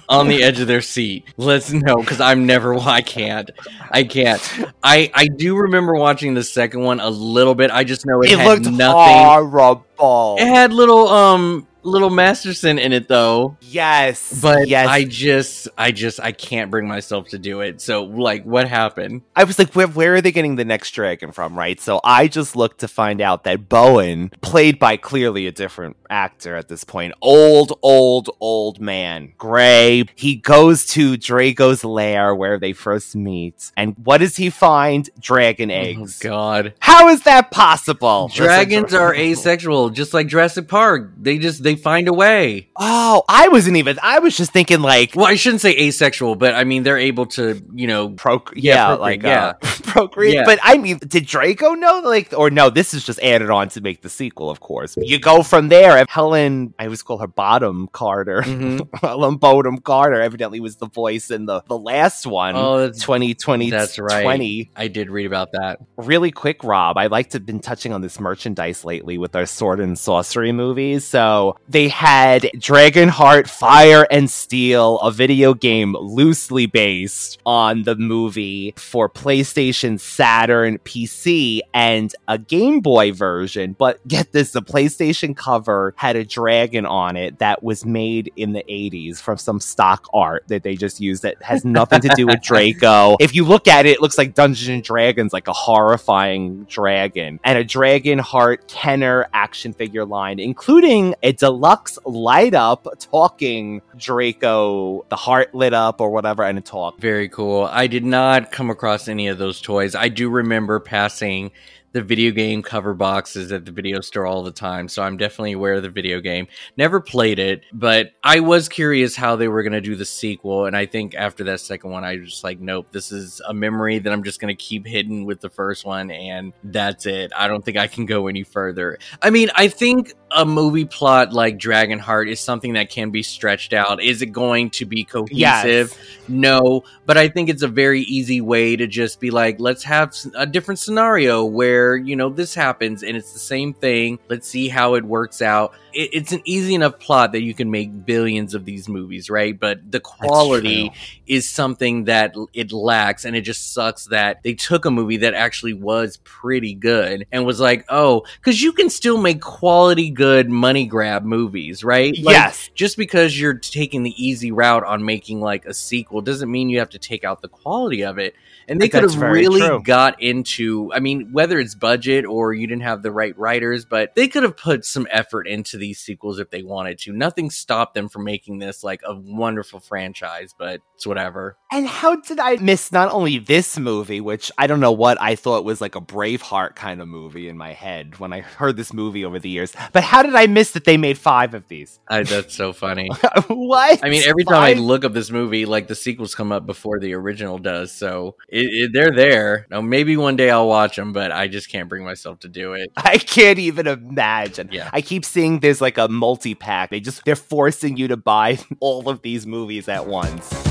on 0.10 0.28
the 0.28 0.44
edge 0.44 0.60
of 0.60 0.68
their 0.68 0.82
seat. 0.82 1.26
Let's 1.38 1.72
know 1.72 1.98
because 1.98 2.20
I'm 2.20 2.46
never. 2.46 2.76
I 2.76 3.02
can't. 3.02 3.50
I 3.92 4.04
can't. 4.04 4.42
I 4.84 5.12
I 5.14 5.28
do 5.28 5.56
remember 5.56 5.94
watching 5.96 6.34
the 6.34 6.44
second 6.44 6.82
one 6.82 7.00
a 7.00 7.10
little 7.10 7.56
bit. 7.56 7.72
I 7.72 7.84
just 7.86 8.06
know 8.06 8.22
it, 8.22 8.32
It 8.32 8.40
had 8.40 8.48
looked 8.48 8.66
nothing. 8.76 9.26
horrible. 9.26 10.36
It 10.40 10.48
had 10.48 10.74
little 10.74 11.08
um 11.08 11.68
little 11.84 12.10
Masterson 12.10 12.80
in 12.80 12.94
it 12.94 13.08
though. 13.08 13.58
Yes, 13.62 14.40
But 14.42 14.68
yes. 14.68 14.88
I 14.88 15.04
just 15.04 15.68
I 15.78 15.92
just 15.92 16.20
I 16.20 16.32
can't 16.32 16.72
bring 16.72 16.88
myself 16.88 17.30
to 17.30 17.40
do 17.40 17.62
it. 17.62 17.82
So 17.82 18.04
like 18.04 18.44
what 18.44 18.68
happened? 18.68 19.22
I 19.36 19.44
was 19.44 19.58
like, 19.60 19.74
where, 19.74 19.88
where 19.88 20.16
are 20.16 20.22
they 20.22 20.32
getting 20.32 20.56
the 20.56 20.66
next 20.66 20.92
dragon 20.92 21.32
from, 21.32 21.58
right? 21.58 21.80
So 21.80 22.00
I 22.04 22.28
just 22.28 22.56
looked 22.56 22.80
to 22.80 22.88
find 22.88 23.22
out 23.22 23.44
that 23.44 23.70
Bowen, 23.70 24.32
played 24.42 24.80
by 24.80 24.98
clearly 24.98 25.48
a 25.48 25.52
different 25.52 25.98
actor 26.10 26.56
at 26.56 26.68
this 26.68 26.84
point, 26.84 27.14
old, 27.22 27.78
old, 27.82 28.30
old 28.40 28.80
man, 28.80 29.34
gray, 29.38 30.06
he 30.16 30.36
goes 30.36 30.86
to 30.88 31.18
Draco's 31.18 31.84
lair 31.84 32.36
where 32.36 32.60
they 32.60 32.74
first 32.74 33.16
meet. 33.16 33.72
And 33.78 33.96
what 34.04 34.20
does 34.20 34.36
he 34.36 34.50
find? 34.50 35.10
Dragon 35.20 35.72
oh, 35.72 35.76
eggs. 35.76 36.20
God. 36.20 36.74
How 36.80 37.08
is 37.08 37.24
that 37.24 37.52
possible? 37.52 38.30
Dragons 38.34 38.94
are 38.94 39.16
asexual, 39.16 39.90
just 39.92 40.14
like 40.14 40.28
Jurassic 40.28 40.68
Park. 40.68 41.14
They 41.18 41.38
just 41.38 41.64
they 41.64 41.71
find 41.76 42.08
a 42.08 42.14
way. 42.14 42.70
Oh, 42.76 43.24
I 43.28 43.48
wasn't 43.50 43.78
even, 43.78 43.98
I 44.02 44.20
was 44.20 44.36
just 44.38 44.52
thinking 44.54 44.82
like, 44.82 45.16
Well, 45.16 45.26
I 45.26 45.36
shouldn't 45.36 45.62
say 45.62 45.76
asexual, 45.78 46.36
but 46.36 46.54
I 46.54 46.64
mean 46.64 46.84
they're 46.84 46.98
able 46.98 47.26
to, 47.28 47.62
you 47.74 47.88
know, 47.88 48.10
Proc- 48.10 48.54
Yeah, 48.56 48.90
yeah, 48.90 48.94
like 48.96 49.24
uh, 49.24 49.54
procreate. 49.84 50.36
Yeah. 50.36 50.44
But 50.46 50.60
I 50.64 50.78
mean, 50.78 50.98
did 51.00 51.26
Draco 51.26 51.74
know? 51.74 52.02
Like, 52.04 52.34
or 52.36 52.50
no? 52.50 52.70
This 52.70 52.94
is 52.94 53.04
just 53.04 53.20
added 53.22 53.50
on 53.50 53.70
to 53.70 53.82
make 53.82 54.02
the 54.02 54.10
sequel. 54.10 54.50
Of 54.50 54.60
course, 54.60 54.96
you 54.98 55.20
go 55.20 55.44
from 55.44 55.70
there. 55.70 56.04
Helen, 56.10 56.74
I 56.80 56.86
always 56.86 57.04
call 57.04 57.18
her 57.20 57.28
Bottom 57.28 57.88
Carter. 57.92 58.42
Mm-hmm. 58.42 58.96
Helen 59.06 59.38
Bottom 59.38 59.78
Carter 59.80 60.22
evidently 60.22 60.60
was 60.60 60.78
the 60.78 60.88
voice 60.88 61.32
in 61.32 61.46
the 61.46 61.62
the 61.68 61.78
last 61.78 62.26
one. 62.28 62.56
Oh, 62.56 62.80
that's- 62.80 63.02
twenty 63.02 63.34
twenty. 63.34 63.70
that's 63.70 63.98
right. 64.00 64.24
20. 64.24 64.72
I 64.76 64.88
did 64.88 65.10
read 65.10 65.26
about 65.26 65.52
that. 65.54 65.80
Really 65.98 66.32
quick, 66.32 66.64
Rob. 66.64 66.98
I 66.98 67.08
like 67.08 67.30
to 67.32 67.38
have 67.38 67.46
been 67.46 67.60
touching 67.60 67.94
on 67.94 68.02
this 68.02 68.20
merchandise 68.20 68.84
lately 68.86 69.18
with 69.18 69.36
our 69.36 69.46
sword 69.46 69.80
and 69.80 69.98
sorcery 69.98 70.52
movies. 70.52 71.06
So 71.06 71.58
they 71.72 71.88
had 71.88 72.44
Dragonheart 72.56 73.48
Fire 73.48 74.06
and 74.12 74.30
Steel, 74.30 75.00
a 75.00 75.12
video 75.12 75.54
game 75.54 75.94
loosely 75.94 76.66
based 76.66 77.40
on 77.46 77.84
the 77.84 77.96
movie 77.96 78.74
for 78.76 79.08
PlayStation, 79.10 80.00
Saturn, 80.00 80.80
PC, 80.80 81.62
and 81.74 82.14
a 82.28 82.38
Game 82.38 82.82
Boy 82.82 83.14
version. 83.14 83.74
But 83.78 84.06
get 84.08 84.34
this 84.34 84.52
the 84.52 84.62
PlayStation 84.62 85.36
cover 85.36 85.94
had 85.96 86.16
a 86.16 86.26
dragon 86.26 86.86
on 86.86 87.16
it 87.16 87.40
that 87.40 87.64
was 87.64 87.86
made 87.86 88.32
in 88.36 88.52
the 88.52 88.64
80s 88.68 89.22
from 89.22 89.38
some 89.38 89.60
stock 89.60 90.08
art 90.14 90.44
that 90.48 90.64
they 90.64 90.76
just 90.76 91.00
used 91.00 91.24
that 91.24 91.42
has 91.42 91.64
nothing 91.64 92.02
to 92.02 92.10
do 92.16 92.28
with 92.28 92.42
Draco. 92.42 93.18
If 93.22 93.36
you 93.36 93.46
look 93.46 93.68
at 93.68 93.86
it, 93.86 93.92
it 93.92 94.02
looks 94.02 94.18
like 94.18 94.34
Dungeons 94.34 94.68
and 94.68 94.84
Dragons, 94.84 95.32
like 95.32 95.48
a 95.48 95.54
horrifying 95.54 96.64
dragon, 96.64 97.40
and 97.44 97.58
a 97.58 97.64
Dragon 97.64 98.20
Heart 98.20 98.68
Kenner 98.68 99.28
action 99.34 99.74
figure 99.74 100.06
line, 100.06 100.40
including 100.40 101.16
a 101.22 101.32
deluxe 101.62 102.00
light 102.06 102.56
up 102.56 102.88
talking 102.98 103.84
Draco, 103.96 105.06
the 105.10 105.16
heart 105.16 105.54
lit 105.54 105.76
up 105.76 106.02
or 106.02 106.10
whatever, 106.10 106.44
and 106.44 106.58
a 106.58 106.62
talk. 106.62 107.00
Very 107.00 107.30
cool. 107.30 107.70
I 107.72 107.86
did 107.86 108.04
not 108.04 108.52
come 108.52 108.72
across 108.72 109.08
any 109.08 109.28
of 109.28 109.38
those 109.38 109.62
toys. 109.62 109.94
I 109.94 110.10
do 110.10 110.28
remember 110.30 110.80
passing 110.80 111.52
the 111.94 112.02
video 112.02 112.32
game 112.32 112.62
cover 112.62 112.94
boxes 112.94 113.52
at 113.52 113.66
the 113.66 113.72
video 113.72 114.00
store 114.00 114.26
all 114.26 114.44
the 114.44 114.52
time, 114.52 114.88
so 114.88 115.04
I'm 115.04 115.18
definitely 115.18 115.52
aware 115.52 115.74
of 115.74 115.84
the 115.84 115.90
video 115.90 116.22
game. 116.22 116.48
Never 116.78 117.02
played 117.02 117.38
it, 117.38 117.64
but 117.74 118.12
I 118.24 118.40
was 118.40 118.70
curious 118.70 119.16
how 119.16 119.36
they 119.36 119.48
were 119.48 119.62
going 119.64 119.74
to 119.74 119.82
do 119.82 119.96
the 119.96 120.06
sequel, 120.06 120.66
and 120.66 120.76
I 120.76 120.86
think 120.86 121.16
after 121.16 121.44
that 121.46 121.60
second 121.60 121.92
one, 121.92 122.04
I 122.04 122.18
was 122.18 122.30
just 122.30 122.44
like, 122.44 122.60
nope, 122.60 122.88
this 122.92 123.12
is 123.12 123.42
a 123.48 123.54
memory 123.54 124.00
that 124.00 124.14
I'm 124.14 124.24
just 124.24 124.40
going 124.40 124.56
to 124.56 124.64
keep 124.64 124.88
hidden 124.88 125.26
with 125.26 125.42
the 125.42 125.50
first 125.50 125.86
one, 125.86 126.12
and 126.12 126.54
that's 126.64 127.06
it. 127.06 127.32
I 127.36 127.48
don't 127.48 127.66
think 127.66 127.78
I 127.78 127.88
can 127.88 128.06
go 128.06 128.28
any 128.28 128.44
further. 128.44 128.98
I 129.22 129.30
mean, 129.30 129.50
I 129.56 129.68
think 129.68 130.14
a 130.32 130.46
movie 130.46 130.86
plot 130.86 131.34
like 131.34 131.58
Dragonheart 131.58 132.30
is 132.32 132.40
something 132.40 132.74
that 132.74 132.90
can 132.90 133.12
be 133.12 133.22
stretched 133.22 133.74
out. 133.74 134.02
Is 134.02 134.22
it 134.22 134.28
going 134.28 134.70
to 134.72 134.86
be 134.86 135.04
cohesive? 135.04 135.90
Yes. 135.90 135.98
No, 136.30 136.84
but 137.06 137.18
I 137.18 137.28
think 137.28 137.50
it's 137.50 137.64
a 137.64 137.68
very 137.68 138.04
easy 138.04 138.40
way 138.40 138.78
to 138.78 138.88
just 138.88 139.20
be 139.20 139.30
like, 139.30 139.60
let's 139.60 139.84
have 139.84 140.16
a 140.36 140.46
different 140.46 140.80
scenario 140.80 141.44
where, 141.44 141.81
you 141.96 142.16
know, 142.16 142.30
this 142.30 142.54
happens 142.56 143.04
and 143.04 143.16
it's 143.18 143.34
the 143.34 143.40
same 143.40 143.74
thing. 143.74 144.20
Let's 144.30 144.48
see 144.48 144.68
how 144.68 144.96
it 144.96 145.04
works 145.04 145.42
out. 145.42 145.74
It, 145.94 146.10
it's 146.14 146.32
an 146.32 146.42
easy 146.46 146.76
enough 146.76 147.00
plot 147.00 147.32
that 147.34 147.42
you 147.42 147.54
can 147.54 147.70
make 147.72 148.06
billions 148.06 148.54
of 148.54 148.66
these 148.66 148.88
movies, 148.90 149.30
right? 149.30 149.58
But 149.60 149.92
the 149.92 150.00
quality 150.00 150.92
is 151.28 151.50
something 151.50 152.06
that 152.06 152.36
it 152.54 152.72
lacks. 152.72 153.26
And 153.26 153.36
it 153.36 153.42
just 153.42 153.74
sucks 153.74 154.06
that 154.08 154.44
they 154.44 154.54
took 154.54 154.86
a 154.86 154.92
movie 154.92 155.18
that 155.18 155.34
actually 155.34 155.74
was 155.74 156.18
pretty 156.24 156.74
good 156.74 157.26
and 157.32 157.46
was 157.46 157.60
like, 157.60 157.86
oh, 157.90 158.24
because 158.38 158.62
you 158.62 158.72
can 158.74 158.90
still 158.90 159.18
make 159.18 159.42
quality, 159.42 160.10
good 160.10 160.50
money 160.50 160.86
grab 160.86 161.24
movies, 161.24 161.84
right? 161.84 162.14
Like, 162.18 162.34
Yes. 162.34 162.70
just 162.74 162.98
because 162.98 163.40
you're 163.40 163.54
taking 163.56 164.04
the 164.04 164.14
easy 164.24 164.52
route 164.52 164.84
on 164.84 165.06
making 165.06 165.42
like 165.42 165.66
a 165.66 165.74
sequel 165.74 166.22
doesn't 166.22 166.50
mean 166.52 166.70
you 166.70 166.80
have 166.80 166.90
to 166.92 167.00
take 167.00 167.24
out 167.24 167.42
the 167.42 167.48
quality 167.48 168.04
of 168.04 168.18
it. 168.18 168.36
And 168.68 168.80
they 168.80 168.88
could 168.90 169.04
have 169.04 169.20
really 169.20 169.60
true. 169.60 169.82
got 169.84 170.22
into, 170.22 170.92
I 170.94 171.00
mean, 171.00 171.32
whether 171.32 171.60
it's 171.60 171.71
budget 171.76 172.26
or 172.26 172.54
you 172.54 172.68
didn't 172.68 172.84
have 172.84 173.04
the 173.04 173.12
right 173.12 173.38
writers, 173.38 173.86
but 173.86 174.16
they 174.16 174.28
could 174.28 174.44
have 174.44 174.58
put 174.58 174.86
some 174.86 175.08
effort 175.10 175.48
into 175.48 175.78
these 175.78 176.00
sequels 176.00 176.40
if 176.40 176.50
they 176.50 176.64
wanted 176.64 177.00
to. 177.00 177.14
Nothing 177.14 177.50
stopped 177.50 177.94
them 177.94 178.10
from 178.10 178.24
making 178.24 178.60
this 178.60 178.84
like 178.84 179.02
a 179.06 179.16
wonderful 179.16 179.80
franchise, 179.80 180.54
but 180.58 180.82
it's 181.02 181.08
whatever. 181.08 181.58
And 181.72 181.88
how 181.88 182.18
did 182.18 182.40
I 182.40 182.58
miss 182.58 182.92
not 182.92 183.12
only 183.12 183.40
this 183.40 183.80
movie, 183.80 184.22
which 184.22 184.52
I 184.56 184.68
don't 184.68 184.80
know 184.80 184.92
what 184.92 185.20
I 185.20 185.36
thought 185.36 185.66
was 185.66 185.82
like 185.82 185.96
a 185.96 186.02
Braveheart 186.02 186.76
kind 186.76 187.02
of 187.02 187.08
movie 187.08 187.48
in 187.48 187.58
my 187.58 187.74
head 187.74 188.20
when 188.20 188.32
I 188.34 188.42
heard 188.42 188.78
this 188.78 188.94
movie 188.94 189.26
over 189.26 189.40
the 189.40 189.50
years, 189.50 189.74
but 189.94 190.04
how 190.04 190.22
did 190.22 190.36
I 190.36 190.46
miss 190.46 190.72
that 190.72 190.84
they 190.84 190.98
made 190.98 191.18
five 191.18 191.56
of 191.56 191.68
these? 191.70 192.00
I, 192.08 192.22
that's 192.22 192.54
so 192.54 192.72
funny. 192.72 193.08
what? 193.48 194.04
I 194.04 194.10
mean, 194.10 194.22
every 194.28 194.44
time 194.44 194.62
I 194.62 194.74
look 194.74 195.04
up 195.04 195.14
this 195.14 195.32
movie, 195.32 195.66
like 195.66 195.88
the 195.88 195.96
sequels 195.96 196.36
come 196.36 196.52
up 196.52 196.68
before 196.68 197.00
the 197.00 197.16
original 197.16 197.58
does, 197.58 197.92
so 197.92 198.36
it, 198.48 198.66
it, 198.66 198.92
they're 198.94 199.16
there. 199.16 199.66
Now, 199.72 199.82
maybe 199.82 200.18
one 200.18 200.36
day 200.36 200.52
I'll 200.52 200.68
watch 200.68 200.98
them, 200.98 201.14
but 201.14 201.32
I 201.32 201.48
just 201.48 201.72
can't 201.72 201.90
bring 201.90 202.06
myself 202.06 202.42
to 202.42 202.48
do 202.48 202.74
it. 202.74 202.92
I 202.96 203.18
can't 203.18 203.58
even 203.58 203.88
imagine. 203.88 204.70
Yeah. 204.72 204.90
I 204.94 205.02
keep 205.02 205.26
seeing 205.26 205.62
there's 205.62 205.82
like 205.82 205.98
a 205.98 206.08
multi 206.10 206.54
pack. 206.54 206.92
They 206.92 207.00
just 207.00 207.26
they're 207.26 207.36
forcing 207.36 207.98
you 207.98 208.10
to 208.10 208.18
buy 208.18 208.60
all 208.80 209.10
of 209.10 209.24
these 209.24 209.48
movies 209.48 209.88
at 209.88 210.06
once. 210.06 210.71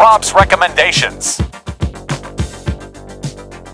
Rob's 0.00 0.32
recommendations. 0.32 1.38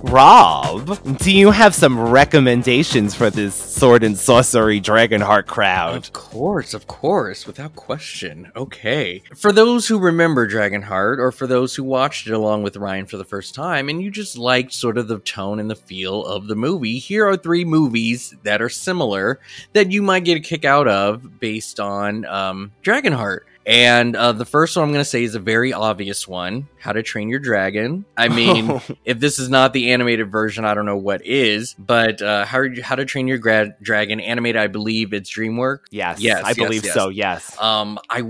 Rob, 0.03 0.99
do 1.19 1.31
you 1.31 1.53
have 1.53 1.73
some 1.73 1.97
recommendations 1.97 3.15
for 3.15 3.31
this 3.31 3.55
sword 3.55 4.03
and 4.03 4.19
sorcery 4.19 4.81
Dragonheart 4.81 5.47
crowd? 5.47 5.95
Of 5.95 6.13
course, 6.13 6.75
of 6.75 6.89
course, 6.89 7.47
without 7.47 7.77
question. 7.77 8.51
Okay. 8.57 9.23
For 9.37 9.53
those 9.53 9.87
who 9.87 10.01
remember 10.01 10.49
Dragonheart, 10.49 11.19
or 11.19 11.31
for 11.31 11.47
those 11.47 11.77
who 11.77 11.85
watched 11.85 12.27
it 12.27 12.33
along 12.33 12.65
with 12.65 12.77
Ryan 12.77 13.07
for 13.07 13.19
the 13.19 13.25
first 13.25 13.55
time, 13.55 13.89
and 13.89 14.03
you 14.03 14.11
just 14.11 14.37
liked 14.37 14.73
sort 14.73 14.99
of 14.99 15.07
the 15.07 15.21
tone 15.21 15.61
and 15.61 15.71
the 15.71 15.77
feel 15.77 16.25
of 16.25 16.49
the 16.49 16.57
movie, 16.57 16.99
here 16.99 17.25
are 17.25 17.37
three 17.37 17.65
movies 17.65 18.35
that 18.43 18.61
are 18.61 18.69
similar 18.69 19.39
that 19.75 19.93
you 19.93 20.03
might 20.03 20.25
get 20.25 20.39
a 20.39 20.41
kick 20.41 20.65
out 20.65 20.89
of 20.89 21.39
based 21.39 21.79
on 21.79 22.25
um, 22.25 22.73
Dragonheart. 22.83 23.43
And 23.67 24.15
uh, 24.15 24.31
the 24.33 24.45
first 24.45 24.77
one 24.77 24.85
I'm 24.85 24.93
going 24.93 25.01
to 25.01 25.05
say 25.05 25.25
is 25.25 25.35
a 25.35 25.41
very 25.41 25.73
obvious 25.73 26.29
one 26.29 26.69
How 26.79 26.93
to 26.93 27.03
Train 27.03 27.29
Your 27.29 27.41
Dragon. 27.41 28.05
I 28.17 28.29
mean, 28.29 28.71
Oh. 28.71 28.83
if 29.05 29.19
this 29.19 29.41
is 29.41 29.49
not 29.49 29.73
the 29.73 29.91
animated 29.93 30.31
version, 30.31 30.65
I 30.65 30.75
don't 30.75 30.87
know 30.87 30.97
what 30.97 31.27
is. 31.27 31.75
But 31.79 32.23
uh, 32.23 32.45
How, 32.45 32.65
How 32.83 32.95
to 32.95 33.05
Train 33.05 33.27
Your 33.27 33.39
Gra- 33.39 33.75
Dragon, 33.83 34.21
animated, 34.21 34.61
I 34.63 34.69
believe 34.69 35.13
it's 35.13 35.31
DreamWorks. 35.37 35.81
Yes, 35.91 36.21
Yes, 36.21 36.45
I 36.45 36.51
yes, 36.51 36.57
believe 36.57 36.85
yes. 36.85 36.95
so. 36.95 37.09
Yes. 37.09 37.61
Um, 37.61 37.99
I 38.09 38.23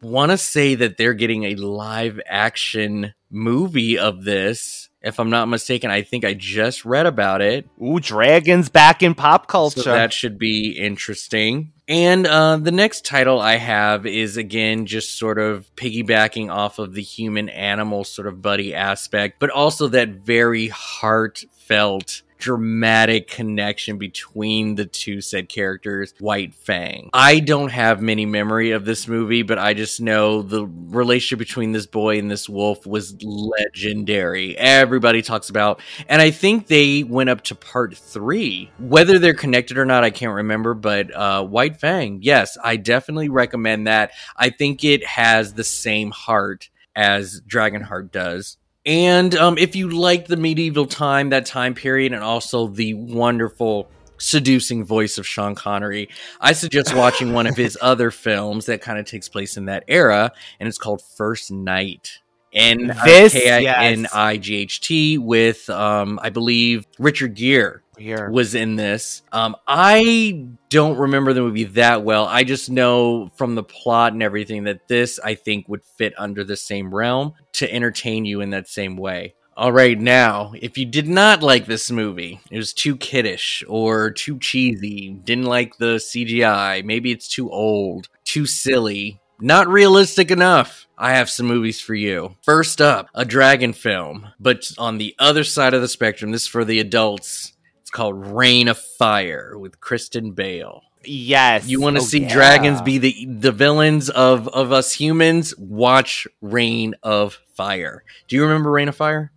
want 0.00 0.30
to 0.30 0.38
say 0.38 0.76
that 0.76 0.96
they're 0.96 1.14
getting 1.14 1.44
a 1.44 1.54
live 1.56 2.20
action 2.26 3.14
movie 3.30 3.98
of 3.98 4.22
this. 4.22 4.88
If 5.02 5.18
I'm 5.20 5.28
not 5.28 5.46
mistaken, 5.48 5.90
I 5.90 6.00
think 6.02 6.24
I 6.24 6.32
just 6.34 6.84
read 6.86 7.04
about 7.04 7.42
it. 7.42 7.68
Ooh, 7.82 8.00
dragons 8.00 8.68
back 8.70 9.02
in 9.02 9.14
pop 9.14 9.48
culture. 9.48 9.80
So 9.82 9.90
that 9.92 10.12
should 10.14 10.38
be 10.38 10.70
interesting. 10.78 11.72
And 11.86 12.26
uh, 12.26 12.56
the 12.56 12.72
next 12.72 13.04
title 13.04 13.40
I 13.40 13.56
have 13.56 14.06
is 14.06 14.36
again 14.38 14.86
just 14.86 15.18
sort 15.18 15.38
of 15.38 15.70
piggybacking 15.76 16.50
off 16.50 16.78
of 16.78 16.94
the 16.94 17.02
human 17.02 17.50
animal 17.50 18.04
sort 18.04 18.26
of 18.26 18.40
buddy 18.40 18.74
aspect, 18.74 19.38
but 19.38 19.50
also 19.50 19.88
that 19.88 20.08
very 20.08 20.68
heartfelt 20.68 22.22
dramatic 22.44 23.26
connection 23.26 23.96
between 23.96 24.74
the 24.74 24.84
two 24.84 25.22
said 25.22 25.48
characters, 25.48 26.12
White 26.20 26.54
Fang. 26.54 27.08
I 27.14 27.40
don't 27.40 27.70
have 27.70 28.02
many 28.02 28.26
memory 28.26 28.72
of 28.72 28.84
this 28.84 29.08
movie, 29.08 29.40
but 29.40 29.58
I 29.58 29.72
just 29.72 29.98
know 29.98 30.42
the 30.42 30.66
relationship 30.66 31.38
between 31.38 31.72
this 31.72 31.86
boy 31.86 32.18
and 32.18 32.30
this 32.30 32.46
wolf 32.46 32.86
was 32.86 33.16
legendary. 33.22 34.58
Everybody 34.58 35.22
talks 35.22 35.48
about, 35.48 35.80
and 36.06 36.20
I 36.20 36.30
think 36.32 36.66
they 36.66 37.02
went 37.02 37.30
up 37.30 37.40
to 37.44 37.54
part 37.54 37.96
three. 37.96 38.70
Whether 38.78 39.18
they're 39.18 39.32
connected 39.32 39.78
or 39.78 39.86
not, 39.86 40.04
I 40.04 40.10
can't 40.10 40.34
remember, 40.34 40.74
but 40.74 41.16
uh, 41.16 41.46
White 41.46 41.80
Fang, 41.80 42.18
yes, 42.20 42.58
I 42.62 42.76
definitely 42.76 43.30
recommend 43.30 43.86
that. 43.86 44.10
I 44.36 44.50
think 44.50 44.84
it 44.84 45.02
has 45.06 45.54
the 45.54 45.64
same 45.64 46.10
heart 46.10 46.68
as 46.94 47.40
Dragonheart 47.48 48.12
does. 48.12 48.58
And 48.86 49.34
um, 49.34 49.56
if 49.56 49.74
you 49.74 49.88
like 49.88 50.26
the 50.26 50.36
medieval 50.36 50.86
time, 50.86 51.30
that 51.30 51.46
time 51.46 51.74
period, 51.74 52.12
and 52.12 52.22
also 52.22 52.66
the 52.66 52.94
wonderful 52.94 53.88
seducing 54.18 54.84
voice 54.84 55.16
of 55.18 55.26
Sean 55.26 55.54
Connery, 55.54 56.08
I 56.40 56.52
suggest 56.52 56.94
watching 56.94 57.32
one 57.32 57.46
of 57.46 57.56
his 57.56 57.78
other 57.82 58.10
films 58.10 58.66
that 58.66 58.82
kind 58.82 58.98
of 58.98 59.06
takes 59.06 59.28
place 59.28 59.56
in 59.56 59.66
that 59.66 59.84
era, 59.88 60.32
and 60.60 60.68
it's 60.68 60.78
called 60.78 61.02
First 61.16 61.50
Knight. 61.50 62.18
N 62.52 62.94
This- 63.04 63.32
K 63.32 63.50
I 63.68 63.84
N 63.86 64.06
I 64.12 64.36
G 64.36 64.56
H 64.56 64.80
T 64.80 65.18
with 65.18 65.68
um, 65.70 66.20
I 66.22 66.30
believe 66.30 66.86
Richard 66.98 67.34
Gere 67.34 67.80
Here. 67.98 68.30
was 68.30 68.54
in 68.54 68.76
this. 68.76 69.22
Um, 69.32 69.56
I 69.66 70.46
don't 70.68 70.98
remember 70.98 71.32
the 71.32 71.40
movie 71.40 71.64
that 71.64 72.04
well. 72.04 72.26
I 72.26 72.44
just 72.44 72.70
know 72.70 73.30
from 73.36 73.54
the 73.54 73.62
plot 73.62 74.12
and 74.12 74.22
everything 74.22 74.64
that 74.64 74.88
this 74.88 75.18
I 75.18 75.34
think 75.34 75.68
would 75.68 75.84
fit 75.84 76.14
under 76.18 76.44
the 76.44 76.56
same 76.56 76.94
realm 76.94 77.34
to 77.54 77.72
entertain 77.72 78.24
you 78.24 78.40
in 78.40 78.50
that 78.50 78.68
same 78.68 78.96
way. 78.96 79.34
All 79.56 79.70
right, 79.70 79.96
now, 79.96 80.52
if 80.60 80.76
you 80.76 80.84
did 80.84 81.06
not 81.06 81.40
like 81.40 81.66
this 81.66 81.88
movie, 81.88 82.40
it 82.50 82.56
was 82.56 82.72
too 82.72 82.96
kiddish 82.96 83.62
or 83.68 84.10
too 84.10 84.36
cheesy, 84.40 85.10
didn't 85.10 85.44
like 85.44 85.76
the 85.76 85.96
CGI, 85.96 86.84
maybe 86.84 87.12
it's 87.12 87.28
too 87.28 87.48
old, 87.52 88.08
too 88.24 88.46
silly, 88.46 89.20
not 89.40 89.68
realistic 89.68 90.32
enough. 90.32 90.88
I 90.98 91.12
have 91.12 91.30
some 91.30 91.46
movies 91.46 91.80
for 91.80 91.94
you. 91.94 92.36
First 92.42 92.80
up, 92.80 93.08
a 93.14 93.24
dragon 93.24 93.72
film, 93.72 94.28
but 94.40 94.72
on 94.76 94.98
the 94.98 95.14
other 95.20 95.44
side 95.44 95.74
of 95.74 95.82
the 95.82 95.88
spectrum, 95.88 96.32
this 96.32 96.42
is 96.42 96.48
for 96.48 96.64
the 96.64 96.80
adults. 96.80 97.52
Called 97.94 98.26
Reign 98.26 98.66
of 98.68 98.76
Fire 98.78 99.56
with 99.56 99.80
Christian 99.80 100.32
Bale. 100.32 100.82
Yes. 101.04 101.68
You 101.68 101.80
want 101.80 101.94
to 101.96 102.02
Oh, 102.02 102.04
see 102.04 102.22
yeah. 102.22 102.32
dragons 102.32 102.82
be 102.82 102.98
the 102.98 103.26
the 103.30 103.52
villains 103.52 104.10
of 104.10 104.48
of 104.48 104.72
us 104.72 104.92
humans? 104.92 105.54
Watch 105.56 106.26
Reign 106.42 106.94
of 107.04 107.38
Fire. 107.54 108.02
Do 108.26 108.34
you 108.34 108.42
remember 108.42 108.70
Reign 108.72 108.88
of 108.88 108.96
Fire? 108.96 109.30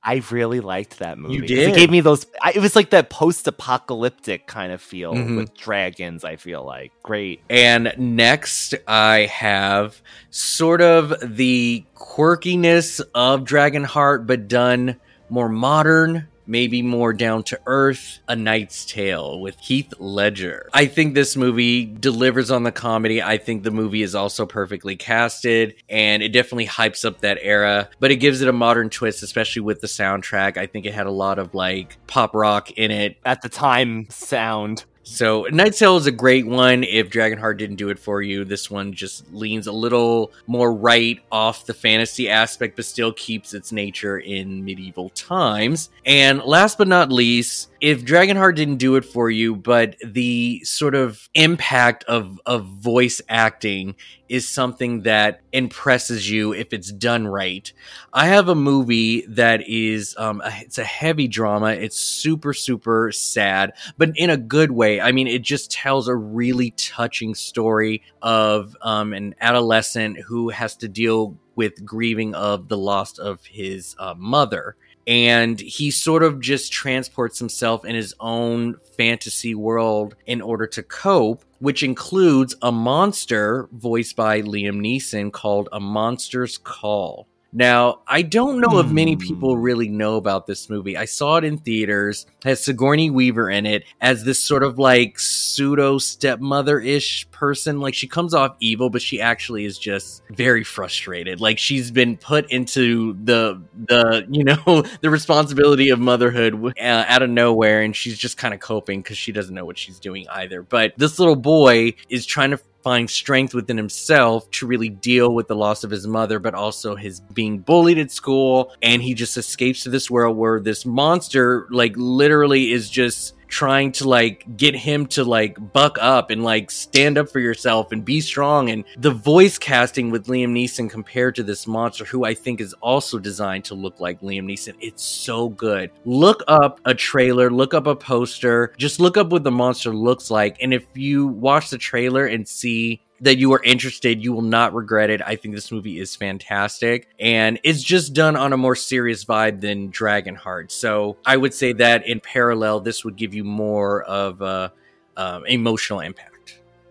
I 0.00 0.22
really 0.30 0.60
liked 0.60 1.00
that 1.00 1.18
movie. 1.18 1.40
'cause 1.40 1.48
did? 1.48 1.68
It 1.70 1.74
gave 1.74 1.90
me 1.90 2.00
those. 2.00 2.24
I, 2.40 2.52
it 2.54 2.60
was 2.60 2.76
like 2.76 2.90
that 2.90 3.10
post-apocalyptic 3.10 4.46
kind 4.46 4.70
of 4.72 4.80
feel 4.80 5.12
Mhm. 5.12 5.36
with 5.36 5.54
dragons. 5.56 6.24
I 6.24 6.36
feel 6.36 6.64
like 6.64 6.92
great. 7.02 7.40
And 7.50 7.92
next, 7.98 8.74
I 8.86 9.26
have 9.26 10.00
sort 10.30 10.80
of 10.82 11.14
the 11.20 11.84
quirkiness 11.96 13.00
of 13.14 13.40
Dragonheart, 13.42 14.26
but 14.26 14.46
done 14.46 14.96
more 15.28 15.48
modern, 15.48 16.28
maybe 16.48 16.82
more 16.82 17.12
down 17.12 17.42
to 17.44 17.60
earth. 17.66 18.18
A 18.26 18.34
Knight's 18.34 18.84
Tale 18.84 19.38
with 19.38 19.58
Heath 19.60 19.92
Ledger. 19.98 20.68
I 20.72 20.86
think 20.86 21.14
this 21.14 21.36
movie 21.36 21.84
delivers 21.84 22.50
on 22.50 22.62
the 22.64 22.72
comedy. 22.72 23.22
I 23.22 23.38
think 23.38 23.62
the 23.62 23.70
movie 23.70 24.02
is 24.02 24.14
also 24.14 24.46
perfectly 24.46 24.96
casted, 24.96 25.74
and 25.88 26.22
it 26.22 26.30
definitely 26.30 26.66
hypes 26.66 27.04
up 27.04 27.20
that 27.20 27.38
era, 27.42 27.88
but 28.00 28.10
it 28.10 28.16
gives 28.16 28.40
it 28.40 28.48
a 28.48 28.52
modern 28.52 28.90
twist, 28.90 29.22
especially 29.22 29.62
with 29.62 29.80
the 29.80 29.86
soundtrack. 29.86 30.56
I 30.56 30.66
think 30.66 30.86
it 30.86 30.94
had 30.94 31.06
a 31.06 31.12
lot 31.12 31.38
of 31.38 31.54
like 31.54 31.98
pop 32.06 32.34
rock 32.34 32.70
in 32.72 32.90
it. 32.90 33.18
At 33.24 33.42
the 33.42 33.48
time, 33.48 34.06
sound. 34.10 34.84
So 35.10 35.46
Knight's 35.50 35.78
Tale 35.78 35.96
is 35.96 36.06
a 36.06 36.12
great 36.12 36.46
one. 36.46 36.84
If 36.84 37.08
Dragonheart 37.08 37.56
didn't 37.56 37.76
do 37.76 37.88
it 37.88 37.98
for 37.98 38.20
you, 38.20 38.44
this 38.44 38.70
one 38.70 38.92
just 38.92 39.32
leans 39.32 39.66
a 39.66 39.72
little 39.72 40.32
more 40.46 40.72
right 40.72 41.18
off 41.32 41.64
the 41.64 41.72
fantasy 41.72 42.28
aspect, 42.28 42.76
but 42.76 42.84
still 42.84 43.12
keeps 43.14 43.54
its 43.54 43.72
nature 43.72 44.18
in 44.18 44.64
medieval 44.64 45.08
times. 45.10 45.88
And 46.04 46.42
last 46.42 46.76
but 46.76 46.88
not 46.88 47.10
least, 47.10 47.70
if 47.80 48.04
Dragonheart 48.04 48.56
didn't 48.56 48.76
do 48.78 48.96
it 48.96 49.04
for 49.04 49.30
you, 49.30 49.54
but 49.54 49.96
the 50.04 50.60
sort 50.64 50.94
of 50.94 51.28
impact 51.34 52.02
of 52.04 52.40
of 52.44 52.66
voice 52.66 53.20
acting 53.28 53.94
is 54.28 54.48
something 54.48 55.02
that 55.02 55.40
impresses 55.52 56.28
you 56.30 56.52
if 56.52 56.72
it's 56.72 56.90
done 56.92 57.26
right. 57.26 57.72
I 58.12 58.26
have 58.26 58.48
a 58.48 58.54
movie 58.54 59.24
that 59.28 59.68
is 59.68 60.14
um 60.18 60.40
a- 60.44 60.60
it's 60.62 60.78
a 60.78 60.84
heavy 60.84 61.28
drama. 61.28 61.68
It's 61.68 61.96
super 61.98 62.52
super 62.52 63.12
sad, 63.12 63.72
but 63.96 64.10
in 64.16 64.30
a 64.30 64.36
good 64.36 64.72
way. 64.72 65.00
I 65.00 65.12
mean, 65.12 65.28
it 65.28 65.42
just 65.42 65.70
tells 65.70 66.08
a 66.08 66.16
really 66.16 66.72
touching 66.72 67.34
story 67.34 68.02
of 68.22 68.76
um 68.82 69.12
an 69.12 69.34
adolescent 69.40 70.18
who 70.26 70.48
has 70.48 70.76
to 70.78 70.88
deal 70.88 71.36
with 71.54 71.84
grieving 71.84 72.34
of 72.34 72.68
the 72.68 72.78
loss 72.78 73.18
of 73.18 73.44
his 73.44 73.94
uh, 73.98 74.14
mother 74.16 74.76
and 75.08 75.58
he 75.58 75.90
sort 75.90 76.22
of 76.22 76.38
just 76.38 76.70
transports 76.70 77.38
himself 77.38 77.86
in 77.86 77.94
his 77.94 78.14
own 78.20 78.76
fantasy 78.98 79.54
world 79.54 80.14
in 80.26 80.42
order 80.42 80.66
to 80.66 80.82
cope, 80.82 81.42
which 81.60 81.82
includes 81.82 82.54
a 82.60 82.70
monster 82.70 83.68
voiced 83.72 84.16
by 84.16 84.42
Liam 84.42 84.80
Neeson 84.80 85.32
called 85.32 85.70
A 85.72 85.80
Monster's 85.80 86.58
Call. 86.58 87.26
Now, 87.52 88.00
I 88.06 88.22
don't 88.22 88.60
know 88.60 88.78
if 88.78 88.90
many 88.90 89.16
people 89.16 89.56
really 89.56 89.88
know 89.88 90.16
about 90.16 90.46
this 90.46 90.68
movie. 90.68 90.98
I 90.98 91.06
saw 91.06 91.36
it 91.36 91.44
in 91.44 91.56
theaters, 91.56 92.26
has 92.44 92.62
Sigourney 92.62 93.08
Weaver 93.08 93.48
in 93.48 93.64
it 93.64 93.84
as 94.02 94.24
this 94.24 94.38
sort 94.38 94.62
of 94.62 94.78
like 94.78 95.18
pseudo 95.18 95.96
stepmother 95.96 96.78
ish 96.78 97.30
person. 97.30 97.80
Like 97.80 97.94
she 97.94 98.06
comes 98.06 98.34
off 98.34 98.56
evil, 98.60 98.90
but 98.90 99.00
she 99.00 99.20
actually 99.20 99.64
is 99.64 99.78
just 99.78 100.22
very 100.30 100.62
frustrated. 100.62 101.40
Like 101.40 101.58
she's 101.58 101.90
been 101.90 102.18
put 102.18 102.50
into 102.50 103.14
the 103.24 103.62
the 103.88 104.26
you 104.30 104.44
know 104.44 104.84
the 105.00 105.08
responsibility 105.08 105.88
of 105.88 105.98
motherhood 105.98 106.54
uh, 106.78 107.04
out 107.08 107.22
of 107.22 107.30
nowhere, 107.30 107.80
and 107.80 107.96
she's 107.96 108.18
just 108.18 108.36
kind 108.36 108.52
of 108.52 108.60
coping 108.60 109.00
because 109.00 109.16
she 109.16 109.32
doesn't 109.32 109.54
know 109.54 109.64
what 109.64 109.78
she's 109.78 109.98
doing 109.98 110.26
either. 110.30 110.62
But 110.62 110.92
this 110.98 111.18
little 111.18 111.36
boy 111.36 111.94
is 112.10 112.26
trying 112.26 112.50
to 112.50 112.60
find 112.88 113.10
strength 113.10 113.52
within 113.52 113.76
himself 113.76 114.50
to 114.50 114.66
really 114.66 114.88
deal 114.88 115.34
with 115.34 115.46
the 115.46 115.54
loss 115.54 115.84
of 115.84 115.90
his 115.90 116.06
mother, 116.06 116.38
but 116.38 116.54
also 116.54 116.96
his 116.96 117.20
being 117.34 117.58
bullied 117.58 117.98
at 117.98 118.10
school. 118.10 118.72
And 118.80 119.02
he 119.02 119.12
just 119.12 119.36
escapes 119.36 119.82
to 119.82 119.90
this 119.90 120.10
world 120.10 120.38
where 120.38 120.58
this 120.58 120.86
monster, 120.86 121.66
like, 121.70 121.92
literally 121.96 122.72
is 122.72 122.88
just 122.88 123.34
trying 123.48 123.92
to 123.92 124.08
like 124.08 124.44
get 124.56 124.74
him 124.76 125.06
to 125.06 125.24
like 125.24 125.56
buck 125.72 125.98
up 126.00 126.30
and 126.30 126.44
like 126.44 126.70
stand 126.70 127.18
up 127.18 127.28
for 127.28 127.40
yourself 127.40 127.92
and 127.92 128.04
be 128.04 128.20
strong. 128.20 128.70
And 128.70 128.84
the 128.98 129.10
voice 129.10 129.58
casting 129.58 130.10
with 130.10 130.26
Liam 130.26 130.52
Neeson 130.52 130.88
compared 130.88 131.34
to 131.36 131.42
this 131.42 131.66
monster 131.66 132.04
who 132.04 132.24
I 132.24 132.34
think 132.34 132.60
is 132.60 132.74
also 132.74 133.18
designed 133.18 133.64
to 133.66 133.74
look 133.74 134.00
like 134.00 134.20
Liam 134.20 134.44
Neeson 134.44 134.74
it's 134.80 135.02
so 135.02 135.48
good. 135.48 135.90
Look 136.04 136.42
up 136.48 136.80
a 136.84 136.94
trailer 136.94 137.50
look 137.50 137.74
up 137.74 137.86
a 137.86 137.96
poster 137.96 138.72
just 138.76 139.00
look 139.00 139.16
up 139.16 139.30
what 139.30 139.44
the 139.44 139.50
monster 139.50 139.94
looks 139.94 140.30
like. 140.30 140.56
And 140.62 140.72
if 140.72 140.86
you 140.94 141.26
watch 141.26 141.70
the 141.70 141.78
trailer 141.78 142.26
and 142.26 142.46
see 142.46 143.02
that 143.20 143.38
you 143.38 143.52
are 143.52 143.62
interested, 143.62 144.22
you 144.22 144.32
will 144.32 144.42
not 144.42 144.74
regret 144.74 145.10
it. 145.10 145.20
I 145.24 145.36
think 145.36 145.54
this 145.54 145.72
movie 145.72 145.98
is 145.98 146.14
fantastic 146.14 147.08
and 147.18 147.58
it's 147.64 147.82
just 147.82 148.14
done 148.14 148.36
on 148.36 148.52
a 148.52 148.56
more 148.56 148.76
serious 148.76 149.24
vibe 149.24 149.60
than 149.60 149.90
Dragonheart. 149.90 150.70
So 150.70 151.16
I 151.24 151.36
would 151.36 151.54
say 151.54 151.72
that 151.74 152.06
in 152.06 152.20
parallel, 152.20 152.80
this 152.80 153.04
would 153.04 153.16
give 153.16 153.34
you 153.34 153.44
more 153.44 154.02
of 154.02 154.40
a 154.40 154.72
um, 155.16 155.44
emotional 155.46 156.00
impact. 156.00 156.37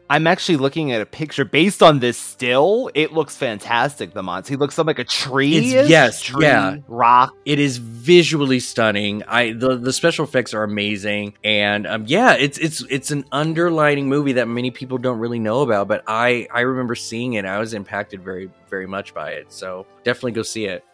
I'm 0.10 0.26
actually 0.28 0.58
looking 0.58 0.92
at 0.92 1.02
a 1.02 1.06
picture 1.06 1.44
based 1.44 1.84
on 1.84 2.00
this 2.00 2.18
still. 2.18 2.90
It 2.94 3.12
looks 3.12 3.36
fantastic. 3.36 4.14
The 4.14 4.24
monster. 4.24 4.54
He 4.54 4.58
looks 4.58 4.78
like 4.78 5.00
a 5.00 5.04
tree. 5.04 5.58
It's, 5.58 5.90
yes, 5.90 6.22
tree, 6.22 6.46
yeah, 6.46 6.78
rock. 6.88 7.36
It 7.46 7.60
is 7.60 7.78
visually 7.78 8.60
stunning. 8.60 9.24
I 9.24 9.52
the 9.52 9.76
the 9.76 9.92
special 9.92 10.24
effects 10.24 10.54
are 10.54 10.64
amazing, 10.64 11.34
and 11.44 11.86
um, 11.86 12.06
yeah, 12.08 12.34
it's 12.34 12.58
it's 12.58 12.84
it's 12.90 13.12
an 13.12 13.26
underlining 13.32 14.08
movie 14.08 14.34
that 14.34 14.48
many 14.48 14.72
people 14.72 14.98
don't 14.98 15.20
really 15.20 15.40
know 15.40 15.62
about. 15.62 15.88
But 15.88 16.04
I 16.08 16.48
I 16.54 16.62
remember 16.62 16.96
seeing 16.96 17.34
it. 17.34 17.46
I 17.46 17.60
was 17.60 17.74
impacted 17.74 18.24
very 18.24 18.50
very 18.70 18.88
much 18.88 19.14
by 19.14 19.32
it. 19.32 19.52
So 19.52 19.86
definitely 20.04 20.32
go 20.34 20.44
see 20.44 20.66
it. 20.66 20.86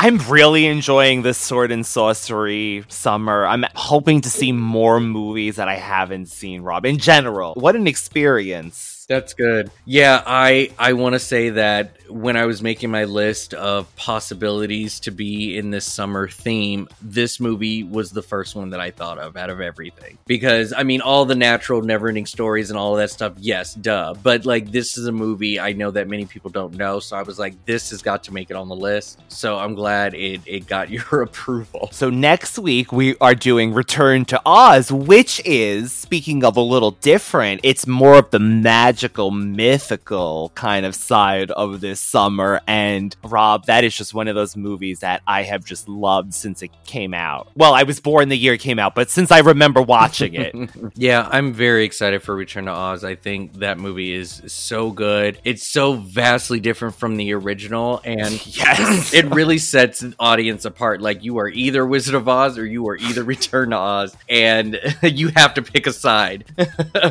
I'm 0.00 0.18
really 0.28 0.66
enjoying 0.66 1.22
this 1.22 1.36
sword 1.38 1.72
and 1.72 1.84
sorcery 1.84 2.84
summer. 2.86 3.44
I'm 3.44 3.64
hoping 3.74 4.20
to 4.20 4.30
see 4.30 4.52
more 4.52 5.00
movies 5.00 5.56
that 5.56 5.66
I 5.66 5.74
haven't 5.74 6.26
seen, 6.26 6.62
Rob. 6.62 6.86
In 6.86 6.98
general, 6.98 7.54
what 7.54 7.74
an 7.74 7.88
experience. 7.88 8.97
That's 9.08 9.32
good. 9.32 9.70
Yeah, 9.86 10.22
I 10.26 10.70
I 10.78 10.92
want 10.92 11.14
to 11.14 11.18
say 11.18 11.48
that 11.48 11.96
when 12.10 12.36
I 12.36 12.44
was 12.44 12.62
making 12.62 12.90
my 12.90 13.04
list 13.04 13.54
of 13.54 13.94
possibilities 13.96 15.00
to 15.00 15.10
be 15.10 15.56
in 15.56 15.70
this 15.70 15.90
summer 15.90 16.28
theme, 16.28 16.88
this 17.00 17.40
movie 17.40 17.82
was 17.82 18.10
the 18.10 18.20
first 18.20 18.54
one 18.54 18.70
that 18.70 18.80
I 18.80 18.90
thought 18.90 19.18
of 19.18 19.34
out 19.38 19.48
of 19.48 19.62
everything. 19.62 20.18
Because 20.26 20.74
I 20.76 20.82
mean, 20.82 21.00
all 21.00 21.24
the 21.24 21.34
natural, 21.34 21.80
never-ending 21.80 22.26
stories 22.26 22.68
and 22.68 22.78
all 22.78 22.92
of 22.92 22.98
that 22.98 23.10
stuff, 23.10 23.32
yes, 23.38 23.72
duh. 23.74 24.14
But 24.22 24.44
like, 24.44 24.70
this 24.70 24.98
is 24.98 25.06
a 25.06 25.12
movie 25.12 25.58
I 25.58 25.72
know 25.72 25.90
that 25.90 26.06
many 26.06 26.26
people 26.26 26.50
don't 26.50 26.74
know, 26.74 27.00
so 27.00 27.16
I 27.16 27.22
was 27.22 27.38
like, 27.38 27.64
this 27.64 27.88
has 27.90 28.02
got 28.02 28.24
to 28.24 28.34
make 28.34 28.50
it 28.50 28.56
on 28.56 28.68
the 28.68 28.76
list. 28.76 29.20
So 29.28 29.58
I'm 29.58 29.74
glad 29.74 30.12
it 30.12 30.42
it 30.44 30.66
got 30.66 30.90
your 31.10 31.22
approval. 31.22 31.88
So 31.92 32.10
next 32.10 32.58
week 32.58 32.92
we 32.92 33.16
are 33.22 33.34
doing 33.34 33.72
Return 33.72 34.26
to 34.26 34.42
Oz, 34.44 34.92
which 34.92 35.40
is 35.46 35.92
speaking 35.92 36.44
of 36.44 36.58
a 36.58 36.62
little 36.62 36.90
different. 36.90 37.62
It's 37.64 37.86
more 37.86 38.18
of 38.18 38.30
the 38.32 38.38
magic 38.38 38.97
magical, 38.98 39.30
mythical 39.30 40.50
kind 40.56 40.84
of 40.84 40.92
side 40.92 41.52
of 41.52 41.80
this 41.80 42.00
summer. 42.00 42.60
And 42.66 43.14
Rob, 43.22 43.66
that 43.66 43.84
is 43.84 43.96
just 43.96 44.12
one 44.12 44.26
of 44.26 44.34
those 44.34 44.56
movies 44.56 44.98
that 45.00 45.22
I 45.24 45.44
have 45.44 45.64
just 45.64 45.88
loved 45.88 46.34
since 46.34 46.62
it 46.62 46.72
came 46.84 47.14
out. 47.14 47.48
Well, 47.54 47.74
I 47.74 47.84
was 47.84 48.00
born 48.00 48.28
the 48.28 48.36
year 48.36 48.54
it 48.54 48.58
came 48.58 48.80
out, 48.80 48.96
but 48.96 49.08
since 49.08 49.30
I 49.30 49.38
remember 49.38 49.80
watching 49.80 50.34
it. 50.34 50.52
yeah, 50.96 51.28
I'm 51.30 51.52
very 51.52 51.84
excited 51.84 52.24
for 52.24 52.34
Return 52.34 52.64
to 52.64 52.72
Oz. 52.72 53.04
I 53.04 53.14
think 53.14 53.60
that 53.60 53.78
movie 53.78 54.12
is 54.12 54.42
so 54.48 54.90
good. 54.90 55.38
It's 55.44 55.64
so 55.64 55.92
vastly 55.92 56.58
different 56.58 56.96
from 56.96 57.16
the 57.16 57.34
original. 57.34 58.00
And 58.02 58.44
yes, 58.56 59.14
it 59.14 59.26
really 59.26 59.58
sets 59.58 60.00
the 60.00 60.12
audience 60.18 60.64
apart. 60.64 61.00
Like 61.00 61.22
you 61.22 61.38
are 61.38 61.48
either 61.48 61.86
Wizard 61.86 62.16
of 62.16 62.28
Oz 62.28 62.58
or 62.58 62.66
you 62.66 62.88
are 62.88 62.96
either 62.96 63.22
Return 63.22 63.70
to 63.70 63.76
Oz. 63.76 64.16
And 64.28 64.80
you 65.04 65.28
have 65.36 65.54
to 65.54 65.62
pick 65.62 65.86
a 65.86 65.92
side. 65.92 66.46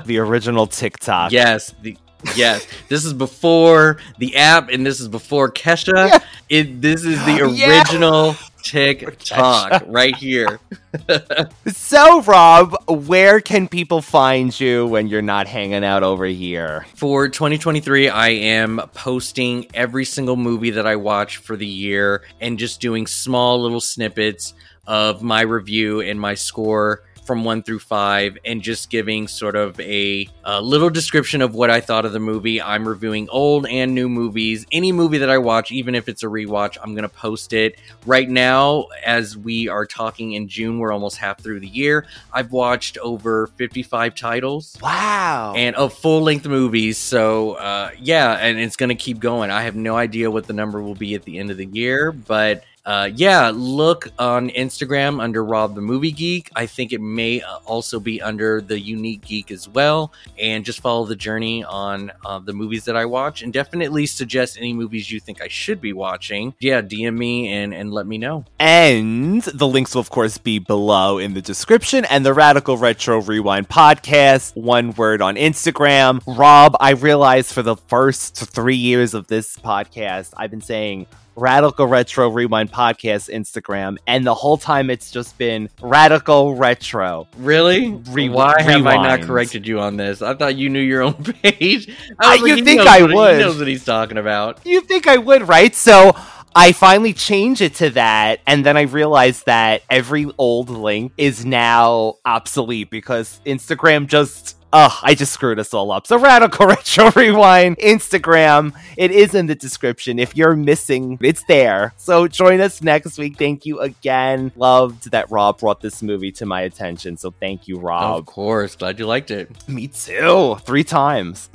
the 0.05 0.17
original 0.17 0.67
TikTok. 0.67 1.31
Yes, 1.31 1.73
the 1.81 1.97
yes, 2.35 2.67
this 2.89 3.05
is 3.05 3.13
before 3.13 3.97
the 4.17 4.35
app, 4.35 4.69
and 4.69 4.85
this 4.85 4.99
is 4.99 5.07
before 5.07 5.51
Kesha. 5.51 6.09
Yeah. 6.09 6.19
It 6.49 6.81
this 6.81 7.03
is 7.03 7.23
the 7.25 7.41
original 7.43 8.27
yeah. 8.27 8.35
TikTok 8.63 9.83
right 9.87 10.15
here. 10.15 10.59
so, 11.67 12.21
Rob, 12.23 12.75
where 12.87 13.39
can 13.39 13.67
people 13.67 14.01
find 14.01 14.57
you 14.59 14.85
when 14.87 15.07
you're 15.07 15.21
not 15.21 15.47
hanging 15.47 15.83
out 15.83 16.03
over 16.03 16.25
here? 16.25 16.85
For 16.95 17.29
2023, 17.29 18.09
I 18.09 18.29
am 18.29 18.81
posting 18.93 19.67
every 19.73 20.05
single 20.05 20.35
movie 20.35 20.71
that 20.71 20.87
I 20.87 20.95
watch 20.95 21.37
for 21.37 21.55
the 21.55 21.67
year 21.67 22.23
and 22.41 22.59
just 22.59 22.81
doing 22.81 23.07
small 23.07 23.61
little 23.61 23.81
snippets 23.81 24.53
of 24.85 25.21
my 25.21 25.41
review 25.41 26.01
and 26.01 26.19
my 26.19 26.33
score 26.33 27.03
from 27.27 27.43
one 27.43 27.61
through 27.61 27.79
five 27.79 28.37
and 28.45 28.61
just 28.61 28.89
giving 28.89 29.27
sort 29.27 29.57
of 29.57 29.77
a, 29.81 30.27
a, 30.45 30.61
little 30.61 30.89
description 30.89 31.41
of 31.41 31.53
what 31.53 31.69
I 31.69 31.81
thought 31.81 32.05
of 32.05 32.13
the 32.13 32.19
movie. 32.19 32.61
I'm 32.61 32.87
reviewing 32.87 33.27
old 33.29 33.67
and 33.67 33.93
new 33.93 34.07
movies. 34.07 34.65
Any 34.71 34.93
movie 34.93 35.17
that 35.17 35.29
I 35.29 35.37
watch, 35.37 35.71
even 35.71 35.93
if 35.93 36.07
it's 36.07 36.23
a 36.23 36.27
rewatch, 36.27 36.77
I'm 36.81 36.93
going 36.93 37.03
to 37.03 37.09
post 37.09 37.51
it. 37.51 37.77
Right 38.05 38.29
now, 38.29 38.85
as 39.05 39.37
we 39.37 39.67
are 39.67 39.85
talking 39.85 40.31
in 40.31 40.47
June, 40.47 40.79
we're 40.79 40.93
almost 40.93 41.17
half 41.17 41.41
through 41.41 41.59
the 41.59 41.67
year. 41.67 42.07
I've 42.31 42.53
watched 42.53 42.97
over 42.99 43.47
55 43.57 44.15
titles. 44.15 44.77
Wow. 44.81 45.53
And 45.55 45.75
of 45.75 45.93
full 45.93 46.21
length 46.21 46.47
movies. 46.47 46.97
So, 46.97 47.53
uh, 47.53 47.91
yeah, 47.99 48.33
and 48.35 48.57
it's 48.57 48.77
going 48.77 48.89
to 48.89 48.95
keep 48.95 49.19
going. 49.19 49.51
I 49.51 49.63
have 49.63 49.75
no 49.75 49.97
idea 49.97 50.31
what 50.31 50.47
the 50.47 50.53
number 50.53 50.81
will 50.81 50.95
be 50.95 51.13
at 51.13 51.23
the 51.23 51.37
end 51.37 51.51
of 51.51 51.57
the 51.57 51.65
year, 51.65 52.13
but 52.13 52.63
uh, 52.87 53.09
yeah, 53.13 53.51
look 53.53 54.07
on 54.17 54.49
Instagram 54.51 55.21
under 55.21 55.43
Rob 55.43 55.75
the 55.75 55.81
Movie 55.81 56.13
Geek. 56.13 56.49
I 56.55 56.67
think 56.67 56.93
it 56.93 57.01
may 57.01 57.41
uh, 57.41 57.57
also 57.65 57.99
be 57.99 58.21
under 58.21 58.61
the 58.61 58.79
Unique 58.79 59.25
Geek 59.25 59.51
as 59.51 59.67
well. 59.67 60.13
And 60.39 60.63
just 60.63 60.79
follow 60.79 61.05
the 61.05 61.17
journey 61.17 61.65
on 61.65 62.13
uh, 62.25 62.39
the 62.39 62.53
movies 62.53 62.85
that 62.85 62.95
I 62.95 63.03
watch 63.03 63.41
and 63.41 63.51
definitely 63.51 64.05
suggest 64.05 64.57
any 64.57 64.71
movies 64.71 65.11
you 65.11 65.19
think 65.19 65.41
I 65.41 65.49
should 65.49 65.81
be 65.81 65.91
watching. 65.91 66.53
Yeah, 66.61 66.81
DM 66.81 67.17
me 67.17 67.51
and, 67.51 67.73
and 67.73 67.91
let 67.91 68.07
me 68.07 68.17
know. 68.17 68.45
And 68.57 69.41
the 69.41 69.67
links 69.67 69.93
will, 69.93 69.99
of 69.99 70.09
course, 70.09 70.37
be 70.37 70.57
below 70.57 71.17
in 71.17 71.33
the 71.33 71.41
description. 71.41 72.05
And 72.05 72.25
the 72.25 72.33
Radical 72.33 72.77
Retro 72.77 73.21
Rewind 73.21 73.67
podcast, 73.67 74.55
one 74.55 74.93
word 74.93 75.21
on 75.21 75.35
Instagram. 75.35 76.21
Rob, 76.25 76.77
I 76.79 76.91
realized 76.91 77.51
for 77.51 77.63
the 77.63 77.75
first 77.75 78.37
three 78.37 78.77
years 78.77 79.13
of 79.13 79.27
this 79.27 79.57
podcast, 79.57 80.33
I've 80.37 80.51
been 80.51 80.61
saying 80.61 81.07
Radical 81.37 81.85
Retro 81.85 82.29
Rewind 82.29 82.71
Podcast 82.71 83.31
Instagram, 83.31 83.97
and 84.07 84.25
the 84.25 84.33
whole 84.33 84.57
time 84.57 84.89
it's 84.89 85.11
just 85.11 85.37
been 85.37 85.69
Radical 85.79 86.55
Retro. 86.55 87.27
Really? 87.37 87.93
Re- 88.09 88.27
Why 88.27 88.55
rewind. 88.55 88.69
have 88.71 88.87
I 88.87 88.95
not 88.95 89.21
corrected 89.21 89.67
you 89.67 89.79
on 89.79 89.97
this? 89.97 90.23
I 90.23 90.33
thought 90.33 90.55
you 90.55 90.69
knew 90.69 90.79
your 90.79 91.03
own 91.03 91.13
page. 91.43 91.95
I, 92.19 92.39
oh, 92.41 92.45
you 92.45 92.63
think 92.63 92.81
I 92.81 93.03
what, 93.03 93.13
would? 93.13 93.35
He 93.35 93.41
knows 93.43 93.59
what 93.59 93.67
he's 93.67 93.85
talking 93.85 94.17
about. 94.17 94.65
You 94.65 94.81
think 94.81 95.07
I 95.07 95.17
would, 95.17 95.47
right? 95.47 95.73
So. 95.73 96.15
I 96.55 96.71
finally 96.71 97.13
changed 97.13 97.61
it 97.61 97.75
to 97.75 97.91
that, 97.91 98.39
and 98.47 98.65
then 98.65 98.77
I 98.77 98.83
realized 98.83 99.45
that 99.45 99.83
every 99.91 100.25
old 100.39 100.71
link 100.71 101.11
is 101.15 101.45
now 101.45 102.15
obsolete 102.25 102.89
because 102.89 103.39
Instagram 103.45 104.07
just 104.07 104.56
Oh, 104.73 104.99
I 105.01 105.15
just 105.15 105.31
screwed 105.31 105.59
us 105.59 105.73
all 105.73 105.91
up. 105.91 106.05
So 106.07 106.19
Radical 106.19 106.67
Retro 106.67 107.09
Rewind, 107.11 107.77
Instagram, 107.77 108.73
it 108.97 109.11
is 109.11 109.33
in 109.33 109.45
the 109.45 109.55
description. 109.55 110.19
If 110.19 110.35
you're 110.35 110.55
missing, 110.57 111.17
it's 111.21 111.43
there. 111.45 111.93
So 111.95 112.27
join 112.27 112.59
us 112.59 112.81
next 112.81 113.17
week. 113.17 113.37
Thank 113.37 113.65
you 113.65 113.79
again. 113.79 114.51
Loved 114.57 115.11
that 115.11 115.31
Rob 115.31 115.59
brought 115.59 115.79
this 115.79 116.03
movie 116.03 116.33
to 116.33 116.45
my 116.45 116.61
attention. 116.61 117.15
So 117.15 117.31
thank 117.31 117.67
you, 117.69 117.79
Rob. 117.79 118.17
Of 118.17 118.25
course. 118.25 118.75
Glad 118.75 118.99
you 118.99 119.05
liked 119.07 119.31
it. 119.31 119.49
Me 119.69 119.87
too. 119.87 120.57
Three 120.63 120.83
times. 120.83 121.49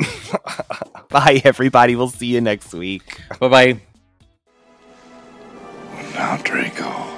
Bye, 1.11 1.43
everybody. 1.45 1.97
We'll 1.97 2.09
see 2.09 2.27
you 2.27 2.41
next 2.41 2.73
week. 2.73 3.21
Bye 3.39 3.49
bye. 3.49 3.81
Now, 6.15 6.39
Draco. 6.39 7.09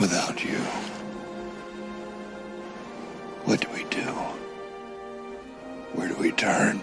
Without 0.00 0.44
you. 0.44 0.89
What 3.50 3.62
do 3.62 3.68
we 3.74 3.82
do? 3.90 4.06
Where 5.96 6.06
do 6.06 6.14
we 6.14 6.30
turn? 6.30 6.80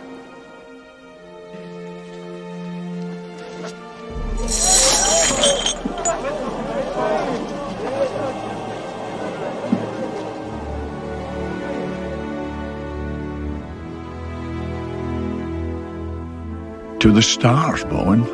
To 17.00 17.12
the 17.14 17.22
stars, 17.22 17.86
Bowen. 17.86 18.26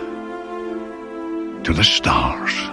To 1.66 1.72
the 1.72 1.84
stars. 1.84 2.73